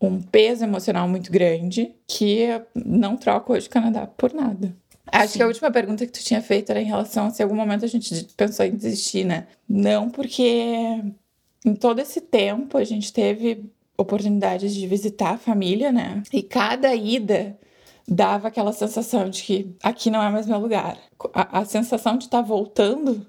um 0.00 0.20
peso 0.20 0.64
emocional 0.64 1.08
muito 1.08 1.30
grande 1.32 1.94
que 2.06 2.48
não 2.74 3.16
troco 3.16 3.52
hoje 3.52 3.66
o 3.66 3.70
Canadá 3.70 4.06
por 4.06 4.32
nada. 4.32 4.76
Acho 5.10 5.32
Sim. 5.32 5.38
que 5.38 5.42
a 5.42 5.46
última 5.46 5.70
pergunta 5.70 6.04
que 6.04 6.12
tu 6.12 6.22
tinha 6.22 6.42
feito 6.42 6.70
era 6.70 6.80
em 6.80 6.84
relação 6.84 7.26
a 7.26 7.30
se 7.30 7.42
em 7.42 7.44
algum 7.44 7.54
momento 7.54 7.84
a 7.84 7.88
gente 7.88 8.24
pensou 8.36 8.66
em 8.66 8.74
desistir, 8.74 9.24
né? 9.24 9.46
Não, 9.68 10.10
porque 10.10 11.00
em 11.64 11.74
todo 11.74 12.00
esse 12.00 12.20
tempo 12.20 12.76
a 12.76 12.84
gente 12.84 13.12
teve 13.12 13.70
oportunidades 13.96 14.74
de 14.74 14.86
visitar 14.86 15.34
a 15.34 15.38
família, 15.38 15.92
né? 15.92 16.22
E 16.32 16.42
cada 16.42 16.94
ida 16.94 17.56
dava 18.06 18.48
aquela 18.48 18.72
sensação 18.72 19.28
de 19.30 19.42
que 19.42 19.76
aqui 19.82 20.10
não 20.10 20.22
é 20.22 20.30
mais 20.30 20.46
meu 20.46 20.58
lugar. 20.58 20.98
A, 21.32 21.60
a 21.60 21.64
sensação 21.64 22.18
de 22.18 22.24
estar 22.24 22.42
tá 22.42 22.46
voltando, 22.46 23.26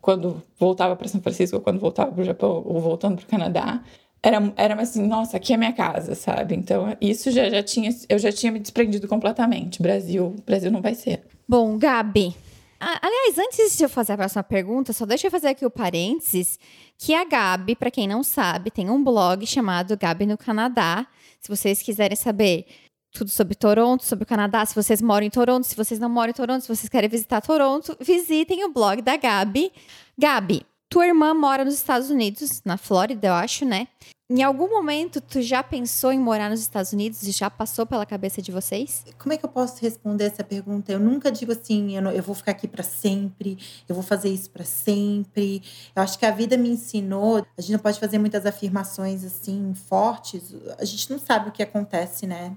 quando 0.00 0.42
voltava 0.58 0.96
para 0.96 1.08
São 1.08 1.20
Francisco, 1.20 1.56
ou 1.56 1.62
quando 1.62 1.80
voltava 1.80 2.12
para 2.12 2.22
o 2.22 2.24
Japão, 2.24 2.62
ou 2.64 2.80
voltando 2.80 3.16
para 3.16 3.24
o 3.24 3.28
Canadá, 3.28 3.82
era, 4.26 4.52
era 4.56 4.82
assim, 4.82 5.06
nossa, 5.06 5.36
aqui 5.36 5.52
é 5.52 5.56
minha 5.56 5.72
casa, 5.72 6.14
sabe? 6.14 6.56
Então, 6.56 6.96
isso 7.00 7.30
já, 7.30 7.48
já 7.48 7.62
tinha, 7.62 7.90
eu 8.08 8.18
já 8.18 8.32
tinha 8.32 8.50
me 8.50 8.58
desprendido 8.58 9.06
completamente. 9.06 9.80
Brasil, 9.80 10.34
Brasil 10.44 10.70
não 10.70 10.82
vai 10.82 10.94
ser. 10.94 11.22
Bom, 11.48 11.78
Gabi, 11.78 12.34
Aliás, 12.78 13.38
antes 13.38 13.76
de 13.76 13.84
eu 13.84 13.88
fazer 13.88 14.12
a 14.12 14.16
próxima 14.18 14.42
pergunta, 14.42 14.92
só 14.92 15.06
deixa 15.06 15.28
eu 15.28 15.30
fazer 15.30 15.48
aqui 15.48 15.64
o 15.64 15.70
parênteses 15.70 16.58
que 16.98 17.14
a 17.14 17.24
Gabi, 17.24 17.74
para 17.74 17.90
quem 17.90 18.06
não 18.06 18.22
sabe, 18.22 18.70
tem 18.70 18.90
um 18.90 19.02
blog 19.02 19.46
chamado 19.46 19.96
Gabi 19.96 20.26
no 20.26 20.36
Canadá. 20.36 21.06
Se 21.40 21.48
vocês 21.48 21.80
quiserem 21.80 22.16
saber 22.16 22.66
tudo 23.12 23.30
sobre 23.30 23.54
Toronto, 23.54 24.04
sobre 24.04 24.24
o 24.24 24.26
Canadá, 24.26 24.64
se 24.66 24.74
vocês 24.74 25.00
moram 25.00 25.26
em 25.26 25.30
Toronto, 25.30 25.64
se 25.64 25.74
vocês 25.74 25.98
não 25.98 26.10
moram 26.10 26.30
em 26.30 26.34
Toronto, 26.34 26.60
se 26.60 26.68
vocês 26.68 26.88
querem 26.88 27.08
visitar 27.08 27.40
Toronto, 27.40 27.96
visitem 27.98 28.64
o 28.64 28.72
blog 28.72 29.00
da 29.00 29.16
Gabi. 29.16 29.72
Gabi, 30.18 30.62
tua 30.88 31.06
irmã 31.06 31.34
mora 31.34 31.64
nos 31.64 31.74
Estados 31.74 32.10
Unidos, 32.10 32.62
na 32.64 32.76
Flórida, 32.76 33.28
eu 33.28 33.34
acho, 33.34 33.64
né? 33.64 33.88
Em 34.28 34.42
algum 34.42 34.68
momento, 34.68 35.20
tu 35.20 35.40
já 35.40 35.62
pensou 35.62 36.10
em 36.10 36.18
morar 36.18 36.50
nos 36.50 36.58
Estados 36.58 36.92
Unidos 36.92 37.22
e 37.22 37.30
já 37.30 37.48
passou 37.48 37.86
pela 37.86 38.04
cabeça 38.04 38.42
de 38.42 38.50
vocês? 38.50 39.04
Como 39.16 39.32
é 39.32 39.36
que 39.36 39.44
eu 39.44 39.48
posso 39.48 39.80
responder 39.80 40.24
essa 40.24 40.42
pergunta? 40.42 40.90
Eu 40.90 40.98
nunca 40.98 41.30
digo 41.30 41.52
assim, 41.52 41.94
eu, 41.94 42.02
não, 42.02 42.10
eu 42.10 42.24
vou 42.24 42.34
ficar 42.34 42.50
aqui 42.50 42.66
para 42.66 42.82
sempre, 42.82 43.56
eu 43.88 43.94
vou 43.94 44.02
fazer 44.02 44.28
isso 44.28 44.50
para 44.50 44.64
sempre. 44.64 45.62
Eu 45.94 46.02
acho 46.02 46.18
que 46.18 46.26
a 46.26 46.32
vida 46.32 46.56
me 46.56 46.68
ensinou. 46.68 47.46
A 47.56 47.60
gente 47.60 47.72
não 47.72 47.78
pode 47.78 48.00
fazer 48.00 48.18
muitas 48.18 48.44
afirmações 48.44 49.22
assim 49.22 49.72
fortes. 49.74 50.52
A 50.76 50.84
gente 50.84 51.08
não 51.08 51.20
sabe 51.20 51.50
o 51.50 51.52
que 51.52 51.62
acontece, 51.62 52.26
né? 52.26 52.52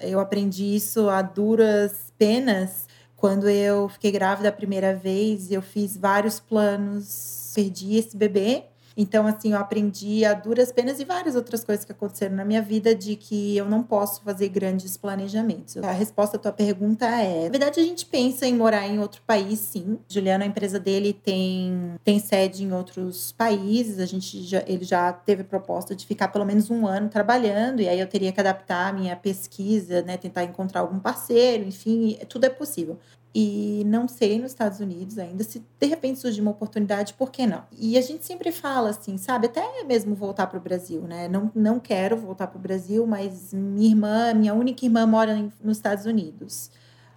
Eu 0.00 0.20
aprendi 0.20 0.76
isso 0.76 1.08
a 1.08 1.22
duras 1.22 2.12
penas 2.18 2.86
quando 3.16 3.48
eu 3.48 3.88
fiquei 3.88 4.10
grávida 4.10 4.50
a 4.50 4.52
primeira 4.52 4.94
vez. 4.94 5.50
Eu 5.50 5.62
fiz 5.62 5.96
vários 5.96 6.38
planos, 6.38 7.39
perdi 7.54 7.96
esse 7.96 8.16
bebê 8.16 8.64
então, 8.96 9.26
assim, 9.26 9.52
eu 9.52 9.58
aprendi 9.58 10.24
a 10.24 10.34
duras 10.34 10.72
penas 10.72 11.00
e 11.00 11.04
várias 11.04 11.34
outras 11.34 11.64
coisas 11.64 11.84
que 11.84 11.92
aconteceram 11.92 12.36
na 12.36 12.44
minha 12.44 12.60
vida 12.60 12.94
de 12.94 13.16
que 13.16 13.56
eu 13.56 13.64
não 13.64 13.82
posso 13.82 14.22
fazer 14.22 14.48
grandes 14.48 14.96
planejamentos. 14.96 15.76
A 15.78 15.92
resposta 15.92 16.36
à 16.36 16.40
tua 16.40 16.52
pergunta 16.52 17.06
é: 17.06 17.44
na 17.44 17.50
verdade, 17.50 17.80
a 17.80 17.82
gente 17.82 18.04
pensa 18.06 18.46
em 18.46 18.54
morar 18.54 18.86
em 18.86 18.98
outro 18.98 19.22
país, 19.26 19.58
sim. 19.58 19.98
Juliano, 20.08 20.44
a 20.44 20.46
empresa 20.46 20.78
dele 20.78 21.12
tem, 21.12 21.94
tem 22.04 22.18
sede 22.18 22.64
em 22.64 22.72
outros 22.72 23.32
países. 23.32 23.98
A 23.98 24.06
gente 24.06 24.42
já, 24.42 24.62
ele 24.66 24.84
já 24.84 25.12
teve 25.12 25.44
proposta 25.44 25.94
de 25.94 26.06
ficar 26.06 26.28
pelo 26.28 26.44
menos 26.44 26.70
um 26.70 26.86
ano 26.86 27.08
trabalhando, 27.08 27.80
e 27.80 27.88
aí 27.88 28.00
eu 28.00 28.06
teria 28.06 28.32
que 28.32 28.40
adaptar 28.40 28.88
a 28.88 28.92
minha 28.92 29.16
pesquisa, 29.16 30.02
né? 30.02 30.16
Tentar 30.16 30.44
encontrar 30.44 30.80
algum 30.80 30.98
parceiro, 30.98 31.64
enfim, 31.64 32.18
tudo 32.28 32.44
é 32.44 32.50
possível 32.50 32.98
e 33.34 33.84
não 33.86 34.08
sei 34.08 34.38
nos 34.40 34.50
Estados 34.50 34.80
Unidos 34.80 35.18
ainda. 35.18 35.44
Se 35.44 35.64
de 35.78 35.86
repente 35.86 36.18
surgir 36.18 36.40
uma 36.40 36.50
oportunidade, 36.50 37.14
por 37.14 37.30
que 37.30 37.46
não? 37.46 37.62
E 37.78 37.96
a 37.96 38.00
gente 38.00 38.24
sempre 38.26 38.50
fala 38.50 38.90
assim, 38.90 39.16
sabe? 39.16 39.46
Até 39.46 39.84
mesmo 39.84 40.14
voltar 40.14 40.48
para 40.48 40.58
o 40.58 40.60
Brasil, 40.60 41.02
né? 41.02 41.28
Não, 41.28 41.50
não 41.54 41.78
quero 41.78 42.16
voltar 42.16 42.48
para 42.48 42.58
o 42.58 42.60
Brasil, 42.60 43.06
mas 43.06 43.54
minha 43.54 43.88
irmã, 43.88 44.34
minha 44.34 44.52
única 44.52 44.84
irmã 44.84 45.06
mora 45.06 45.50
nos 45.62 45.76
Estados 45.76 46.06
Unidos. 46.06 46.70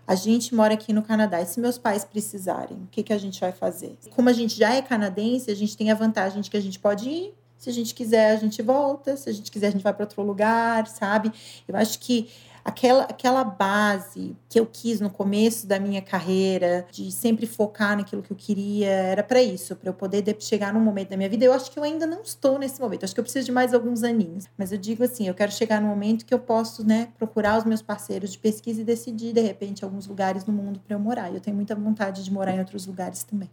A 0.06 0.16
gente 0.16 0.54
mora 0.54 0.74
aqui 0.74 0.94
no 0.94 1.02
Canadá. 1.02 1.42
E 1.42 1.46
se 1.46 1.60
meus 1.60 1.78
pais 1.78 2.06
precisarem, 2.06 2.78
o 2.78 2.88
que, 2.92 3.02
que 3.02 3.14
a 3.14 3.18
gente 3.18 3.40
vai 3.40 3.52
fazer? 3.52 3.98
Como 4.12 4.30
a 4.30 4.34
gente 4.34 4.56
já 4.56 4.74
é 4.74 4.82
canadense, 4.82 5.50
a 5.50 5.56
gente 5.56 5.76
tem 5.76 5.90
a 5.90 5.96
vantagem 5.96 6.42
de 6.42 6.50
que 6.52 6.58
a 6.58 6.62
gente 6.62 6.78
pode 6.78 7.10
ir. 7.10 7.34
Se 7.58 7.70
a 7.70 7.74
gente 7.74 7.96
quiser, 7.96 8.32
a 8.32 8.36
gente 8.36 8.62
volta. 8.62 9.16
Se 9.16 9.30
a 9.30 9.34
gente 9.34 9.50
quiser, 9.50 9.68
a 9.68 9.72
gente 9.72 9.84
vai 9.84 9.94
para 9.94 10.04
outro 10.04 10.22
lugar, 10.22 10.86
sabe? 10.88 11.32
Eu 11.68 11.76
acho 11.76 11.98
que 12.00 12.30
aquela, 12.64 13.04
aquela 13.04 13.44
base 13.44 14.36
que 14.48 14.60
eu 14.60 14.66
quis 14.66 15.02
no 15.02 15.10
começo 15.10 15.68
da 15.68 15.80
minha 15.80 16.02
carreira, 16.02 16.86
de 16.92 17.12
sempre 17.12 17.46
focar 17.46 17.98
naquilo 17.98 18.22
que 18.22 18.32
eu 18.32 18.38
queria, 18.38 18.90
era 18.90 19.24
para 19.24 19.42
isso, 19.42 19.76
para 19.76 19.90
eu 19.90 19.94
poder 19.94 20.24
chegar 20.40 20.74
num 20.74 20.80
momento 20.80 21.10
da 21.10 21.18
minha 21.18 21.30
vida. 21.30 21.44
Eu 21.44 21.54
acho 21.54 21.70
que 21.72 21.78
eu 21.78 21.84
ainda 21.84 22.06
não 22.06 22.22
estou 22.22 22.58
nesse 22.58 22.80
momento, 22.80 23.04
acho 23.04 23.14
que 23.14 23.20
eu 23.20 23.24
preciso 23.24 23.46
de 23.46 23.52
mais 23.52 23.74
alguns 23.74 24.04
aninhos. 24.04 24.48
Mas 24.58 24.72
eu 24.72 24.78
digo 24.78 25.04
assim, 25.04 25.28
eu 25.28 25.34
quero 25.34 25.52
chegar 25.52 25.82
num 25.82 25.90
momento 25.90 26.26
que 26.26 26.34
eu 26.34 26.40
posso, 26.40 26.86
né, 26.86 27.10
procurar 27.18 27.58
os 27.58 27.66
meus 27.66 27.82
parceiros 27.82 28.32
de 28.32 28.38
pesquisa 28.38 28.82
e 28.82 28.84
decidir, 28.84 29.34
de 29.34 29.42
repente, 29.42 29.84
alguns 29.84 30.08
lugares 30.08 30.46
no 30.46 30.54
mundo 30.54 30.80
para 30.80 30.96
eu 30.96 31.00
morar. 31.00 31.32
E 31.32 31.36
eu 31.36 31.42
tenho 31.42 31.56
muita 31.56 31.76
vontade 31.76 32.24
de 32.24 32.32
morar 32.32 32.54
em 32.54 32.60
outros 32.60 32.86
lugares 32.86 33.24
também 33.24 33.50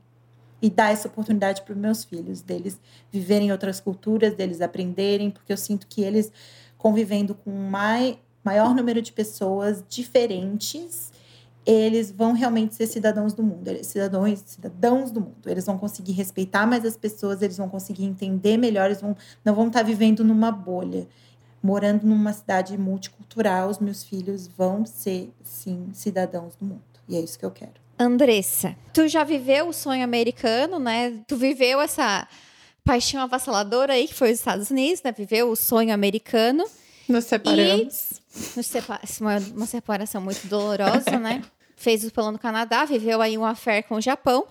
e 0.62 0.68
dar 0.68 0.92
essa 0.92 1.08
oportunidade 1.08 1.62
para 1.62 1.72
os 1.72 1.78
meus 1.78 2.04
filhos, 2.04 2.42
deles 2.42 2.78
viverem 3.10 3.50
outras 3.50 3.80
culturas, 3.80 4.34
deles 4.34 4.60
aprenderem, 4.60 5.30
porque 5.30 5.50
eu 5.50 5.56
sinto 5.56 5.86
que 5.86 6.02
eles 6.02 6.30
convivendo 6.76 7.34
com 7.34 7.50
mais 7.50 8.16
maior 8.44 8.74
número 8.74 9.02
de 9.02 9.12
pessoas 9.12 9.84
diferentes, 9.88 11.12
eles 11.64 12.10
vão 12.10 12.32
realmente 12.32 12.74
ser 12.74 12.86
cidadãos 12.86 13.32
do 13.32 13.42
mundo, 13.42 13.70
cidadãos, 13.84 14.42
cidadãos 14.46 15.10
do 15.10 15.20
mundo. 15.20 15.46
Eles 15.46 15.66
vão 15.66 15.78
conseguir 15.78 16.12
respeitar 16.12 16.66
mais 16.66 16.84
as 16.84 16.96
pessoas, 16.96 17.42
eles 17.42 17.56
vão 17.56 17.68
conseguir 17.68 18.04
entender 18.04 18.56
melhor, 18.56 18.86
eles 18.86 19.00
vão, 19.00 19.16
não 19.44 19.54
vão 19.54 19.66
estar 19.66 19.82
vivendo 19.82 20.24
numa 20.24 20.50
bolha. 20.50 21.06
Morando 21.62 22.06
numa 22.06 22.32
cidade 22.32 22.76
multicultural, 22.78 23.68
os 23.68 23.78
meus 23.78 24.02
filhos 24.02 24.46
vão 24.46 24.86
ser, 24.86 25.30
sim, 25.42 25.88
cidadãos 25.92 26.56
do 26.56 26.64
mundo. 26.64 26.82
E 27.06 27.16
é 27.16 27.20
isso 27.20 27.38
que 27.38 27.44
eu 27.44 27.50
quero. 27.50 27.74
Andressa, 27.98 28.74
tu 28.94 29.06
já 29.06 29.24
viveu 29.24 29.68
o 29.68 29.72
sonho 29.74 30.02
americano, 30.02 30.78
né? 30.78 31.20
Tu 31.28 31.36
viveu 31.36 31.78
essa 31.78 32.26
paixão 32.82 33.20
avassaladora 33.20 33.92
aí, 33.92 34.08
que 34.08 34.14
foi 34.14 34.32
os 34.32 34.38
Estados 34.38 34.70
Unidos, 34.70 35.02
né? 35.02 35.12
Viveu 35.12 35.50
o 35.50 35.56
sonho 35.56 35.92
americano. 35.92 36.64
Nos 37.06 37.24
separamos. 37.26 38.19
Uma, 39.20 39.38
uma 39.54 39.66
separação 39.66 40.20
muito 40.20 40.46
dolorosa, 40.46 41.18
né? 41.18 41.42
Fez 41.76 42.04
o 42.04 42.10
plano 42.10 42.32
no 42.32 42.38
Canadá, 42.38 42.84
viveu 42.84 43.20
aí 43.20 43.36
um 43.36 43.44
affair 43.44 43.84
com 43.84 43.96
o 43.96 44.00
Japão. 44.00 44.46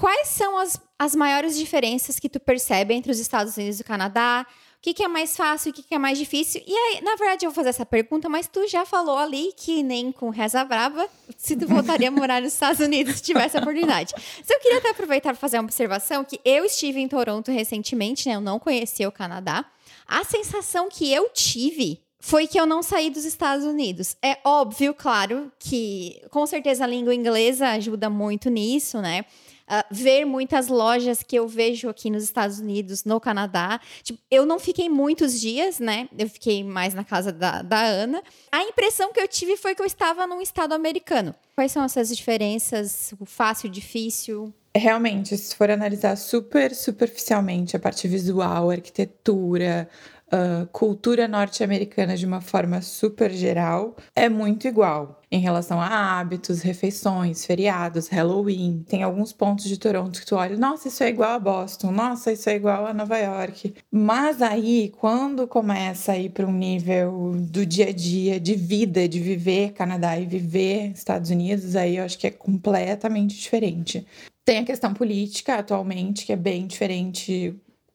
quais 0.00 0.28
são 0.28 0.56
as, 0.56 0.80
as 0.98 1.14
maiores 1.14 1.56
diferenças 1.56 2.18
que 2.18 2.28
tu 2.28 2.40
percebe 2.40 2.94
entre 2.94 3.12
os 3.12 3.18
Estados 3.18 3.56
Unidos 3.56 3.78
e 3.78 3.82
o 3.82 3.84
Canadá? 3.84 4.46
O 4.78 4.82
que, 4.82 4.94
que 4.94 5.02
é 5.02 5.08
mais 5.08 5.36
fácil, 5.36 5.70
o 5.70 5.74
que, 5.74 5.82
que 5.82 5.94
é 5.94 5.98
mais 5.98 6.16
difícil? 6.16 6.62
E 6.66 6.72
aí, 6.74 7.02
na 7.02 7.14
verdade, 7.14 7.44
eu 7.44 7.50
vou 7.50 7.54
fazer 7.54 7.68
essa 7.68 7.84
pergunta, 7.84 8.30
mas 8.30 8.48
tu 8.48 8.66
já 8.66 8.86
falou 8.86 9.18
ali 9.18 9.52
que 9.54 9.82
nem 9.82 10.10
com 10.10 10.30
Reza 10.30 10.64
Braba, 10.64 11.06
se 11.36 11.54
tu 11.54 11.68
voltaria 11.68 12.08
a 12.08 12.10
morar 12.10 12.40
nos 12.40 12.54
Estados 12.54 12.80
Unidos 12.80 13.16
se 13.16 13.22
tivesse 13.22 13.58
a 13.58 13.60
oportunidade. 13.60 14.14
Se 14.42 14.54
eu 14.54 14.58
queria 14.58 14.78
até 14.78 14.88
aproveitar 14.88 15.32
para 15.32 15.38
fazer 15.38 15.58
uma 15.58 15.64
observação, 15.64 16.24
que 16.24 16.40
eu 16.46 16.64
estive 16.64 16.98
em 16.98 17.08
Toronto 17.08 17.52
recentemente, 17.52 18.26
né? 18.26 18.36
Eu 18.36 18.40
não 18.40 18.58
conhecia 18.58 19.06
o 19.06 19.12
Canadá. 19.12 19.66
A 20.06 20.24
sensação 20.24 20.88
que 20.88 21.12
eu 21.12 21.28
tive 21.28 22.00
foi 22.20 22.46
que 22.46 22.60
eu 22.60 22.66
não 22.66 22.82
saí 22.82 23.10
dos 23.10 23.24
Estados 23.24 23.64
Unidos. 23.64 24.16
É 24.22 24.38
óbvio, 24.44 24.94
claro, 24.94 25.50
que 25.58 26.20
com 26.30 26.46
certeza 26.46 26.84
a 26.84 26.86
língua 26.86 27.14
inglesa 27.14 27.68
ajuda 27.70 28.08
muito 28.08 28.48
nisso, 28.48 29.00
né? 29.00 29.24
uh, 29.70 29.84
ver 29.90 30.24
muitas 30.24 30.66
lojas 30.66 31.22
que 31.22 31.36
eu 31.36 31.46
vejo 31.46 31.88
aqui 31.88 32.10
nos 32.10 32.24
Estados 32.24 32.58
Unidos, 32.58 33.04
no 33.04 33.20
Canadá. 33.20 33.80
Tipo, 34.02 34.18
eu 34.30 34.44
não 34.44 34.58
fiquei 34.58 34.88
muitos 34.88 35.40
dias, 35.40 35.78
né? 35.78 36.08
Eu 36.18 36.28
fiquei 36.28 36.64
mais 36.64 36.92
na 36.92 37.04
casa 37.04 37.32
da, 37.32 37.62
da 37.62 37.80
Ana. 37.80 38.22
A 38.50 38.62
impressão 38.62 39.12
que 39.12 39.20
eu 39.20 39.28
tive 39.28 39.56
foi 39.56 39.74
que 39.74 39.80
eu 39.80 39.86
estava 39.86 40.26
num 40.26 40.40
estado 40.40 40.72
americano. 40.74 41.34
Quais 41.54 41.70
são 41.70 41.84
essas 41.84 42.14
diferenças? 42.14 43.14
O 43.20 43.24
fácil, 43.24 43.68
difícil? 43.68 44.52
Realmente, 44.74 45.36
se 45.36 45.54
for 45.54 45.70
analisar 45.70 46.16
super 46.16 46.74
superficialmente 46.74 47.76
a 47.76 47.80
parte 47.80 48.06
visual, 48.06 48.70
arquitetura, 48.70 49.88
uh, 50.32 50.66
cultura 50.72 51.26
norte-americana 51.28 52.16
de 52.16 52.26
uma 52.26 52.40
forma 52.40 52.80
super 52.80 53.30
geral 53.30 53.96
é 54.14 54.28
muito 54.28 54.66
igual 54.66 55.20
em 55.32 55.38
relação 55.38 55.80
a 55.80 56.18
hábitos, 56.18 56.60
refeições, 56.60 57.46
feriados, 57.46 58.08
Halloween. 58.08 58.84
Tem 58.88 59.04
alguns 59.04 59.32
pontos 59.32 59.66
de 59.66 59.78
Toronto 59.78 60.18
que 60.18 60.26
tu 60.26 60.34
olha, 60.34 60.56
nossa, 60.56 60.88
isso 60.88 61.04
é 61.04 61.08
igual 61.08 61.30
a 61.30 61.38
Boston, 61.38 61.92
nossa, 61.92 62.32
isso 62.32 62.50
é 62.50 62.56
igual 62.56 62.84
a 62.86 62.92
Nova 62.92 63.16
York. 63.16 63.74
Mas 63.92 64.42
aí, 64.42 64.92
quando 64.98 65.46
começa 65.46 66.12
a 66.12 66.18
ir 66.18 66.30
para 66.30 66.46
um 66.46 66.52
nível 66.52 67.32
do 67.36 67.64
dia 67.64 67.88
a 67.88 67.92
dia, 67.92 68.40
de 68.40 68.56
vida, 68.56 69.08
de 69.08 69.20
viver 69.20 69.72
Canadá 69.72 70.18
e 70.18 70.26
viver 70.26 70.90
Estados 70.90 71.30
Unidos, 71.30 71.76
aí 71.76 71.98
eu 71.98 72.04
acho 72.04 72.18
que 72.18 72.26
é 72.26 72.30
completamente 72.30 73.38
diferente. 73.38 74.04
Tem 74.44 74.58
a 74.58 74.64
questão 74.64 74.92
política 74.92 75.56
atualmente, 75.56 76.26
que 76.26 76.32
é 76.32 76.36
bem 76.36 76.66
diferente 76.66 77.54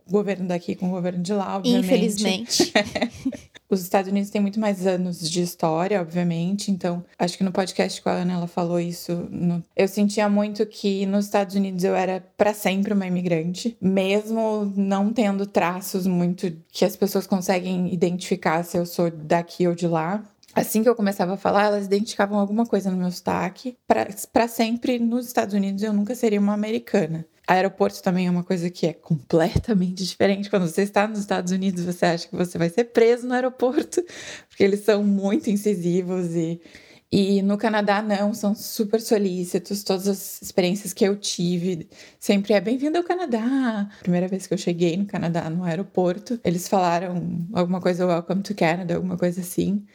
governo 0.10 0.47
daqui 0.47 0.76
com 0.76 0.88
o 0.88 0.91
governo 0.91 1.22
de 1.22 1.34
lá, 1.34 1.58
obviamente. 1.58 1.86
Infelizmente. 1.86 2.74
Os 3.70 3.82
Estados 3.82 4.12
Unidos 4.12 4.30
têm 4.30 4.41
muito 4.41 4.60
mais 4.60 4.86
anos 4.86 5.28
de 5.30 5.41
história, 5.41 5.99
obviamente. 5.99 6.70
Então, 6.70 7.03
acho 7.18 7.38
que 7.38 7.43
no 7.43 7.51
podcast 7.51 7.99
com 8.01 8.10
a 8.10 8.14
Ana 8.14 8.34
ela 8.34 8.47
falou 8.47 8.80
isso. 8.80 9.28
No... 9.32 9.64
Eu 9.76 9.88
sentia 9.88 10.30
muito 10.30 10.66
que 10.68 11.06
nos 11.08 11.26
Estados 11.26 11.56
Unidos 11.56 11.84
eu 11.84 11.95
era 11.95 12.24
para 12.38 12.53
sempre 12.53 12.93
uma 12.93 13.08
imigrante, 13.08 13.76
mesmo 13.82 14.72
não 14.76 15.12
tendo 15.12 15.47
traços 15.47 16.06
muito 16.06 16.56
que 16.72 16.86
as 16.86 16.95
pessoas 16.95 17.26
conseguem 17.26 17.91
identificar 17.91 18.64
se 18.64 18.78
eu 18.78 18.86
sou 18.86 19.10
daqui 19.10 19.68
ou 19.68 19.74
de 19.74 19.88
lá. 19.88 20.24
Assim 20.53 20.82
que 20.82 20.88
eu 20.88 20.95
começava 20.95 21.34
a 21.34 21.38
falar, 21.38 21.66
elas 21.66 21.86
identificavam 21.86 22.39
alguma 22.39 22.66
coisa 22.66 22.89
no 22.89 22.95
meu 22.95 23.12
sotaque. 23.12 23.76
Para 24.32 24.47
sempre, 24.47 24.97
nos 24.99 25.26
Estados 25.26 25.53
Unidos, 25.53 25.84
eu 25.84 25.91
nunca 25.91 26.16
seria 26.16 26.39
uma 26.39 26.53
americana. 26.53 27.26
Aeroporto 27.48 28.02
também 28.02 28.28
é 28.28 28.32
uma 28.32 28.43
coisa 28.43 28.70
que 28.70 28.88
é 28.88 28.93
completamente 28.93 30.04
diferente. 30.04 30.50
Quando 30.50 30.68
você 30.68 30.82
está 30.82 31.08
nos 31.08 31.20
Estados 31.20 31.52
Unidos, 31.52 31.84
você 31.84 32.06
acha 32.06 32.28
que 32.28 32.36
você 32.36 32.58
vai 32.58 32.70
ser 32.70 32.86
preso 32.86 33.28
no 33.28 33.34
aeroporto, 33.34 34.04
porque 34.50 34.64
eles 34.64 34.82
são 34.82 35.04
muito 35.04 35.50
incisivos 35.50 36.36
e 36.36 36.62
e 37.12 37.41
no 37.41 37.58
Canadá, 37.58 38.02
não, 38.02 38.34
são 38.34 38.54
super 38.54 39.00
solícitos. 39.00 39.84
Todas 39.84 40.08
as 40.08 40.41
experiências 40.41 40.91
que 40.91 41.06
eu 41.06 41.16
tive 41.16 41.88
sempre 42.20 42.54
é 42.54 42.60
bem-vindo 42.60 42.98
ao 42.98 43.04
Canadá. 43.04 43.89
Primeira 44.02 44.28
vez 44.28 44.48
que 44.48 44.54
eu 44.54 44.58
cheguei 44.58 44.98
no 44.98 45.06
Canadá, 45.06 45.50
no 45.50 45.64
aeroporto, 45.64 46.39
eles 46.43 46.68
falaram 46.68 47.48
alguma 47.54 47.80
coisa, 47.80 48.06
Welcome 48.06 48.41
to 48.41 48.56
Canada, 48.56 48.96
alguma 48.96 49.18
coisa 49.18 49.41
assim. 49.41 49.86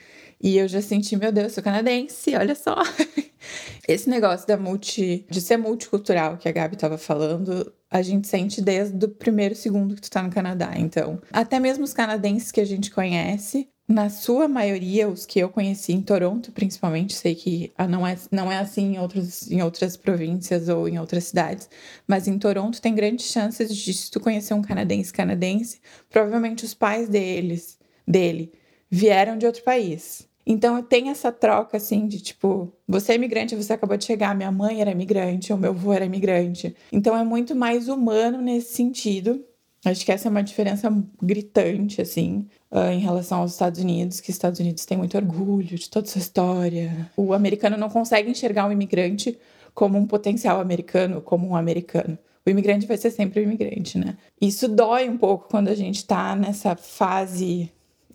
E 0.42 0.56
eu 0.56 0.66
já 0.66 0.80
senti, 0.80 1.16
meu 1.16 1.30
Deus, 1.30 1.52
sou 1.52 1.62
canadense, 1.62 2.34
olha 2.34 2.54
só. 2.54 2.76
Esse 3.86 4.08
negócio 4.08 4.46
da 4.46 4.56
multi, 4.56 5.26
de 5.28 5.40
ser 5.40 5.56
multicultural 5.56 6.38
que 6.38 6.48
a 6.48 6.52
Gabi 6.52 6.76
estava 6.76 6.96
falando, 6.96 7.72
a 7.90 8.00
gente 8.00 8.26
sente 8.28 8.62
desde 8.62 9.04
o 9.04 9.08
primeiro 9.08 9.54
segundo 9.54 9.94
que 9.94 10.00
tu 10.00 10.10
tá 10.10 10.22
no 10.22 10.30
Canadá. 10.30 10.72
Então, 10.76 11.20
até 11.32 11.58
mesmo 11.58 11.84
os 11.84 11.92
canadenses 11.92 12.50
que 12.50 12.60
a 12.60 12.64
gente 12.64 12.90
conhece, 12.90 13.68
na 13.90 14.08
sua 14.08 14.46
maioria, 14.46 15.08
os 15.08 15.26
que 15.26 15.40
eu 15.40 15.48
conheci 15.48 15.92
em 15.92 16.00
Toronto, 16.00 16.52
principalmente, 16.52 17.12
sei 17.12 17.34
que 17.34 17.72
ah, 17.76 17.88
não 17.88 18.06
é, 18.06 18.16
não 18.30 18.50
é 18.50 18.58
assim 18.58 18.94
em, 18.94 18.98
outros, 19.00 19.50
em 19.50 19.60
outras 19.62 19.96
províncias 19.96 20.68
ou 20.68 20.88
em 20.88 20.98
outras 20.98 21.24
cidades, 21.24 21.68
mas 22.06 22.28
em 22.28 22.38
Toronto 22.38 22.80
tem 22.80 22.94
grandes 22.94 23.26
chances 23.26 23.74
de 23.74 23.92
se 23.92 24.10
tu 24.10 24.20
conhecer 24.20 24.54
um 24.54 24.62
canadense 24.62 25.12
canadense, 25.12 25.80
provavelmente 26.08 26.64
os 26.64 26.72
pais 26.72 27.08
deles, 27.08 27.78
dele 28.06 28.52
vieram 28.88 29.36
de 29.36 29.46
outro 29.46 29.62
país. 29.64 30.29
Então 30.46 30.82
tem 30.82 31.10
essa 31.10 31.30
troca 31.30 31.76
assim 31.76 32.06
de 32.06 32.20
tipo, 32.20 32.72
você 32.88 33.12
é 33.12 33.14
imigrante, 33.16 33.54
você 33.54 33.72
acabou 33.72 33.96
de 33.96 34.04
chegar, 34.04 34.34
minha 34.34 34.50
mãe 34.50 34.80
era 34.80 34.90
imigrante, 34.90 35.52
o 35.52 35.56
meu 35.56 35.70
avô 35.70 35.92
era 35.92 36.04
imigrante. 36.04 36.74
Então 36.90 37.16
é 37.16 37.22
muito 37.24 37.54
mais 37.54 37.88
humano 37.88 38.40
nesse 38.40 38.74
sentido. 38.74 39.44
Acho 39.84 40.04
que 40.04 40.12
essa 40.12 40.28
é 40.28 40.30
uma 40.30 40.42
diferença 40.42 40.92
gritante, 41.22 42.02
assim, 42.02 42.46
uh, 42.70 42.90
em 42.92 42.98
relação 42.98 43.40
aos 43.40 43.52
Estados 43.52 43.80
Unidos, 43.80 44.20
que 44.20 44.28
os 44.28 44.36
Estados 44.36 44.60
Unidos 44.60 44.84
têm 44.84 44.98
muito 44.98 45.16
orgulho 45.16 45.78
de 45.78 45.88
toda 45.88 46.06
essa 46.06 46.18
história. 46.18 47.10
O 47.16 47.32
americano 47.32 47.78
não 47.78 47.88
consegue 47.88 48.30
enxergar 48.30 48.66
um 48.66 48.72
imigrante 48.72 49.38
como 49.72 49.96
um 49.96 50.06
potencial 50.06 50.60
americano, 50.60 51.22
como 51.22 51.48
um 51.48 51.56
americano. 51.56 52.18
O 52.44 52.50
imigrante 52.50 52.86
vai 52.86 52.96
ser 52.98 53.10
sempre 53.10 53.40
o 53.40 53.42
imigrante, 53.42 53.98
né? 53.98 54.18
Isso 54.40 54.68
dói 54.68 55.08
um 55.08 55.16
pouco 55.16 55.48
quando 55.48 55.68
a 55.68 55.74
gente 55.74 56.04
tá 56.04 56.36
nessa 56.36 56.76
fase 56.76 57.70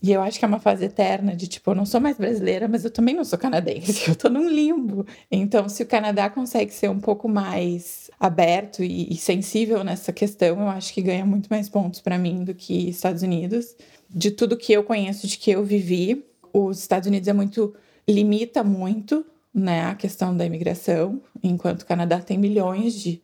e 0.06 0.14
eu 0.14 0.22
acho 0.22 0.38
que 0.38 0.45
é 0.45 0.47
uma 0.47 0.60
fase 0.60 0.86
eterna 0.86 1.36
de 1.36 1.47
tipo, 1.47 1.72
eu 1.72 1.76
não 1.76 1.84
sou 1.84 1.99
mais 1.99 2.16
brasileira, 2.16 2.68
mas 2.68 2.86
eu 2.86 2.91
também 2.91 3.16
não 3.16 3.26
sou 3.26 3.39
canadense, 3.39 4.06
eu 4.12 4.16
tô 4.16 4.30
num 4.30 4.47
limbo. 4.47 5.03
Então, 5.32 5.68
se 5.68 5.82
o 5.82 5.86
Canadá 5.88 6.30
consegue 6.30 6.72
ser 6.72 6.91
um 6.91 6.99
pouco 6.99 7.28
mais 7.28 8.12
aberto 8.20 8.84
e, 8.84 9.12
e 9.12 9.18
sensível 9.18 9.84
nessa 9.84 10.14
questão, 10.14 10.62
eu 10.62 10.68
acho 10.68 10.93
que 10.93 11.01
ganha 11.01 11.26
muito 11.26 11.47
mais 11.47 11.68
pontos 11.68 12.01
para 12.01 12.20
mim 12.20 12.43
do 12.43 12.53
que 12.53 12.88
Estados 12.88 13.24
Unidos. 13.24 13.76
De 14.08 14.30
tudo 14.30 14.56
que 14.56 14.72
eu 14.72 14.84
conheço, 14.84 15.26
de 15.26 15.39
que 15.39 15.49
eu 15.49 15.64
vivi, 15.64 16.24
os 16.53 16.78
Estados 16.78 17.08
Unidos 17.08 17.28
é 17.28 17.34
muito 17.34 17.74
limita 18.08 18.64
muito, 18.64 19.26
né, 19.51 19.86
a 19.86 19.95
questão 19.95 20.38
da 20.38 20.45
imigração, 20.45 21.20
enquanto 21.41 21.82
o 21.82 21.86
Canadá 21.88 22.20
tem 22.20 22.38
milhões 22.38 22.93
de 22.93 23.24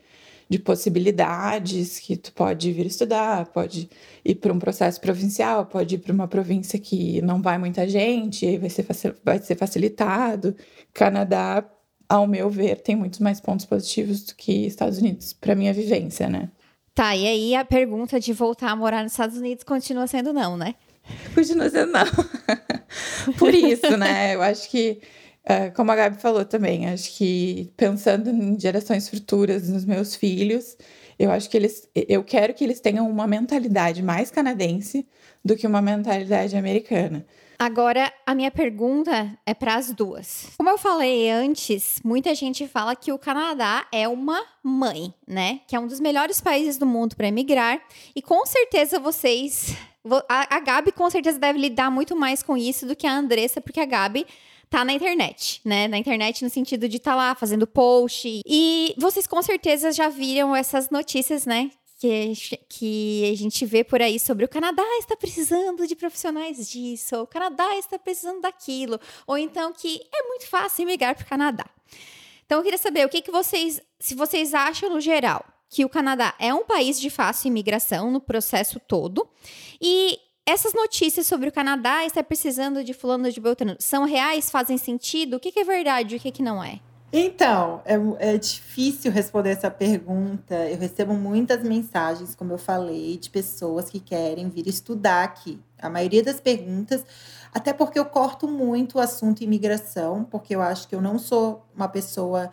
de 0.52 0.60
possibilidades 0.60 1.98
que 1.98 2.18
tu 2.18 2.34
pode 2.34 2.74
vir 2.74 2.86
estudar, 2.86 3.46
pode 3.54 3.90
ir 4.24 4.36
para 4.36 4.52
um 4.52 4.60
processo 4.60 5.00
provincial, 5.00 5.66
pode 5.66 5.96
ir 5.96 6.00
para 6.00 6.12
uma 6.12 6.28
província 6.28 6.78
que 6.78 7.22
não 7.22 7.42
vai 7.42 7.58
muita 7.58 7.88
gente, 7.88 8.46
aí 8.46 8.58
vai 8.58 8.70
ser, 8.70 8.86
vai 9.24 9.40
ser 9.40 9.56
facilitado. 9.56 10.54
Canadá, 10.94 11.64
ao 12.10 12.28
meu 12.28 12.50
ver, 12.50 12.82
tem 12.82 12.98
muitos 12.98 13.20
mais 13.20 13.40
pontos 13.40 13.66
positivos 13.66 14.26
do 14.26 14.36
que 14.36 14.66
Estados 14.66 14.98
Unidos, 14.98 15.32
para 15.32 15.56
minha 15.56 15.72
vivência, 15.72 16.28
né? 16.28 16.50
Tá, 16.94 17.16
e 17.16 17.26
aí 17.26 17.56
a 17.56 17.64
pergunta 17.64 18.20
de 18.20 18.34
voltar 18.34 18.72
a 18.72 18.76
morar 18.76 19.04
nos 19.04 19.14
Estados 19.14 19.38
Unidos 19.38 19.64
continua 19.64 20.06
sendo 20.06 20.34
não, 20.34 20.58
né? 20.58 20.76
Continua 21.34 21.70
sendo 21.70 21.94
não. 21.94 22.06
Por 23.40 23.56
isso, 23.56 23.96
né? 23.96 24.36
Eu 24.36 24.42
acho 24.42 24.70
que 24.70 25.00
Uh, 25.44 25.74
como 25.76 25.92
a 25.92 25.96
Gabi 25.96 26.22
falou 26.22 26.46
também, 26.46 26.88
acho 26.88 27.18
que 27.18 27.74
pensando 27.76 28.30
em 28.30 28.60
gerações 28.60 29.10
futuras 29.10 29.68
nos 29.70 29.84
meus 29.86 30.16
filhos, 30.16 30.78
eu 31.18 31.32
acho 31.32 31.50
que 31.50 31.58
eles, 31.58 31.90
eu 31.96 32.24
quero 32.24 32.54
que 32.54 32.64
eles 32.64 32.80
tenham 32.80 33.10
uma 33.10 33.26
mentalidade 33.26 34.04
mais 34.04 34.30
canadense 34.30 35.08
do 35.44 35.56
que 35.56 35.66
uma 35.66 35.82
mentalidade 35.82 36.56
americana. 36.56 37.26
Agora, 37.58 38.12
a 38.26 38.34
minha 38.34 38.50
pergunta 38.50 39.38
é 39.46 39.54
para 39.54 39.76
as 39.76 39.92
duas. 39.92 40.48
Como 40.58 40.68
eu 40.68 40.80
falei 40.80 41.30
antes, 41.30 42.00
muita 42.04 42.34
gente 42.34 42.68
fala 42.68 42.96
que 42.96 43.12
o 43.12 43.20
Canadá 43.20 43.86
é 43.92 44.08
uma 44.08 44.44
mãe, 44.64 45.14
né? 45.28 45.62
Que 45.68 45.76
é 45.76 45.80
um 45.80 45.86
dos 45.86 46.00
melhores 46.00 46.42
países 46.42 46.80
do 46.80 46.88
mundo 46.88 47.16
para 47.16 47.28
emigrar. 47.28 47.80
E 48.16 48.22
com 48.22 48.44
certeza 48.48 49.00
vocês. 49.00 49.76
A 50.28 50.60
Gabi 50.60 50.92
com 50.92 51.08
certeza 51.12 51.38
deve 51.38 51.60
lidar 51.60 51.92
muito 51.92 52.16
mais 52.16 52.42
com 52.42 52.58
isso 52.58 52.88
do 52.88 52.96
que 52.96 53.06
a 53.06 53.16
Andressa, 53.16 53.62
porque 53.62 53.80
a 53.80 53.86
Gabi 53.86 54.26
tá 54.72 54.86
na 54.86 54.94
internet, 54.94 55.60
né? 55.66 55.86
Na 55.90 55.98
internet 55.98 56.44
no 56.44 56.50
sentido 56.50 56.88
de 56.88 56.98
tá 56.98 57.14
lá 57.14 57.36
fazendo 57.36 57.68
post. 57.68 58.42
E 58.46 58.96
vocês 58.98 59.28
com 59.28 59.42
certeza 59.42 59.92
já 59.92 60.08
viram 60.08 60.56
essas 60.56 60.90
notícias, 60.90 61.46
né? 61.46 61.70
Que, 62.00 62.34
que 62.68 63.32
a 63.32 63.38
gente 63.38 63.64
vê 63.66 63.84
por 63.84 64.02
aí 64.02 64.18
sobre 64.18 64.46
o 64.46 64.50
Canadá 64.50 64.84
está 64.98 65.16
precisando 65.16 65.86
de 65.86 65.96
profissionais 65.96 66.72
disso, 66.72 67.18
ou 67.18 67.24
o 67.24 67.28
Canadá 67.28 67.76
está 67.78 68.00
precisando 68.00 68.42
daquilo, 68.42 69.00
ou 69.28 69.38
então 69.38 69.72
que 69.72 70.02
é 70.12 70.24
muito 70.28 70.48
fácil 70.48 70.88
migrar 70.88 71.16
para 71.16 71.26
o 71.26 71.28
Canadá. 71.28 71.66
Então 72.46 72.58
eu 72.58 72.64
queria 72.64 72.80
saber 72.80 73.06
o 73.06 73.10
que, 73.10 73.22
que 73.22 73.30
vocês, 73.30 73.80
se 74.00 74.16
vocês 74.16 74.56
acham 74.56 74.90
no 74.90 75.00
geral 75.00 75.46
que 75.70 75.86
o 75.86 75.90
Canadá 75.90 76.34
é 76.40 76.54
um 76.54 76.66
país 76.66 77.00
de 77.00 77.10
fácil 77.10 77.50
imigração 77.50 78.10
no 78.10 78.20
processo 78.20 78.80
todo 78.80 79.28
e 79.80 80.18
essas 80.46 80.74
notícias 80.74 81.28
sobre 81.28 81.50
o 81.50 81.52
Canadá 81.52 82.06
estar 82.06 82.24
precisando 82.24 82.84
de 82.84 82.94
fulano 82.94 83.32
de 83.32 83.40
Beltrano 83.40 83.76
são 83.80 84.06
reais? 84.06 84.50
Fazem 84.50 84.78
sentido? 84.78 85.36
O 85.36 85.40
que, 85.40 85.52
que 85.52 85.60
é 85.60 85.64
verdade 85.64 86.16
e 86.16 86.18
o 86.18 86.22
que, 86.22 86.32
que 86.32 86.44
não 86.44 86.64
é? 86.64 86.80
Então, 87.14 87.82
é, 87.84 87.96
é, 88.20 88.38
difícil 88.38 89.12
responder 89.12 89.50
essa 89.50 89.70
pergunta. 89.70 90.56
Eu 90.70 90.78
recebo 90.78 91.14
muitas 91.14 91.62
mensagens, 91.62 92.34
como 92.34 92.54
eu 92.54 92.58
falei, 92.58 93.18
de 93.18 93.30
pessoas 93.30 93.90
que 93.90 94.00
querem 94.00 94.50
vir 94.50 94.66
estudar 94.66 95.24
aqui. 95.24 95.60
A 95.78 95.90
maioria 95.90 96.24
das 96.24 96.40
perguntas, 96.40 97.06
até 97.54 97.74
porque 97.74 98.00
eu 98.00 98.06
corto 98.06 98.48
muito 98.48 98.98
o 98.98 99.02
assunto 99.02 99.44
imigração, 99.44 100.24
porque 100.24 100.56
eu 100.56 100.62
acho 100.62 100.88
que 100.88 100.96
eu 100.96 101.02
não 101.02 101.20
sou 101.20 101.66
uma 101.76 101.90
pessoa 101.90 102.50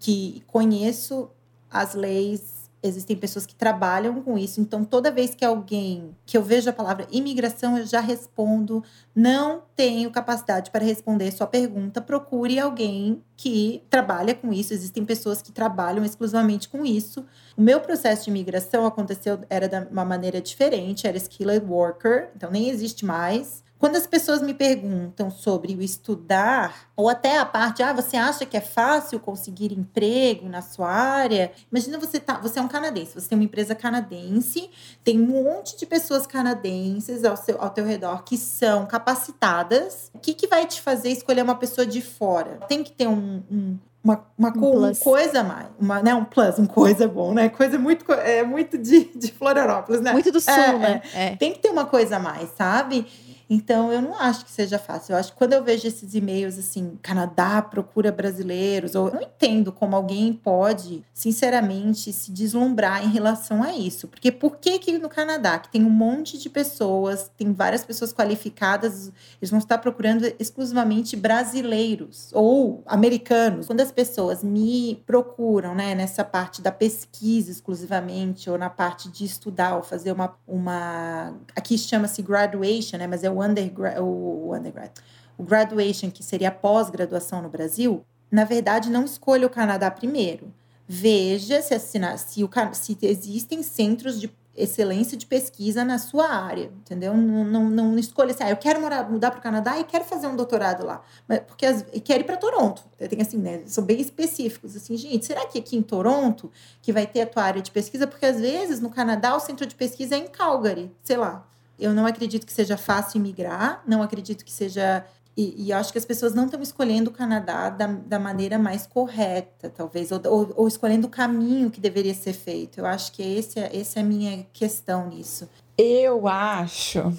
que 0.00 0.42
conheço 0.46 1.30
as 1.70 1.94
leis 1.94 2.61
existem 2.82 3.16
pessoas 3.16 3.46
que 3.46 3.54
trabalham 3.54 4.22
com 4.22 4.36
isso. 4.36 4.60
Então, 4.60 4.84
toda 4.84 5.10
vez 5.10 5.34
que 5.34 5.44
alguém 5.44 6.16
que 6.26 6.36
eu 6.36 6.42
vejo 6.42 6.68
a 6.68 6.72
palavra 6.72 7.06
imigração, 7.10 7.78
eu 7.78 7.86
já 7.86 8.00
respondo: 8.00 8.82
não 9.14 9.62
tenho 9.76 10.10
capacidade 10.10 10.70
para 10.70 10.84
responder 10.84 11.30
sua 11.30 11.46
pergunta. 11.46 12.00
Procure 12.00 12.58
alguém 12.58 13.22
que 13.36 13.82
trabalha 13.88 14.34
com 14.34 14.52
isso. 14.52 14.74
Existem 14.74 15.04
pessoas 15.04 15.40
que 15.40 15.52
trabalham 15.52 16.04
exclusivamente 16.04 16.68
com 16.68 16.84
isso. 16.84 17.24
O 17.56 17.62
meu 17.62 17.80
processo 17.80 18.24
de 18.24 18.30
imigração 18.30 18.86
aconteceu 18.86 19.38
era 19.48 19.68
de 19.68 19.76
uma 19.90 20.04
maneira 20.04 20.40
diferente, 20.40 21.06
era 21.06 21.16
skilled 21.16 21.64
worker, 21.66 22.30
então 22.36 22.50
nem 22.50 22.68
existe 22.68 23.04
mais. 23.04 23.62
Quando 23.82 23.96
as 23.96 24.06
pessoas 24.06 24.40
me 24.40 24.54
perguntam 24.54 25.28
sobre 25.28 25.74
o 25.74 25.82
estudar, 25.82 26.86
ou 26.94 27.08
até 27.08 27.38
a 27.38 27.44
parte, 27.44 27.82
ah, 27.82 27.92
você 27.92 28.16
acha 28.16 28.46
que 28.46 28.56
é 28.56 28.60
fácil 28.60 29.18
conseguir 29.18 29.72
emprego 29.72 30.48
na 30.48 30.62
sua 30.62 30.88
área? 30.88 31.50
Imagina 31.68 31.98
você 31.98 32.20
tá, 32.20 32.38
você 32.38 32.60
é 32.60 32.62
um 32.62 32.68
canadense, 32.68 33.12
você 33.12 33.28
tem 33.28 33.36
uma 33.36 33.44
empresa 33.44 33.74
canadense, 33.74 34.70
tem 35.02 35.20
um 35.20 35.42
monte 35.42 35.76
de 35.76 35.84
pessoas 35.84 36.28
canadenses 36.28 37.24
ao, 37.24 37.36
seu, 37.36 37.60
ao 37.60 37.70
teu 37.70 37.84
redor 37.84 38.22
que 38.22 38.36
são 38.36 38.86
capacitadas. 38.86 40.12
O 40.14 40.20
que, 40.20 40.32
que 40.32 40.46
vai 40.46 40.64
te 40.64 40.80
fazer 40.80 41.08
escolher 41.08 41.42
uma 41.42 41.56
pessoa 41.56 41.84
de 41.84 42.00
fora? 42.00 42.60
Tem 42.68 42.84
que 42.84 42.92
ter 42.92 43.08
um, 43.08 43.42
um 43.50 43.78
uma, 44.04 44.24
uma 44.38 44.48
um 44.48 44.94
coisa 44.94 45.40
a 45.40 45.44
mais, 45.44 45.66
uma, 45.78 46.02
né, 46.02 46.14
um 46.14 46.24
plus, 46.24 46.58
um 46.58 46.66
coisa 46.66 47.06
bom, 47.06 47.32
né? 47.32 47.48
Coisa 47.48 47.78
muito, 47.78 48.12
é, 48.12 48.42
muito 48.42 48.76
de, 48.76 49.04
de 49.16 49.30
Florianópolis, 49.32 50.00
né? 50.00 50.12
Muito 50.12 50.32
do 50.32 50.40
sul, 50.40 50.52
é, 50.52 50.78
né? 50.78 51.02
É. 51.14 51.26
É. 51.26 51.36
Tem 51.36 51.52
que 51.52 51.60
ter 51.60 51.70
uma 51.70 51.84
coisa 51.84 52.16
a 52.16 52.18
mais, 52.18 52.48
sabe? 52.56 53.06
Então, 53.54 53.92
eu 53.92 54.00
não 54.00 54.18
acho 54.18 54.46
que 54.46 54.50
seja 54.50 54.78
fácil. 54.78 55.12
Eu 55.12 55.18
acho 55.18 55.32
que 55.32 55.36
quando 55.36 55.52
eu 55.52 55.62
vejo 55.62 55.86
esses 55.86 56.14
e-mails 56.14 56.56
assim, 56.56 56.98
Canadá 57.02 57.60
procura 57.60 58.10
brasileiros, 58.10 58.94
ou 58.94 59.08
eu 59.08 59.14
não 59.16 59.20
entendo 59.20 59.70
como 59.70 59.94
alguém 59.94 60.32
pode, 60.32 61.04
sinceramente, 61.12 62.14
se 62.14 62.32
deslumbrar 62.32 63.04
em 63.04 63.10
relação 63.10 63.62
a 63.62 63.76
isso. 63.76 64.08
Porque 64.08 64.32
por 64.32 64.56
que 64.56 64.78
que 64.78 64.96
no 64.96 65.06
Canadá, 65.06 65.58
que 65.58 65.68
tem 65.68 65.84
um 65.84 65.90
monte 65.90 66.38
de 66.38 66.48
pessoas, 66.48 67.30
tem 67.36 67.52
várias 67.52 67.84
pessoas 67.84 68.10
qualificadas, 68.10 69.12
eles 69.38 69.50
vão 69.50 69.58
estar 69.58 69.76
procurando 69.76 70.32
exclusivamente 70.38 71.14
brasileiros 71.14 72.30
ou 72.32 72.82
americanos? 72.86 73.66
Quando 73.66 73.82
as 73.82 73.92
pessoas 73.92 74.42
me 74.42 75.02
procuram, 75.04 75.74
né, 75.74 75.94
nessa 75.94 76.24
parte 76.24 76.62
da 76.62 76.72
pesquisa 76.72 77.50
exclusivamente, 77.50 78.48
ou 78.48 78.56
na 78.56 78.70
parte 78.70 79.10
de 79.10 79.26
estudar, 79.26 79.76
ou 79.76 79.82
fazer 79.82 80.10
uma, 80.10 80.34
uma 80.48 81.34
aqui 81.54 81.76
chama-se 81.76 82.22
graduation, 82.22 82.96
né, 82.96 83.06
mas 83.06 83.22
é 83.22 83.30
o 83.30 83.41
undergrad, 83.42 83.98
o 83.98 84.54
undergrad, 84.54 84.90
o 85.36 85.42
graduation, 85.42 86.10
que 86.10 86.22
seria 86.22 86.48
a 86.48 86.52
pós-graduação 86.52 87.42
no 87.42 87.48
Brasil, 87.48 88.04
na 88.30 88.44
verdade, 88.44 88.90
não 88.90 89.04
escolha 89.04 89.46
o 89.46 89.50
Canadá 89.50 89.90
primeiro. 89.90 90.52
Veja 90.88 91.60
se, 91.60 91.74
assinar, 91.74 92.18
se, 92.18 92.42
o, 92.42 92.50
se 92.72 92.96
existem 93.02 93.62
centros 93.62 94.20
de 94.20 94.30
excelência 94.54 95.16
de 95.16 95.24
pesquisa 95.24 95.84
na 95.84 95.98
sua 95.98 96.28
área, 96.28 96.64
entendeu? 96.64 97.16
Não, 97.16 97.44
não, 97.44 97.70
não 97.70 97.98
escolha 97.98 98.32
assim, 98.32 98.44
ah, 98.44 98.50
eu 98.50 98.56
quero 98.56 98.80
morar, 98.80 99.10
mudar 99.10 99.30
para 99.30 99.40
o 99.40 99.42
Canadá 99.42 99.78
e 99.78 99.84
quero 99.84 100.04
fazer 100.04 100.26
um 100.26 100.36
doutorado 100.36 100.84
lá, 100.84 101.02
mas, 101.26 101.40
porque 101.40 101.64
as, 101.64 101.84
e 101.92 102.00
quero 102.00 102.20
ir 102.20 102.24
para 102.24 102.36
Toronto. 102.36 102.82
Tem 103.08 103.20
assim, 103.20 103.38
né? 103.38 103.62
São 103.66 103.84
bem 103.84 104.00
específicos, 104.00 104.76
assim, 104.76 104.96
gente, 104.96 105.24
será 105.24 105.46
que 105.46 105.58
aqui 105.58 105.76
em 105.76 105.82
Toronto 105.82 106.50
que 106.82 106.92
vai 106.92 107.06
ter 107.06 107.22
a 107.22 107.26
tua 107.26 107.42
área 107.42 107.62
de 107.62 107.70
pesquisa? 107.70 108.06
Porque 108.06 108.26
às 108.26 108.40
vezes 108.40 108.80
no 108.80 108.90
Canadá 108.90 109.34
o 109.34 109.40
centro 109.40 109.66
de 109.66 109.74
pesquisa 109.74 110.16
é 110.16 110.18
em 110.18 110.26
Calgary, 110.26 110.92
sei 111.02 111.16
lá. 111.16 111.46
Eu 111.82 111.92
não 111.92 112.06
acredito 112.06 112.46
que 112.46 112.52
seja 112.52 112.76
fácil 112.76 113.20
migrar, 113.20 113.82
não 113.86 114.02
acredito 114.02 114.44
que 114.44 114.52
seja. 114.52 115.04
E, 115.36 115.66
e 115.66 115.72
acho 115.72 115.90
que 115.90 115.98
as 115.98 116.04
pessoas 116.04 116.34
não 116.34 116.44
estão 116.44 116.60
escolhendo 116.60 117.08
o 117.08 117.12
Canadá 117.12 117.70
da, 117.70 117.86
da 117.86 118.18
maneira 118.18 118.58
mais 118.58 118.86
correta, 118.86 119.70
talvez, 119.70 120.12
ou, 120.12 120.20
ou, 120.26 120.52
ou, 120.56 120.68
escolhendo 120.68 121.06
o 121.06 121.10
caminho 121.10 121.70
que 121.70 121.80
deveria 121.80 122.12
ser 122.12 122.34
feito. 122.34 122.78
Eu 122.78 122.86
acho 122.86 123.12
que 123.12 123.22
esse, 123.22 123.58
é, 123.58 123.74
essa 123.74 123.98
é 123.98 124.02
a 124.02 124.04
minha 124.04 124.46
questão 124.52 125.08
nisso. 125.08 125.48
Eu 125.78 126.28
acho. 126.28 127.12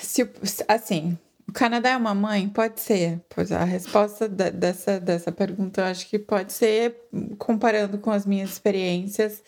Se, 0.00 0.28
assim, 0.66 1.18
o 1.46 1.52
Canadá 1.52 1.90
é 1.90 1.96
uma 1.96 2.14
mãe? 2.14 2.48
Pode 2.48 2.80
ser. 2.80 3.20
Pois 3.28 3.52
a 3.52 3.64
resposta 3.64 4.26
da, 4.26 4.48
dessa, 4.48 4.98
dessa 4.98 5.30
pergunta 5.30 5.82
eu 5.82 5.84
acho 5.84 6.08
que 6.08 6.18
pode 6.18 6.52
ser, 6.54 6.96
comparando 7.38 7.98
com 7.98 8.10
as 8.10 8.24
minhas 8.24 8.50
experiências 8.50 9.42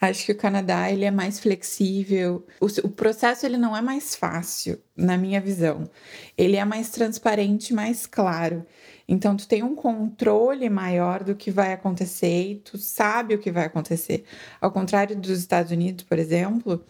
Acho 0.00 0.26
que 0.26 0.32
o 0.32 0.36
Canadá 0.36 0.90
ele 0.90 1.04
é 1.04 1.10
mais 1.10 1.40
flexível. 1.40 2.46
O, 2.60 2.66
o, 2.66 2.90
processo 2.90 3.46
ele 3.46 3.56
não 3.56 3.76
é 3.76 3.80
mais 3.80 4.14
fácil, 4.14 4.78
na 4.94 5.16
minha 5.16 5.40
visão. 5.40 5.88
Ele 6.36 6.56
é 6.56 6.64
mais 6.64 6.90
transparente, 6.90 7.72
mais 7.72 8.06
claro. 8.06 8.64
Então 9.08 9.36
tu 9.36 9.48
tem 9.48 9.62
um 9.62 9.74
controle 9.74 10.68
maior 10.68 11.24
do 11.24 11.34
que 11.34 11.50
vai 11.50 11.72
acontecer 11.72 12.50
e 12.50 12.54
tu 12.56 12.76
sabe 12.76 13.34
o 13.34 13.38
que 13.38 13.50
vai 13.50 13.64
acontecer. 13.66 14.24
Ao 14.60 14.70
contrário 14.70 15.16
dos 15.16 15.38
Estados 15.38 15.72
Unidos, 15.72 16.04
por 16.04 16.18
exemplo, 16.18 16.84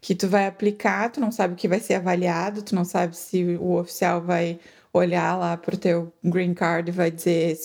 que 0.00 0.14
tu 0.14 0.28
vai 0.28 0.46
aplicar, 0.46 1.10
tu 1.10 1.20
não 1.20 1.32
sabe 1.32 1.54
o 1.54 1.56
que 1.56 1.68
vai 1.68 1.80
ser 1.80 1.94
avaliado, 1.94 2.62
tu 2.62 2.74
não 2.74 2.84
sabe 2.84 3.16
se 3.16 3.44
o 3.60 3.74
oficial 3.74 4.22
vai 4.22 4.58
olhar 4.92 5.36
lá 5.36 5.56
pro 5.56 5.76
teu 5.76 6.12
green 6.24 6.54
card 6.54 6.90
e 6.90 6.94
vai 6.94 7.10
dizer 7.10 7.58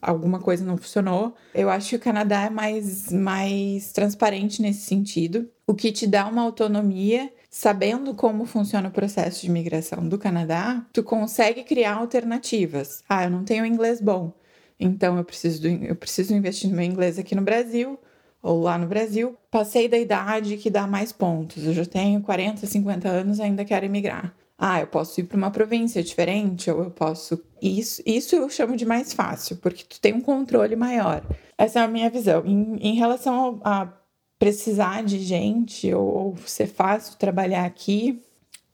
alguma 0.00 0.38
coisa 0.38 0.64
não 0.64 0.76
funcionou. 0.76 1.34
Eu 1.54 1.70
acho 1.70 1.90
que 1.90 1.96
o 1.96 2.00
Canadá 2.00 2.42
é 2.42 2.50
mais, 2.50 3.10
mais 3.10 3.92
transparente 3.92 4.62
nesse 4.62 4.82
sentido, 4.82 5.48
o 5.66 5.74
que 5.74 5.92
te 5.92 6.06
dá 6.06 6.26
uma 6.26 6.42
autonomia. 6.42 7.32
Sabendo 7.48 8.14
como 8.14 8.44
funciona 8.44 8.88
o 8.88 8.92
processo 8.92 9.40
de 9.40 9.46
imigração 9.46 10.06
do 10.06 10.18
Canadá, 10.18 10.84
tu 10.92 11.02
consegue 11.02 11.64
criar 11.64 11.94
alternativas. 11.94 13.02
Ah, 13.08 13.24
eu 13.24 13.30
não 13.30 13.44
tenho 13.44 13.64
inglês 13.64 13.98
bom, 13.98 14.32
então 14.78 15.16
eu 15.16 15.24
preciso, 15.24 15.62
do, 15.62 15.68
eu 15.68 15.96
preciso 15.96 16.34
investir 16.34 16.68
no 16.68 16.76
meu 16.76 16.84
inglês 16.84 17.18
aqui 17.18 17.34
no 17.34 17.40
Brasil 17.40 17.98
ou 18.42 18.60
lá 18.60 18.76
no 18.76 18.86
Brasil. 18.86 19.36
Passei 19.50 19.88
da 19.88 19.96
idade 19.96 20.58
que 20.58 20.68
dá 20.68 20.86
mais 20.86 21.12
pontos, 21.12 21.64
eu 21.64 21.72
já 21.72 21.86
tenho 21.86 22.20
40, 22.20 22.66
50 22.66 23.08
anos 23.08 23.40
ainda 23.40 23.64
quero 23.64 23.86
imigrar. 23.86 24.34
Ah, 24.58 24.80
eu 24.80 24.86
posso 24.86 25.20
ir 25.20 25.24
para 25.24 25.36
uma 25.36 25.50
província 25.50 26.02
diferente, 26.02 26.70
ou 26.70 26.84
eu 26.84 26.90
posso. 26.90 27.42
Isso, 27.60 28.02
isso 28.04 28.36
eu 28.36 28.48
chamo 28.50 28.76
de 28.76 28.84
mais 28.84 29.12
fácil, 29.12 29.56
porque 29.56 29.84
tu 29.84 30.00
tem 30.00 30.12
um 30.12 30.20
controle 30.20 30.76
maior. 30.76 31.22
Essa 31.56 31.80
é 31.80 31.82
a 31.82 31.88
minha 31.88 32.10
visão. 32.10 32.44
Em, 32.44 32.76
em 32.80 32.94
relação 32.94 33.60
a 33.64 33.92
precisar 34.38 35.02
de 35.02 35.18
gente, 35.18 35.92
ou, 35.92 36.06
ou 36.06 36.36
ser 36.46 36.66
fácil 36.66 37.16
trabalhar 37.18 37.64
aqui, 37.64 38.22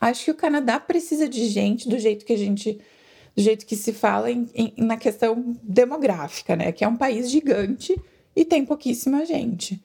acho 0.01 0.25
que 0.25 0.31
o 0.31 0.37
Canadá 0.37 0.81
precisa 0.81 1.29
de 1.29 1.47
gente 1.49 1.89
do 1.89 1.99
jeito 1.99 2.25
que 2.25 2.33
a 2.33 2.39
gente. 2.39 2.81
Do 3.35 3.41
jeito 3.41 3.65
que 3.65 3.77
se 3.77 3.95
fala 3.95 4.31
em, 4.31 4.47
em, 4.55 4.75
na 4.77 4.99
questão 4.99 5.57
demográfica, 5.63 6.55
né? 6.55 6.71
Que 6.71 6.85
é 6.85 6.89
um 6.89 6.97
país 6.97 7.31
gigante 7.31 7.99
e 8.37 8.45
tem 8.45 8.63
pouquíssima 8.63 9.25
gente 9.25 9.83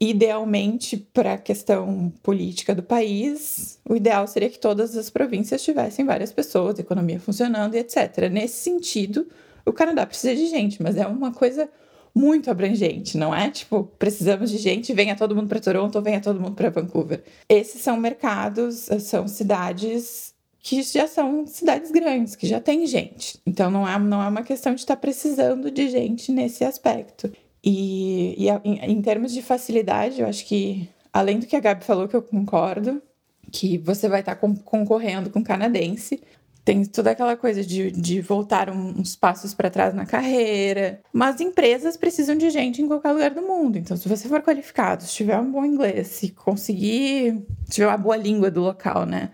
idealmente, 0.00 0.96
para 0.96 1.34
a 1.34 1.38
questão 1.38 2.12
política 2.22 2.74
do 2.74 2.82
país, 2.82 3.78
o 3.88 3.94
ideal 3.94 4.26
seria 4.26 4.50
que 4.50 4.58
todas 4.58 4.96
as 4.96 5.08
províncias 5.08 5.62
tivessem 5.62 6.04
várias 6.04 6.32
pessoas, 6.32 6.78
economia 6.78 7.20
funcionando 7.20 7.74
e 7.74 7.78
etc. 7.78 8.28
Nesse 8.30 8.56
sentido, 8.62 9.28
o 9.64 9.72
Canadá 9.72 10.04
precisa 10.04 10.34
de 10.34 10.46
gente, 10.46 10.82
mas 10.82 10.96
é 10.96 11.06
uma 11.06 11.32
coisa 11.32 11.68
muito 12.14 12.50
abrangente, 12.50 13.16
não 13.16 13.32
é? 13.34 13.50
Tipo, 13.50 13.84
precisamos 13.98 14.50
de 14.50 14.58
gente, 14.58 14.92
venha 14.92 15.14
todo 15.14 15.36
mundo 15.36 15.48
para 15.48 15.60
Toronto 15.60 16.00
venha 16.02 16.20
todo 16.20 16.40
mundo 16.40 16.54
para 16.54 16.70
Vancouver. 16.70 17.22
Esses 17.48 17.80
são 17.80 17.96
mercados, 17.96 18.88
são 19.00 19.28
cidades 19.28 20.34
que 20.60 20.82
já 20.82 21.06
são 21.06 21.46
cidades 21.46 21.90
grandes, 21.90 22.34
que 22.34 22.46
já 22.46 22.60
tem 22.60 22.86
gente. 22.86 23.38
Então 23.46 23.70
não 23.70 23.88
é, 23.88 23.98
não 23.98 24.22
é 24.22 24.28
uma 24.28 24.42
questão 24.42 24.74
de 24.74 24.80
estar 24.80 24.96
precisando 24.96 25.70
de 25.70 25.88
gente 25.88 26.32
nesse 26.32 26.64
aspecto. 26.64 27.30
E, 27.62 28.34
e 28.38 28.48
em, 28.64 28.92
em 28.92 29.02
termos 29.02 29.32
de 29.32 29.42
facilidade, 29.42 30.20
eu 30.20 30.26
acho 30.26 30.46
que, 30.46 30.88
além 31.12 31.38
do 31.38 31.46
que 31.46 31.56
a 31.56 31.60
Gabi 31.60 31.84
falou, 31.84 32.08
que 32.08 32.16
eu 32.16 32.22
concordo, 32.22 33.02
que 33.50 33.78
você 33.78 34.08
vai 34.08 34.20
estar 34.20 34.36
concorrendo 34.36 35.30
com 35.30 35.40
o 35.40 35.44
canadense, 35.44 36.22
tem 36.64 36.84
toda 36.84 37.12
aquela 37.12 37.34
coisa 37.34 37.64
de, 37.64 37.90
de 37.90 38.20
voltar 38.20 38.68
uns 38.68 39.16
passos 39.16 39.54
para 39.54 39.70
trás 39.70 39.94
na 39.94 40.04
carreira. 40.04 41.00
Mas 41.10 41.40
empresas 41.40 41.96
precisam 41.96 42.36
de 42.36 42.50
gente 42.50 42.82
em 42.82 42.86
qualquer 42.86 43.12
lugar 43.12 43.30
do 43.30 43.40
mundo. 43.40 43.78
Então, 43.78 43.96
se 43.96 44.06
você 44.06 44.28
for 44.28 44.42
qualificado, 44.42 45.02
se 45.02 45.14
tiver 45.14 45.38
um 45.38 45.50
bom 45.50 45.64
inglês, 45.64 46.08
se 46.08 46.28
conseguir, 46.28 47.42
se 47.64 47.76
tiver 47.76 47.86
uma 47.86 47.96
boa 47.96 48.18
língua 48.18 48.50
do 48.50 48.60
local, 48.60 49.06
né? 49.06 49.30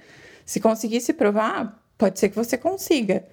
Se 0.46 0.60
conseguir 0.60 1.00
se 1.00 1.12
provar, 1.12 1.82
pode 1.98 2.20
ser 2.20 2.28
que 2.28 2.36
você 2.36 2.56
consiga 2.56 3.24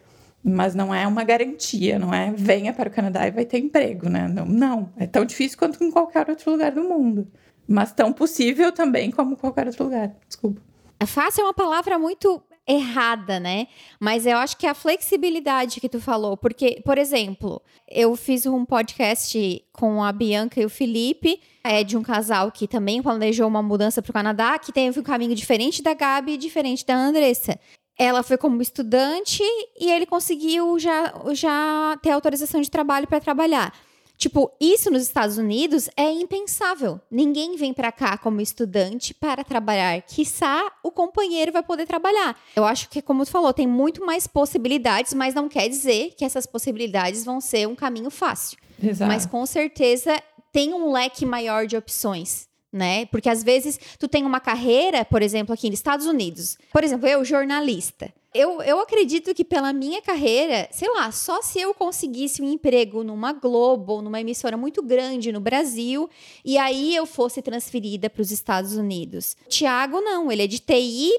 mas 0.43 0.73
não 0.73 0.93
é 0.93 1.07
uma 1.07 1.23
garantia, 1.23 1.99
não 1.99 2.13
é 2.13 2.31
venha 2.35 2.73
para 2.73 2.89
o 2.89 2.91
Canadá 2.91 3.27
e 3.27 3.31
vai 3.31 3.45
ter 3.45 3.59
emprego, 3.59 4.09
né? 4.09 4.27
Não, 4.27 4.45
não, 4.45 4.89
é 4.97 5.05
tão 5.05 5.25
difícil 5.25 5.57
quanto 5.57 5.83
em 5.83 5.91
qualquer 5.91 6.29
outro 6.29 6.51
lugar 6.51 6.71
do 6.71 6.83
mundo, 6.83 7.27
mas 7.67 7.91
tão 7.91 8.11
possível 8.11 8.71
também 8.71 9.11
como 9.11 9.37
qualquer 9.37 9.67
outro 9.67 9.85
lugar. 9.85 10.15
Desculpa. 10.27 10.61
É 10.99 11.05
fácil 11.05 11.41
é 11.41 11.43
uma 11.45 11.53
palavra 11.53 11.97
muito 11.97 12.41
errada, 12.67 13.39
né? 13.39 13.67
Mas 13.99 14.25
eu 14.25 14.37
acho 14.37 14.55
que 14.55 14.67
a 14.67 14.73
flexibilidade 14.73 15.81
que 15.81 15.89
tu 15.89 15.99
falou, 15.99 16.37
porque, 16.37 16.81
por 16.85 16.97
exemplo, 16.97 17.61
eu 17.87 18.15
fiz 18.15 18.45
um 18.45 18.63
podcast 18.65 19.65
com 19.73 20.03
a 20.03 20.11
Bianca 20.11 20.61
e 20.61 20.65
o 20.65 20.69
Felipe, 20.69 21.41
é 21.63 21.83
de 21.83 21.97
um 21.97 22.03
casal 22.03 22.51
que 22.51 22.67
também 22.67 23.01
planejou 23.01 23.47
uma 23.47 23.61
mudança 23.61 24.01
para 24.01 24.11
o 24.11 24.13
Canadá, 24.13 24.57
que 24.59 24.71
teve 24.71 24.99
um 24.99 25.03
caminho 25.03 25.35
diferente 25.35 25.81
da 25.81 25.93
Gabi 25.93 26.33
e 26.33 26.37
diferente 26.37 26.85
da 26.85 26.95
Andressa. 26.95 27.59
Ela 28.03 28.23
foi 28.23 28.35
como 28.35 28.63
estudante 28.63 29.43
e 29.79 29.91
ele 29.91 30.07
conseguiu 30.07 30.79
já, 30.79 31.13
já 31.33 31.99
ter 32.01 32.09
autorização 32.09 32.59
de 32.59 32.71
trabalho 32.71 33.05
para 33.05 33.19
trabalhar. 33.19 33.71
Tipo, 34.17 34.51
isso 34.59 34.89
nos 34.89 35.03
Estados 35.03 35.37
Unidos 35.37 35.87
é 35.95 36.11
impensável. 36.11 36.99
Ninguém 37.11 37.55
vem 37.57 37.71
para 37.71 37.91
cá 37.91 38.17
como 38.17 38.41
estudante 38.41 39.13
para 39.13 39.43
trabalhar. 39.43 40.01
Quiçá 40.01 40.71
o 40.81 40.89
companheiro 40.89 41.51
vai 41.51 41.61
poder 41.61 41.85
trabalhar. 41.85 42.35
Eu 42.55 42.65
acho 42.65 42.89
que, 42.89 43.03
como 43.03 43.23
tu 43.23 43.29
falou, 43.29 43.53
tem 43.53 43.67
muito 43.67 44.03
mais 44.03 44.25
possibilidades, 44.25 45.13
mas 45.13 45.35
não 45.35 45.47
quer 45.47 45.69
dizer 45.69 46.15
que 46.17 46.25
essas 46.25 46.47
possibilidades 46.47 47.23
vão 47.23 47.39
ser 47.39 47.67
um 47.67 47.75
caminho 47.75 48.09
fácil. 48.09 48.57
Exato. 48.81 49.11
Mas 49.11 49.27
com 49.27 49.45
certeza 49.45 50.19
tem 50.51 50.73
um 50.73 50.91
leque 50.91 51.23
maior 51.23 51.67
de 51.67 51.77
opções. 51.77 52.49
Né? 52.71 53.05
Porque 53.07 53.29
às 53.29 53.43
vezes 53.43 53.79
tu 53.99 54.07
tem 54.07 54.25
uma 54.25 54.39
carreira, 54.39 55.03
por 55.03 55.21
exemplo, 55.21 55.53
aqui 55.53 55.69
nos 55.69 55.79
Estados 55.79 56.05
Unidos. 56.05 56.57
Por 56.71 56.83
exemplo, 56.83 57.07
eu, 57.07 57.25
jornalista. 57.25 58.13
Eu, 58.33 58.61
eu 58.61 58.79
acredito 58.79 59.33
que 59.33 59.43
pela 59.43 59.73
minha 59.73 60.01
carreira, 60.01 60.69
sei 60.71 60.89
lá, 60.89 61.11
só 61.11 61.41
se 61.41 61.59
eu 61.59 61.73
conseguisse 61.73 62.41
um 62.41 62.49
emprego 62.49 63.03
numa 63.03 63.33
Globo 63.33 64.01
numa 64.01 64.21
emissora 64.21 64.55
muito 64.55 64.81
grande 64.81 65.33
no 65.33 65.41
Brasil 65.41 66.09
e 66.45 66.57
aí 66.57 66.95
eu 66.95 67.05
fosse 67.05 67.41
transferida 67.41 68.09
para 68.09 68.21
os 68.21 68.31
Estados 68.31 68.77
Unidos. 68.77 69.35
Tiago, 69.49 69.99
não, 69.99 70.31
ele 70.31 70.43
é 70.43 70.47
de 70.47 70.59
TI. 70.59 71.11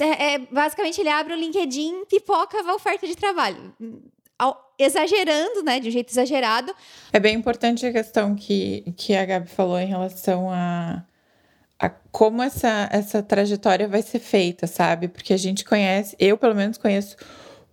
É, 0.00 0.34
é, 0.34 0.38
basicamente, 0.38 1.00
ele 1.00 1.10
abre 1.10 1.34
o 1.34 1.36
LinkedIn, 1.36 2.06
pipoca 2.06 2.58
a 2.58 2.74
oferta 2.74 3.06
de 3.06 3.14
trabalho. 3.14 3.74
Exagerando, 4.78 5.62
né? 5.62 5.80
De 5.80 5.88
um 5.88 5.92
jeito 5.92 6.10
exagerado. 6.10 6.74
É 7.12 7.20
bem 7.20 7.34
importante 7.34 7.86
a 7.86 7.92
questão 7.92 8.34
que, 8.34 8.92
que 8.96 9.14
a 9.14 9.24
Gabi 9.24 9.48
falou 9.48 9.78
em 9.78 9.86
relação 9.86 10.50
a 10.50 11.04
a 11.78 11.90
como 12.10 12.42
essa, 12.42 12.88
essa 12.92 13.22
trajetória 13.22 13.88
vai 13.88 14.02
ser 14.02 14.18
feita, 14.18 14.66
sabe? 14.66 15.08
Porque 15.08 15.32
a 15.32 15.36
gente 15.36 15.64
conhece, 15.64 16.16
eu 16.18 16.38
pelo 16.38 16.54
menos 16.54 16.78
conheço 16.78 17.16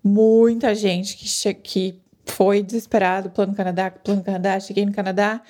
muita 0.03 0.73
gente 0.73 1.15
que, 1.15 1.53
que 1.53 2.01
foi 2.25 2.63
desesperado, 2.63 3.29
plano 3.29 3.53
Canadá, 3.55 3.91
plano 3.91 4.23
Canadá, 4.23 4.59
cheguei 4.59 4.85
no 4.85 4.93
Canadá, 4.93 5.41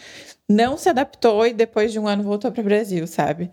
não 0.48 0.78
se 0.78 0.90
adaptou 0.90 1.46
e 1.48 1.54
depois 1.54 1.92
de 1.92 2.00
um 2.00 2.08
ano 2.08 2.24
voltou 2.24 2.52
para 2.52 2.62
o 2.62 2.64
Brasil, 2.64 3.08
sabe? 3.08 3.50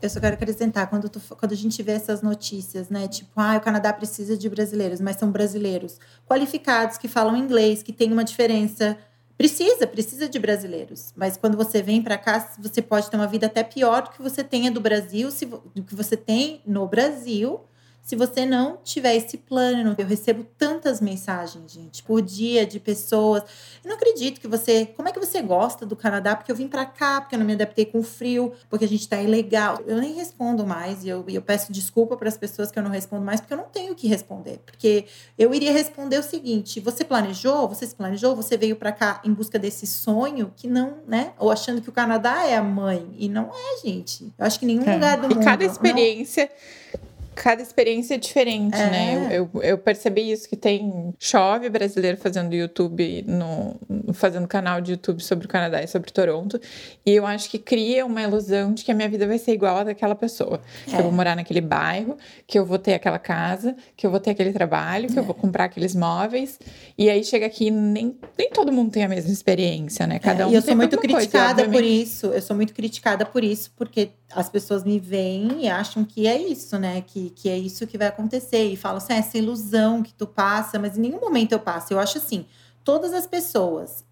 Eu 0.00 0.08
só 0.08 0.20
quero 0.20 0.34
acrescentar, 0.34 0.88
quando, 0.88 1.08
tu, 1.08 1.20
quando 1.36 1.52
a 1.52 1.56
gente 1.56 1.82
vê 1.82 1.92
essas 1.92 2.22
notícias, 2.22 2.88
né? 2.88 3.08
Tipo, 3.08 3.32
ah, 3.36 3.56
o 3.56 3.60
Canadá 3.60 3.92
precisa 3.92 4.36
de 4.36 4.48
brasileiros, 4.48 5.00
mas 5.00 5.16
são 5.16 5.30
brasileiros 5.30 5.98
qualificados, 6.26 6.98
que 6.98 7.08
falam 7.08 7.36
inglês, 7.36 7.82
que 7.82 7.92
tem 7.92 8.12
uma 8.12 8.24
diferença 8.24 8.96
Precisa, 9.38 9.86
precisa 9.86 10.28
de 10.28 10.36
brasileiros. 10.36 11.12
Mas 11.16 11.36
quando 11.36 11.56
você 11.56 11.80
vem 11.80 12.02
para 12.02 12.18
cá, 12.18 12.52
você 12.58 12.82
pode 12.82 13.08
ter 13.08 13.16
uma 13.16 13.28
vida 13.28 13.46
até 13.46 13.62
pior 13.62 14.02
do 14.02 14.10
que 14.10 14.20
você 14.20 14.42
tenha 14.42 14.68
do 14.68 14.80
Brasil, 14.80 15.30
se, 15.30 15.46
do 15.46 15.84
que 15.84 15.94
você 15.94 16.16
tem 16.16 16.60
no 16.66 16.88
Brasil, 16.88 17.60
se 18.08 18.16
você 18.16 18.46
não 18.46 18.78
tiver 18.82 19.16
esse 19.16 19.36
plano. 19.36 19.94
Eu 19.98 20.06
recebo 20.06 20.42
tantas 20.56 20.98
mensagens, 20.98 21.70
gente, 21.70 22.02
por 22.02 22.22
dia 22.22 22.64
de 22.64 22.80
pessoas. 22.80 23.42
Eu 23.84 23.90
não 23.90 23.96
acredito 23.96 24.40
que 24.40 24.48
você. 24.48 24.86
Como 24.86 25.10
é 25.10 25.12
que 25.12 25.20
você 25.20 25.42
gosta 25.42 25.84
do 25.84 25.94
Canadá? 25.94 26.34
Porque 26.34 26.50
eu 26.50 26.56
vim 26.56 26.68
para 26.68 26.86
cá, 26.86 27.20
porque 27.20 27.34
eu 27.34 27.38
não 27.38 27.44
me 27.44 27.52
adaptei 27.52 27.84
com 27.84 27.98
o 27.98 28.02
frio, 28.02 28.54
porque 28.70 28.86
a 28.86 28.88
gente 28.88 29.06
tá 29.06 29.20
ilegal. 29.20 29.80
Eu 29.86 29.98
nem 29.98 30.14
respondo 30.14 30.66
mais 30.66 31.04
e 31.04 31.08
eu, 31.10 31.22
eu 31.28 31.42
peço 31.42 31.70
desculpa 31.70 32.16
para 32.16 32.30
as 32.30 32.38
pessoas 32.38 32.70
que 32.70 32.78
eu 32.78 32.82
não 32.82 32.90
respondo 32.90 33.26
mais, 33.26 33.42
porque 33.42 33.52
eu 33.52 33.58
não 33.58 33.68
tenho 33.68 33.92
o 33.92 33.94
que 33.94 34.08
responder. 34.08 34.58
Porque 34.64 35.04
eu 35.36 35.52
iria 35.52 35.70
responder 35.70 36.16
o 36.16 36.22
seguinte: 36.22 36.80
você 36.80 37.04
planejou? 37.04 37.68
Você 37.68 37.86
se 37.86 37.94
planejou? 37.94 38.34
Você 38.34 38.56
veio 38.56 38.76
para 38.76 38.90
cá 38.90 39.20
em 39.22 39.34
busca 39.34 39.58
desse 39.58 39.86
sonho 39.86 40.50
que 40.56 40.66
não, 40.66 40.96
né? 41.06 41.34
Ou 41.38 41.50
achando 41.50 41.82
que 41.82 41.90
o 41.90 41.92
Canadá 41.92 42.46
é 42.46 42.56
a 42.56 42.62
mãe. 42.62 43.06
E 43.18 43.28
não 43.28 43.50
é, 43.52 43.86
gente. 43.86 44.32
Eu 44.38 44.46
acho 44.46 44.58
que 44.58 44.64
nenhum 44.64 44.88
é. 44.88 44.94
lugar 44.94 45.18
do 45.18 45.26
e 45.26 45.28
mundo. 45.28 45.42
E 45.42 45.44
cada 45.44 45.62
experiência. 45.62 46.50
Não 46.94 47.07
cada 47.38 47.62
experiência 47.62 48.14
é 48.14 48.18
diferente, 48.18 48.76
né? 48.76 48.86
é. 48.86 48.90
né? 48.90 49.26
Eu, 49.30 49.50
eu, 49.54 49.62
eu, 49.62 49.78
percebi 49.78 50.30
isso, 50.30 50.48
que 50.48 50.56
tem 50.56 51.14
chove 51.20 51.70
brasileiro 51.70 52.16
fazendo 52.16 52.52
YouTube, 52.52 53.24
no, 53.28 53.76
fazendo 54.12 54.48
canal 54.48 54.80
de 54.80 54.92
YouTube 54.92 55.22
sobre 55.22 55.46
o 55.46 55.48
Canadá 55.48 55.80
e 55.80 55.86
sobre 55.86 56.10
Toronto. 56.10 56.60
E 57.06 57.12
eu 57.12 57.24
acho 57.24 57.48
que 57.48 57.58
cria 57.58 58.04
uma 58.04 58.20
ilusão 58.20 58.74
de 58.74 58.84
que 58.84 58.90
a 58.90 58.94
minha 58.94 59.08
vida 59.08 59.26
vai 59.26 59.38
ser 59.38 59.52
igual 59.52 59.78
a 59.78 59.84
daquela 59.84 60.16
pessoa. 60.16 60.60
É. 60.86 60.90
Que 60.90 60.96
eu 60.96 61.02
vou 61.02 61.12
é. 61.12 61.14
morar 61.14 61.36
naquele 61.36 61.60
bairro, 61.60 62.16
que 62.44 62.58
eu 62.58 62.66
vou 62.66 62.78
ter 62.78 62.94
aquela 62.94 63.20
casa, 63.20 63.76
que 63.96 64.04
eu 64.04 64.10
vou 64.10 64.18
ter 64.18 64.30
aquele 64.30 64.52
trabalho, 64.52 65.08
que 65.08 65.16
é. 65.16 65.20
eu 65.20 65.24
vou 65.24 65.34
comprar 65.34 65.64
aqueles 65.64 65.94
móveis. 65.94 66.58
E 66.98 67.08
aí 67.08 67.22
chega 67.22 67.46
aqui, 67.46 67.70
nem, 67.70 68.18
nem 68.36 68.50
todo 68.50 68.72
mundo 68.72 68.90
tem 68.90 69.04
a 69.04 69.08
mesma 69.08 69.30
experiência, 69.30 70.08
né? 70.08 70.18
Cada 70.18 70.42
é, 70.42 70.46
um 70.46 70.50
E 70.50 70.54
eu 70.56 70.62
sou 70.62 70.74
muito 70.74 70.98
criticada 70.98 71.62
coisa, 71.62 71.70
por 71.70 71.84
isso. 71.84 72.26
Eu 72.26 72.42
sou 72.42 72.56
muito 72.56 72.74
criticada 72.74 73.24
por 73.24 73.44
isso, 73.44 73.70
porque 73.76 74.10
as 74.32 74.48
pessoas 74.48 74.84
me 74.84 74.98
veem 74.98 75.64
e 75.64 75.68
acham 75.68 76.04
que 76.04 76.26
é 76.26 76.40
isso, 76.40 76.78
né? 76.78 77.00
Que, 77.00 77.30
que 77.30 77.48
é 77.48 77.58
isso 77.58 77.86
que 77.86 77.96
vai 77.96 78.08
acontecer. 78.08 78.64
E 78.64 78.76
falam 78.76 78.98
assim, 78.98 79.12
ah, 79.12 79.16
essa 79.16 79.38
ilusão 79.38 80.02
que 80.02 80.12
tu 80.12 80.26
passa, 80.26 80.78
mas 80.78 80.98
em 80.98 81.02
nenhum 81.02 81.20
momento 81.20 81.52
eu 81.52 81.60
passo. 81.60 81.92
Eu 81.92 81.98
acho 81.98 82.18
assim, 82.18 82.46
todas 82.84 83.12
as 83.12 83.26
pessoas 83.26 84.04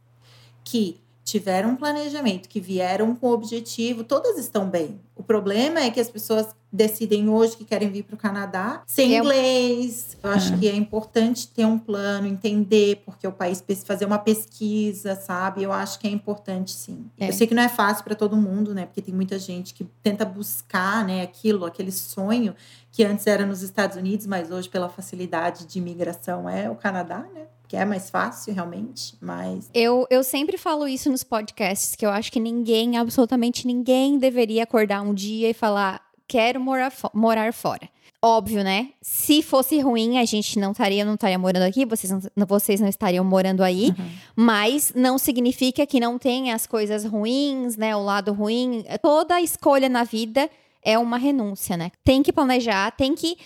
que 0.64 1.00
tiveram 1.26 1.70
um 1.70 1.76
planejamento, 1.76 2.48
que 2.48 2.60
vieram 2.60 3.12
com 3.16 3.26
objetivo, 3.30 4.04
todas 4.04 4.38
estão 4.38 4.70
bem. 4.70 5.00
O 5.16 5.24
problema 5.24 5.80
é 5.80 5.90
que 5.90 5.98
as 5.98 6.08
pessoas 6.08 6.54
decidem 6.72 7.28
hoje 7.28 7.56
que 7.56 7.64
querem 7.64 7.90
vir 7.90 8.04
para 8.04 8.14
o 8.14 8.18
Canadá 8.18 8.82
sem 8.86 9.16
é. 9.16 9.18
inglês. 9.18 10.16
Eu 10.22 10.30
acho 10.30 10.54
é. 10.54 10.56
que 10.56 10.68
é 10.68 10.76
importante 10.76 11.48
ter 11.48 11.64
um 11.64 11.80
plano, 11.80 12.28
entender 12.28 13.02
porque 13.04 13.26
o 13.26 13.32
país 13.32 13.64
fazer 13.84 14.04
uma 14.04 14.18
pesquisa, 14.18 15.16
sabe? 15.16 15.64
Eu 15.64 15.72
acho 15.72 15.98
que 15.98 16.06
é 16.06 16.10
importante 16.10 16.70
sim. 16.70 17.10
É. 17.18 17.28
Eu 17.28 17.32
sei 17.32 17.48
que 17.48 17.54
não 17.54 17.62
é 17.62 17.68
fácil 17.68 18.04
para 18.04 18.14
todo 18.14 18.36
mundo, 18.36 18.72
né? 18.72 18.86
Porque 18.86 19.02
tem 19.02 19.14
muita 19.14 19.36
gente 19.36 19.74
que 19.74 19.82
tenta 20.02 20.24
buscar, 20.24 21.04
né, 21.04 21.22
aquilo, 21.22 21.64
aquele 21.64 21.90
sonho 21.90 22.54
que 22.92 23.02
antes 23.02 23.26
era 23.26 23.44
nos 23.44 23.62
Estados 23.62 23.96
Unidos, 23.96 24.26
mas 24.26 24.52
hoje 24.52 24.68
pela 24.68 24.88
facilidade 24.88 25.66
de 25.66 25.78
imigração 25.78 26.48
é 26.48 26.70
o 26.70 26.76
Canadá, 26.76 27.26
né? 27.34 27.46
Que 27.68 27.76
é 27.76 27.84
mais 27.84 28.10
fácil 28.10 28.54
realmente, 28.54 29.16
mas 29.20 29.70
eu, 29.74 30.06
eu 30.10 30.22
sempre 30.22 30.56
falo 30.56 30.86
isso 30.86 31.10
nos 31.10 31.24
podcasts 31.24 31.94
que 31.94 32.06
eu 32.06 32.10
acho 32.10 32.30
que 32.30 32.40
ninguém, 32.40 32.96
absolutamente 32.96 33.66
ninguém 33.66 34.18
deveria 34.18 34.62
acordar 34.62 35.02
um 35.02 35.12
dia 35.12 35.50
e 35.50 35.54
falar 35.54 36.00
quero 36.28 36.60
morar, 36.60 36.92
morar 37.14 37.52
fora. 37.52 37.88
Óbvio, 38.22 38.64
né? 38.64 38.90
Se 39.00 39.42
fosse 39.42 39.78
ruim, 39.78 40.18
a 40.18 40.24
gente 40.24 40.58
não 40.58 40.72
estaria 40.72 41.04
não 41.04 41.14
estaria 41.14 41.38
morando 41.38 41.62
aqui, 41.62 41.84
vocês 41.84 42.10
não, 42.10 42.46
vocês 42.46 42.80
não 42.80 42.88
estariam 42.88 43.24
morando 43.24 43.62
aí, 43.62 43.90
uhum. 43.90 44.10
mas 44.34 44.92
não 44.96 45.18
significa 45.18 45.86
que 45.86 46.00
não 46.00 46.18
tenha 46.18 46.54
as 46.54 46.66
coisas 46.66 47.04
ruins, 47.04 47.76
né? 47.76 47.94
O 47.94 48.02
lado 48.02 48.32
ruim. 48.32 48.84
Toda 49.02 49.40
escolha 49.40 49.88
na 49.88 50.02
vida 50.02 50.50
é 50.82 50.98
uma 50.98 51.18
renúncia, 51.18 51.76
né? 51.76 51.92
Tem 52.02 52.22
que 52.22 52.32
planejar, 52.32 52.90
tem 52.92 53.14
que 53.14 53.36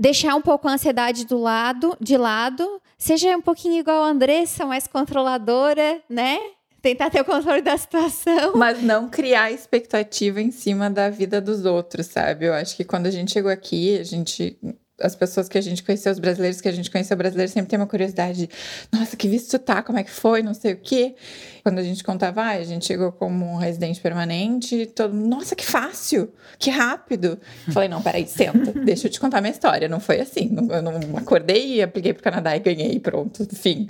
deixar 0.00 0.34
um 0.34 0.40
pouco 0.40 0.66
a 0.66 0.72
ansiedade 0.72 1.26
do 1.26 1.36
lado, 1.36 1.94
de 2.00 2.16
lado, 2.16 2.80
seja 2.96 3.36
um 3.36 3.42
pouquinho 3.42 3.78
igual 3.78 4.02
a 4.02 4.08
Andressa, 4.08 4.64
mais 4.64 4.86
controladora, 4.86 6.00
né? 6.08 6.38
Tentar 6.80 7.10
ter 7.10 7.20
o 7.20 7.24
controle 7.26 7.60
da 7.60 7.76
situação. 7.76 8.56
Mas 8.56 8.82
não 8.82 9.10
criar 9.10 9.52
expectativa 9.52 10.40
em 10.40 10.50
cima 10.50 10.88
da 10.88 11.10
vida 11.10 11.38
dos 11.38 11.66
outros, 11.66 12.06
sabe? 12.06 12.46
Eu 12.46 12.54
acho 12.54 12.74
que 12.74 12.84
quando 12.84 13.06
a 13.06 13.10
gente 13.10 13.30
chegou 13.30 13.50
aqui, 13.50 13.98
a 13.98 14.02
gente 14.02 14.56
as 15.00 15.14
pessoas 15.14 15.48
que 15.48 15.56
a 15.56 15.60
gente 15.60 15.82
conheceu, 15.82 16.12
os 16.12 16.18
brasileiros 16.18 16.60
que 16.60 16.68
a 16.68 16.72
gente 16.72 16.90
conheceu, 16.90 17.16
brasileiro 17.16 17.50
sempre 17.50 17.70
tem 17.70 17.78
uma 17.78 17.86
curiosidade. 17.86 18.48
Nossa, 18.92 19.16
que 19.16 19.26
visto 19.28 19.58
tá? 19.58 19.82
Como 19.82 19.98
é 19.98 20.02
que 20.02 20.10
foi? 20.10 20.42
Não 20.42 20.54
sei 20.54 20.74
o 20.74 20.76
quê. 20.76 21.14
Quando 21.62 21.78
a 21.78 21.82
gente 21.82 22.02
contava, 22.02 22.42
ah, 22.42 22.50
a 22.50 22.64
gente 22.64 22.86
chegou 22.86 23.12
como 23.12 23.44
um 23.46 23.56
residente 23.56 24.00
permanente, 24.00 24.86
todo 24.86 25.14
mundo, 25.14 25.28
nossa, 25.28 25.54
que 25.54 25.64
fácil, 25.64 26.32
que 26.58 26.70
rápido. 26.70 27.38
Falei, 27.72 27.88
não, 27.88 28.02
peraí, 28.02 28.26
senta, 28.26 28.72
deixa 28.72 29.06
eu 29.06 29.10
te 29.10 29.20
contar 29.20 29.40
minha 29.40 29.52
história. 29.52 29.88
Não 29.88 30.00
foi 30.00 30.20
assim. 30.20 30.56
Eu 30.70 30.82
não 30.82 31.16
acordei 31.16 31.76
e 31.76 31.82
apliquei 31.82 32.12
pro 32.12 32.22
Canadá 32.22 32.56
e 32.56 32.60
ganhei, 32.60 32.98
pronto, 32.98 33.46
fim. 33.54 33.88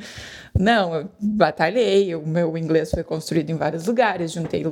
Não, 0.58 0.94
eu 0.94 1.10
batalhei, 1.20 2.14
o 2.14 2.26
meu 2.26 2.56
inglês 2.58 2.90
foi 2.90 3.04
construído 3.04 3.50
em 3.50 3.56
vários 3.56 3.86
lugares, 3.86 4.32
juntei 4.32 4.66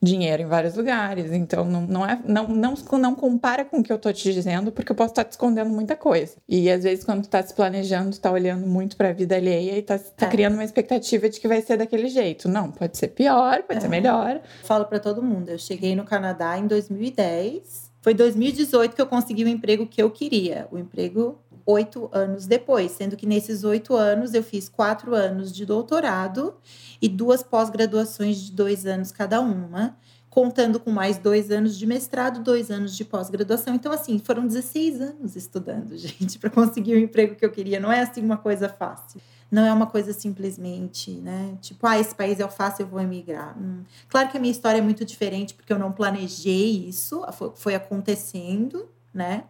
dinheiro 0.00 0.42
em 0.42 0.46
vários 0.46 0.76
lugares, 0.76 1.32
então 1.32 1.64
não, 1.64 1.82
não, 1.82 2.06
é, 2.06 2.20
não, 2.26 2.48
não, 2.48 2.74
não 2.74 3.14
compara 3.14 3.64
com 3.64 3.78
o 3.78 3.82
que 3.82 3.92
eu 3.92 3.98
tô 3.98 4.12
te 4.12 4.32
dizendo, 4.32 4.70
porque 4.70 4.92
eu 4.92 4.96
posso 4.96 5.12
estar 5.12 5.24
te 5.24 5.32
escondendo 5.32 5.70
muita 5.70 5.96
coisa. 5.96 6.34
E 6.48 6.70
às 6.70 6.84
vezes, 6.84 7.04
quando 7.04 7.22
tu 7.22 7.28
tá 7.28 7.42
se 7.42 7.54
planejando, 7.54 8.10
tu 8.10 8.20
tá 8.20 8.30
olhando 8.30 8.66
muito 8.66 8.96
pra 8.96 9.12
vida 9.12 9.36
alheia 9.36 9.78
e 9.78 9.82
tá, 9.82 9.98
tá 9.98 10.26
é. 10.26 10.30
criando 10.30 10.54
uma 10.54 10.64
expectativa 10.64 11.28
de 11.28 11.40
que 11.40 11.48
vai 11.48 11.62
ser 11.62 11.76
daquele 11.76 12.08
jeito. 12.08 12.41
Não, 12.48 12.70
pode 12.70 12.96
ser 12.96 13.08
pior, 13.08 13.62
pode 13.62 13.78
é. 13.78 13.80
ser 13.80 13.88
melhor. 13.88 14.40
Falo 14.64 14.84
para 14.84 14.98
todo 14.98 15.22
mundo, 15.22 15.48
eu 15.48 15.58
cheguei 15.58 15.94
no 15.94 16.04
Canadá 16.04 16.58
em 16.58 16.66
2010. 16.66 17.90
Foi 18.00 18.14
2018 18.14 18.96
que 18.96 19.00
eu 19.00 19.06
consegui 19.06 19.44
o 19.44 19.48
emprego 19.48 19.86
que 19.86 20.02
eu 20.02 20.10
queria, 20.10 20.66
o 20.70 20.78
emprego 20.78 21.38
oito 21.64 22.10
anos 22.12 22.46
depois, 22.46 22.90
sendo 22.92 23.16
que 23.16 23.26
nesses 23.26 23.62
oito 23.62 23.94
anos 23.94 24.34
eu 24.34 24.42
fiz 24.42 24.68
quatro 24.68 25.14
anos 25.14 25.52
de 25.52 25.64
doutorado 25.64 26.54
e 27.00 27.08
duas 27.08 27.42
pós-graduações 27.42 28.38
de 28.38 28.52
dois 28.52 28.86
anos 28.86 29.12
cada 29.12 29.40
uma 29.40 29.96
contando 30.32 30.80
com 30.80 30.90
mais 30.90 31.18
dois 31.18 31.50
anos 31.50 31.76
de 31.76 31.86
mestrado, 31.86 32.42
dois 32.42 32.70
anos 32.70 32.96
de 32.96 33.04
pós-graduação. 33.04 33.74
Então, 33.74 33.92
assim, 33.92 34.18
foram 34.18 34.46
16 34.46 34.98
anos 35.02 35.36
estudando, 35.36 35.94
gente, 35.98 36.38
para 36.38 36.48
conseguir 36.48 36.94
o 36.94 36.98
emprego 36.98 37.34
que 37.34 37.44
eu 37.44 37.50
queria. 37.50 37.78
Não 37.78 37.92
é 37.92 38.00
assim 38.00 38.22
uma 38.22 38.38
coisa 38.38 38.66
fácil. 38.66 39.20
Não 39.52 39.66
é 39.66 39.72
uma 39.72 39.86
coisa 39.86 40.14
simplesmente, 40.14 41.10
né? 41.10 41.58
Tipo, 41.60 41.86
ah, 41.86 42.00
esse 42.00 42.14
país 42.14 42.40
é 42.40 42.48
fácil, 42.48 42.84
eu 42.84 42.86
vou 42.86 42.98
emigrar. 42.98 43.54
Hum. 43.58 43.82
Claro 44.08 44.30
que 44.30 44.38
a 44.38 44.40
minha 44.40 44.50
história 44.50 44.78
é 44.78 44.80
muito 44.80 45.04
diferente, 45.04 45.52
porque 45.52 45.70
eu 45.70 45.78
não 45.78 45.92
planejei 45.92 46.88
isso, 46.88 47.22
foi, 47.32 47.52
foi 47.54 47.74
acontecendo, 47.74 48.88
né? 49.12 49.44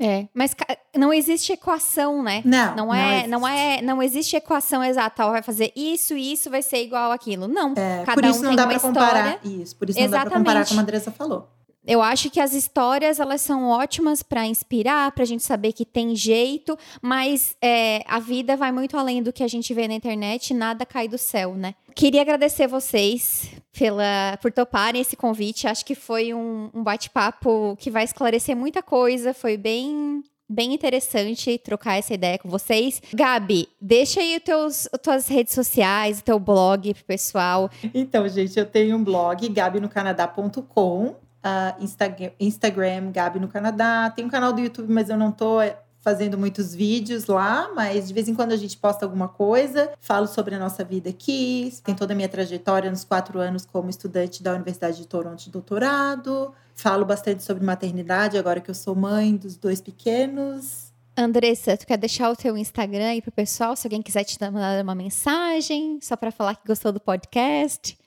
É, 0.00 0.26
mas 0.32 0.56
não 0.96 1.12
existe 1.12 1.52
equação, 1.52 2.22
né? 2.22 2.40
Não, 2.46 2.76
não 2.76 2.94
é, 2.94 3.26
não, 3.26 3.40
não 3.40 3.48
é, 3.48 3.82
não 3.82 4.02
existe 4.02 4.34
equação 4.36 4.82
exata. 4.82 5.28
Vai 5.28 5.42
fazer 5.42 5.70
isso 5.76 6.16
e 6.16 6.32
isso 6.32 6.48
vai 6.48 6.62
ser 6.62 6.82
igual 6.82 7.12
aquilo. 7.12 7.46
Não. 7.46 7.74
É, 7.76 8.02
cada 8.06 8.14
por 8.14 8.24
isso 8.24 8.40
um 8.40 8.42
não 8.44 8.56
dá 8.56 8.66
para 8.66 8.80
comparar. 8.80 9.38
Isso, 9.44 9.76
por 9.76 9.90
isso 9.90 9.98
Exatamente. 9.98 10.00
não 10.00 10.10
dá 10.10 10.20
para 10.22 10.38
comparar 10.38 10.66
como 10.66 10.80
a 10.80 10.82
Andressa 10.82 11.10
falou 11.10 11.46
eu 11.86 12.00
acho 12.00 12.30
que 12.30 12.40
as 12.40 12.52
histórias 12.52 13.18
elas 13.18 13.40
são 13.40 13.68
ótimas 13.68 14.22
para 14.22 14.46
inspirar, 14.46 15.10
para 15.12 15.24
a 15.24 15.26
gente 15.26 15.42
saber 15.42 15.72
que 15.72 15.84
tem 15.84 16.14
jeito, 16.14 16.78
mas 17.00 17.56
é, 17.60 18.02
a 18.06 18.20
vida 18.20 18.56
vai 18.56 18.70
muito 18.70 18.96
além 18.96 19.22
do 19.22 19.32
que 19.32 19.42
a 19.42 19.48
gente 19.48 19.74
vê 19.74 19.88
na 19.88 19.94
internet, 19.94 20.54
nada 20.54 20.86
cai 20.86 21.08
do 21.08 21.18
céu, 21.18 21.54
né? 21.54 21.74
Queria 21.94 22.22
agradecer 22.22 22.68
vocês 22.68 23.50
pela, 23.76 24.38
por 24.40 24.52
toparem 24.52 25.00
esse 25.00 25.16
convite. 25.16 25.66
Acho 25.66 25.84
que 25.84 25.94
foi 25.94 26.32
um, 26.32 26.70
um 26.72 26.82
bate-papo 26.82 27.76
que 27.78 27.90
vai 27.90 28.04
esclarecer 28.04 28.56
muita 28.56 28.82
coisa, 28.82 29.34
foi 29.34 29.56
bem 29.56 30.22
bem 30.48 30.74
interessante 30.74 31.56
trocar 31.56 31.96
essa 31.96 32.12
ideia 32.12 32.38
com 32.38 32.48
vocês. 32.48 33.00
Gabi, 33.14 33.70
deixa 33.80 34.20
aí 34.20 34.36
os 34.36 34.42
teus, 34.42 34.88
as 34.92 35.00
tuas 35.00 35.26
redes 35.26 35.54
sociais, 35.54 36.20
o 36.20 36.24
teu 36.24 36.38
blog 36.38 36.92
pro 36.92 37.04
pessoal. 37.04 37.70
Então, 37.94 38.28
gente, 38.28 38.58
eu 38.58 38.66
tenho 38.66 38.98
um 38.98 39.02
blog, 39.02 39.48
gabinocanadá.com 39.48 41.16
uh, 41.44 41.82
Instagram, 41.82 42.30
Instagram, 42.38 43.10
Gabi 43.12 43.40
no 43.40 43.48
Canadá. 43.48 44.10
Tem 44.10 44.24
um 44.24 44.28
canal 44.28 44.52
do 44.52 44.60
YouTube, 44.60 44.92
mas 44.92 45.10
eu 45.10 45.16
não 45.16 45.32
tô 45.32 45.60
é, 45.60 45.76
fazendo 46.00 46.36
muitos 46.38 46.74
vídeos 46.74 47.26
lá, 47.26 47.70
mas 47.74 48.08
de 48.08 48.14
vez 48.14 48.28
em 48.28 48.34
quando 48.34 48.52
a 48.52 48.56
gente 48.56 48.76
posta 48.76 49.04
alguma 49.04 49.28
coisa. 49.28 49.92
Falo 50.00 50.26
sobre 50.26 50.54
a 50.54 50.58
nossa 50.58 50.84
vida 50.84 51.10
aqui, 51.10 51.72
tem 51.84 51.94
toda 51.94 52.12
a 52.12 52.16
minha 52.16 52.28
trajetória 52.28 52.90
nos 52.90 53.04
quatro 53.04 53.38
anos 53.38 53.64
como 53.64 53.88
estudante 53.88 54.42
da 54.42 54.54
Universidade 54.54 54.96
de 54.96 55.06
Toronto 55.06 55.44
de 55.44 55.50
doutorado. 55.50 56.52
Falo 56.74 57.04
bastante 57.04 57.42
sobre 57.42 57.64
maternidade, 57.64 58.38
agora 58.38 58.60
que 58.60 58.70
eu 58.70 58.74
sou 58.74 58.94
mãe 58.94 59.36
dos 59.36 59.56
dois 59.56 59.80
pequenos. 59.80 60.90
Andressa, 61.16 61.76
tu 61.76 61.86
quer 61.86 61.98
deixar 61.98 62.30
o 62.30 62.36
teu 62.36 62.56
Instagram 62.56 63.10
aí 63.10 63.20
pro 63.20 63.30
pessoal, 63.30 63.76
se 63.76 63.86
alguém 63.86 64.00
quiser 64.00 64.24
te 64.24 64.38
mandar 64.40 64.82
uma 64.82 64.94
mensagem, 64.94 65.98
só 66.00 66.16
para 66.16 66.32
falar 66.32 66.54
que 66.54 66.66
gostou 66.66 66.90
do 66.90 67.00
podcast? 67.00 67.98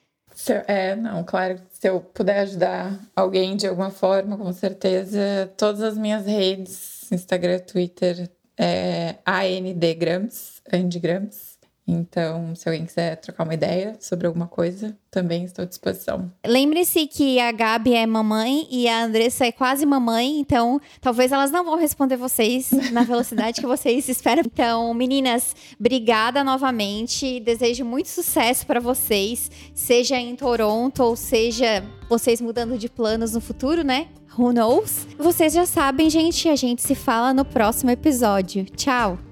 É, 0.67 0.95
não, 0.95 1.23
claro, 1.23 1.59
se 1.71 1.87
eu 1.87 2.01
puder 2.01 2.39
ajudar 2.39 2.99
alguém 3.15 3.55
de 3.55 3.67
alguma 3.67 3.89
forma, 3.89 4.37
com 4.37 4.51
certeza, 4.51 5.51
todas 5.57 5.81
as 5.81 5.97
minhas 5.97 6.25
redes, 6.25 7.09
Instagram, 7.11 7.59
Twitter, 7.59 8.29
é 8.57 9.15
ANDgrams, 9.25 10.61
Andigrams. 10.71 11.54
Então, 11.87 12.55
se 12.55 12.67
alguém 12.67 12.85
quiser 12.85 13.15
trocar 13.17 13.43
uma 13.43 13.53
ideia 13.53 13.95
sobre 13.99 14.25
alguma 14.25 14.47
coisa, 14.47 14.97
também 15.11 15.43
estou 15.43 15.63
à 15.63 15.65
disposição. 15.67 16.31
Lembre-se 16.45 17.05
que 17.05 17.39
a 17.39 17.51
Gabi 17.51 17.93
é 17.93 18.07
mamãe 18.07 18.67
e 18.71 18.87
a 18.87 19.03
Andressa 19.03 19.45
é 19.45 19.51
quase 19.51 19.85
mamãe, 19.85 20.39
então 20.39 20.81
talvez 20.99 21.31
elas 21.31 21.51
não 21.51 21.63
vão 21.63 21.77
responder 21.77 22.17
vocês 22.17 22.71
na 22.91 23.03
velocidade 23.05 23.61
que 23.61 23.67
vocês 23.67 24.09
esperam. 24.09 24.43
Então, 24.45 24.93
meninas, 24.93 25.55
obrigada 25.79 26.43
novamente. 26.43 27.39
Desejo 27.39 27.85
muito 27.85 28.09
sucesso 28.09 28.65
para 28.65 28.79
vocês, 28.79 29.51
seja 29.73 30.17
em 30.17 30.35
Toronto 30.35 31.03
ou 31.03 31.15
seja 31.15 31.83
vocês 32.09 32.41
mudando 32.41 32.77
de 32.77 32.89
planos 32.89 33.33
no 33.33 33.41
futuro, 33.41 33.83
né? 33.83 34.07
Who 34.37 34.51
knows? 34.51 35.07
Vocês 35.17 35.53
já 35.53 35.65
sabem, 35.65 36.09
gente, 36.09 36.49
a 36.49 36.55
gente 36.55 36.81
se 36.81 36.95
fala 36.95 37.33
no 37.33 37.45
próximo 37.45 37.91
episódio. 37.91 38.65
Tchau! 38.65 39.24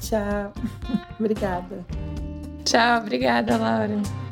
Tchau. 0.00 0.52
obrigada. 1.20 1.84
Tchau, 2.64 2.98
obrigada, 3.00 3.56
Laura. 3.56 4.27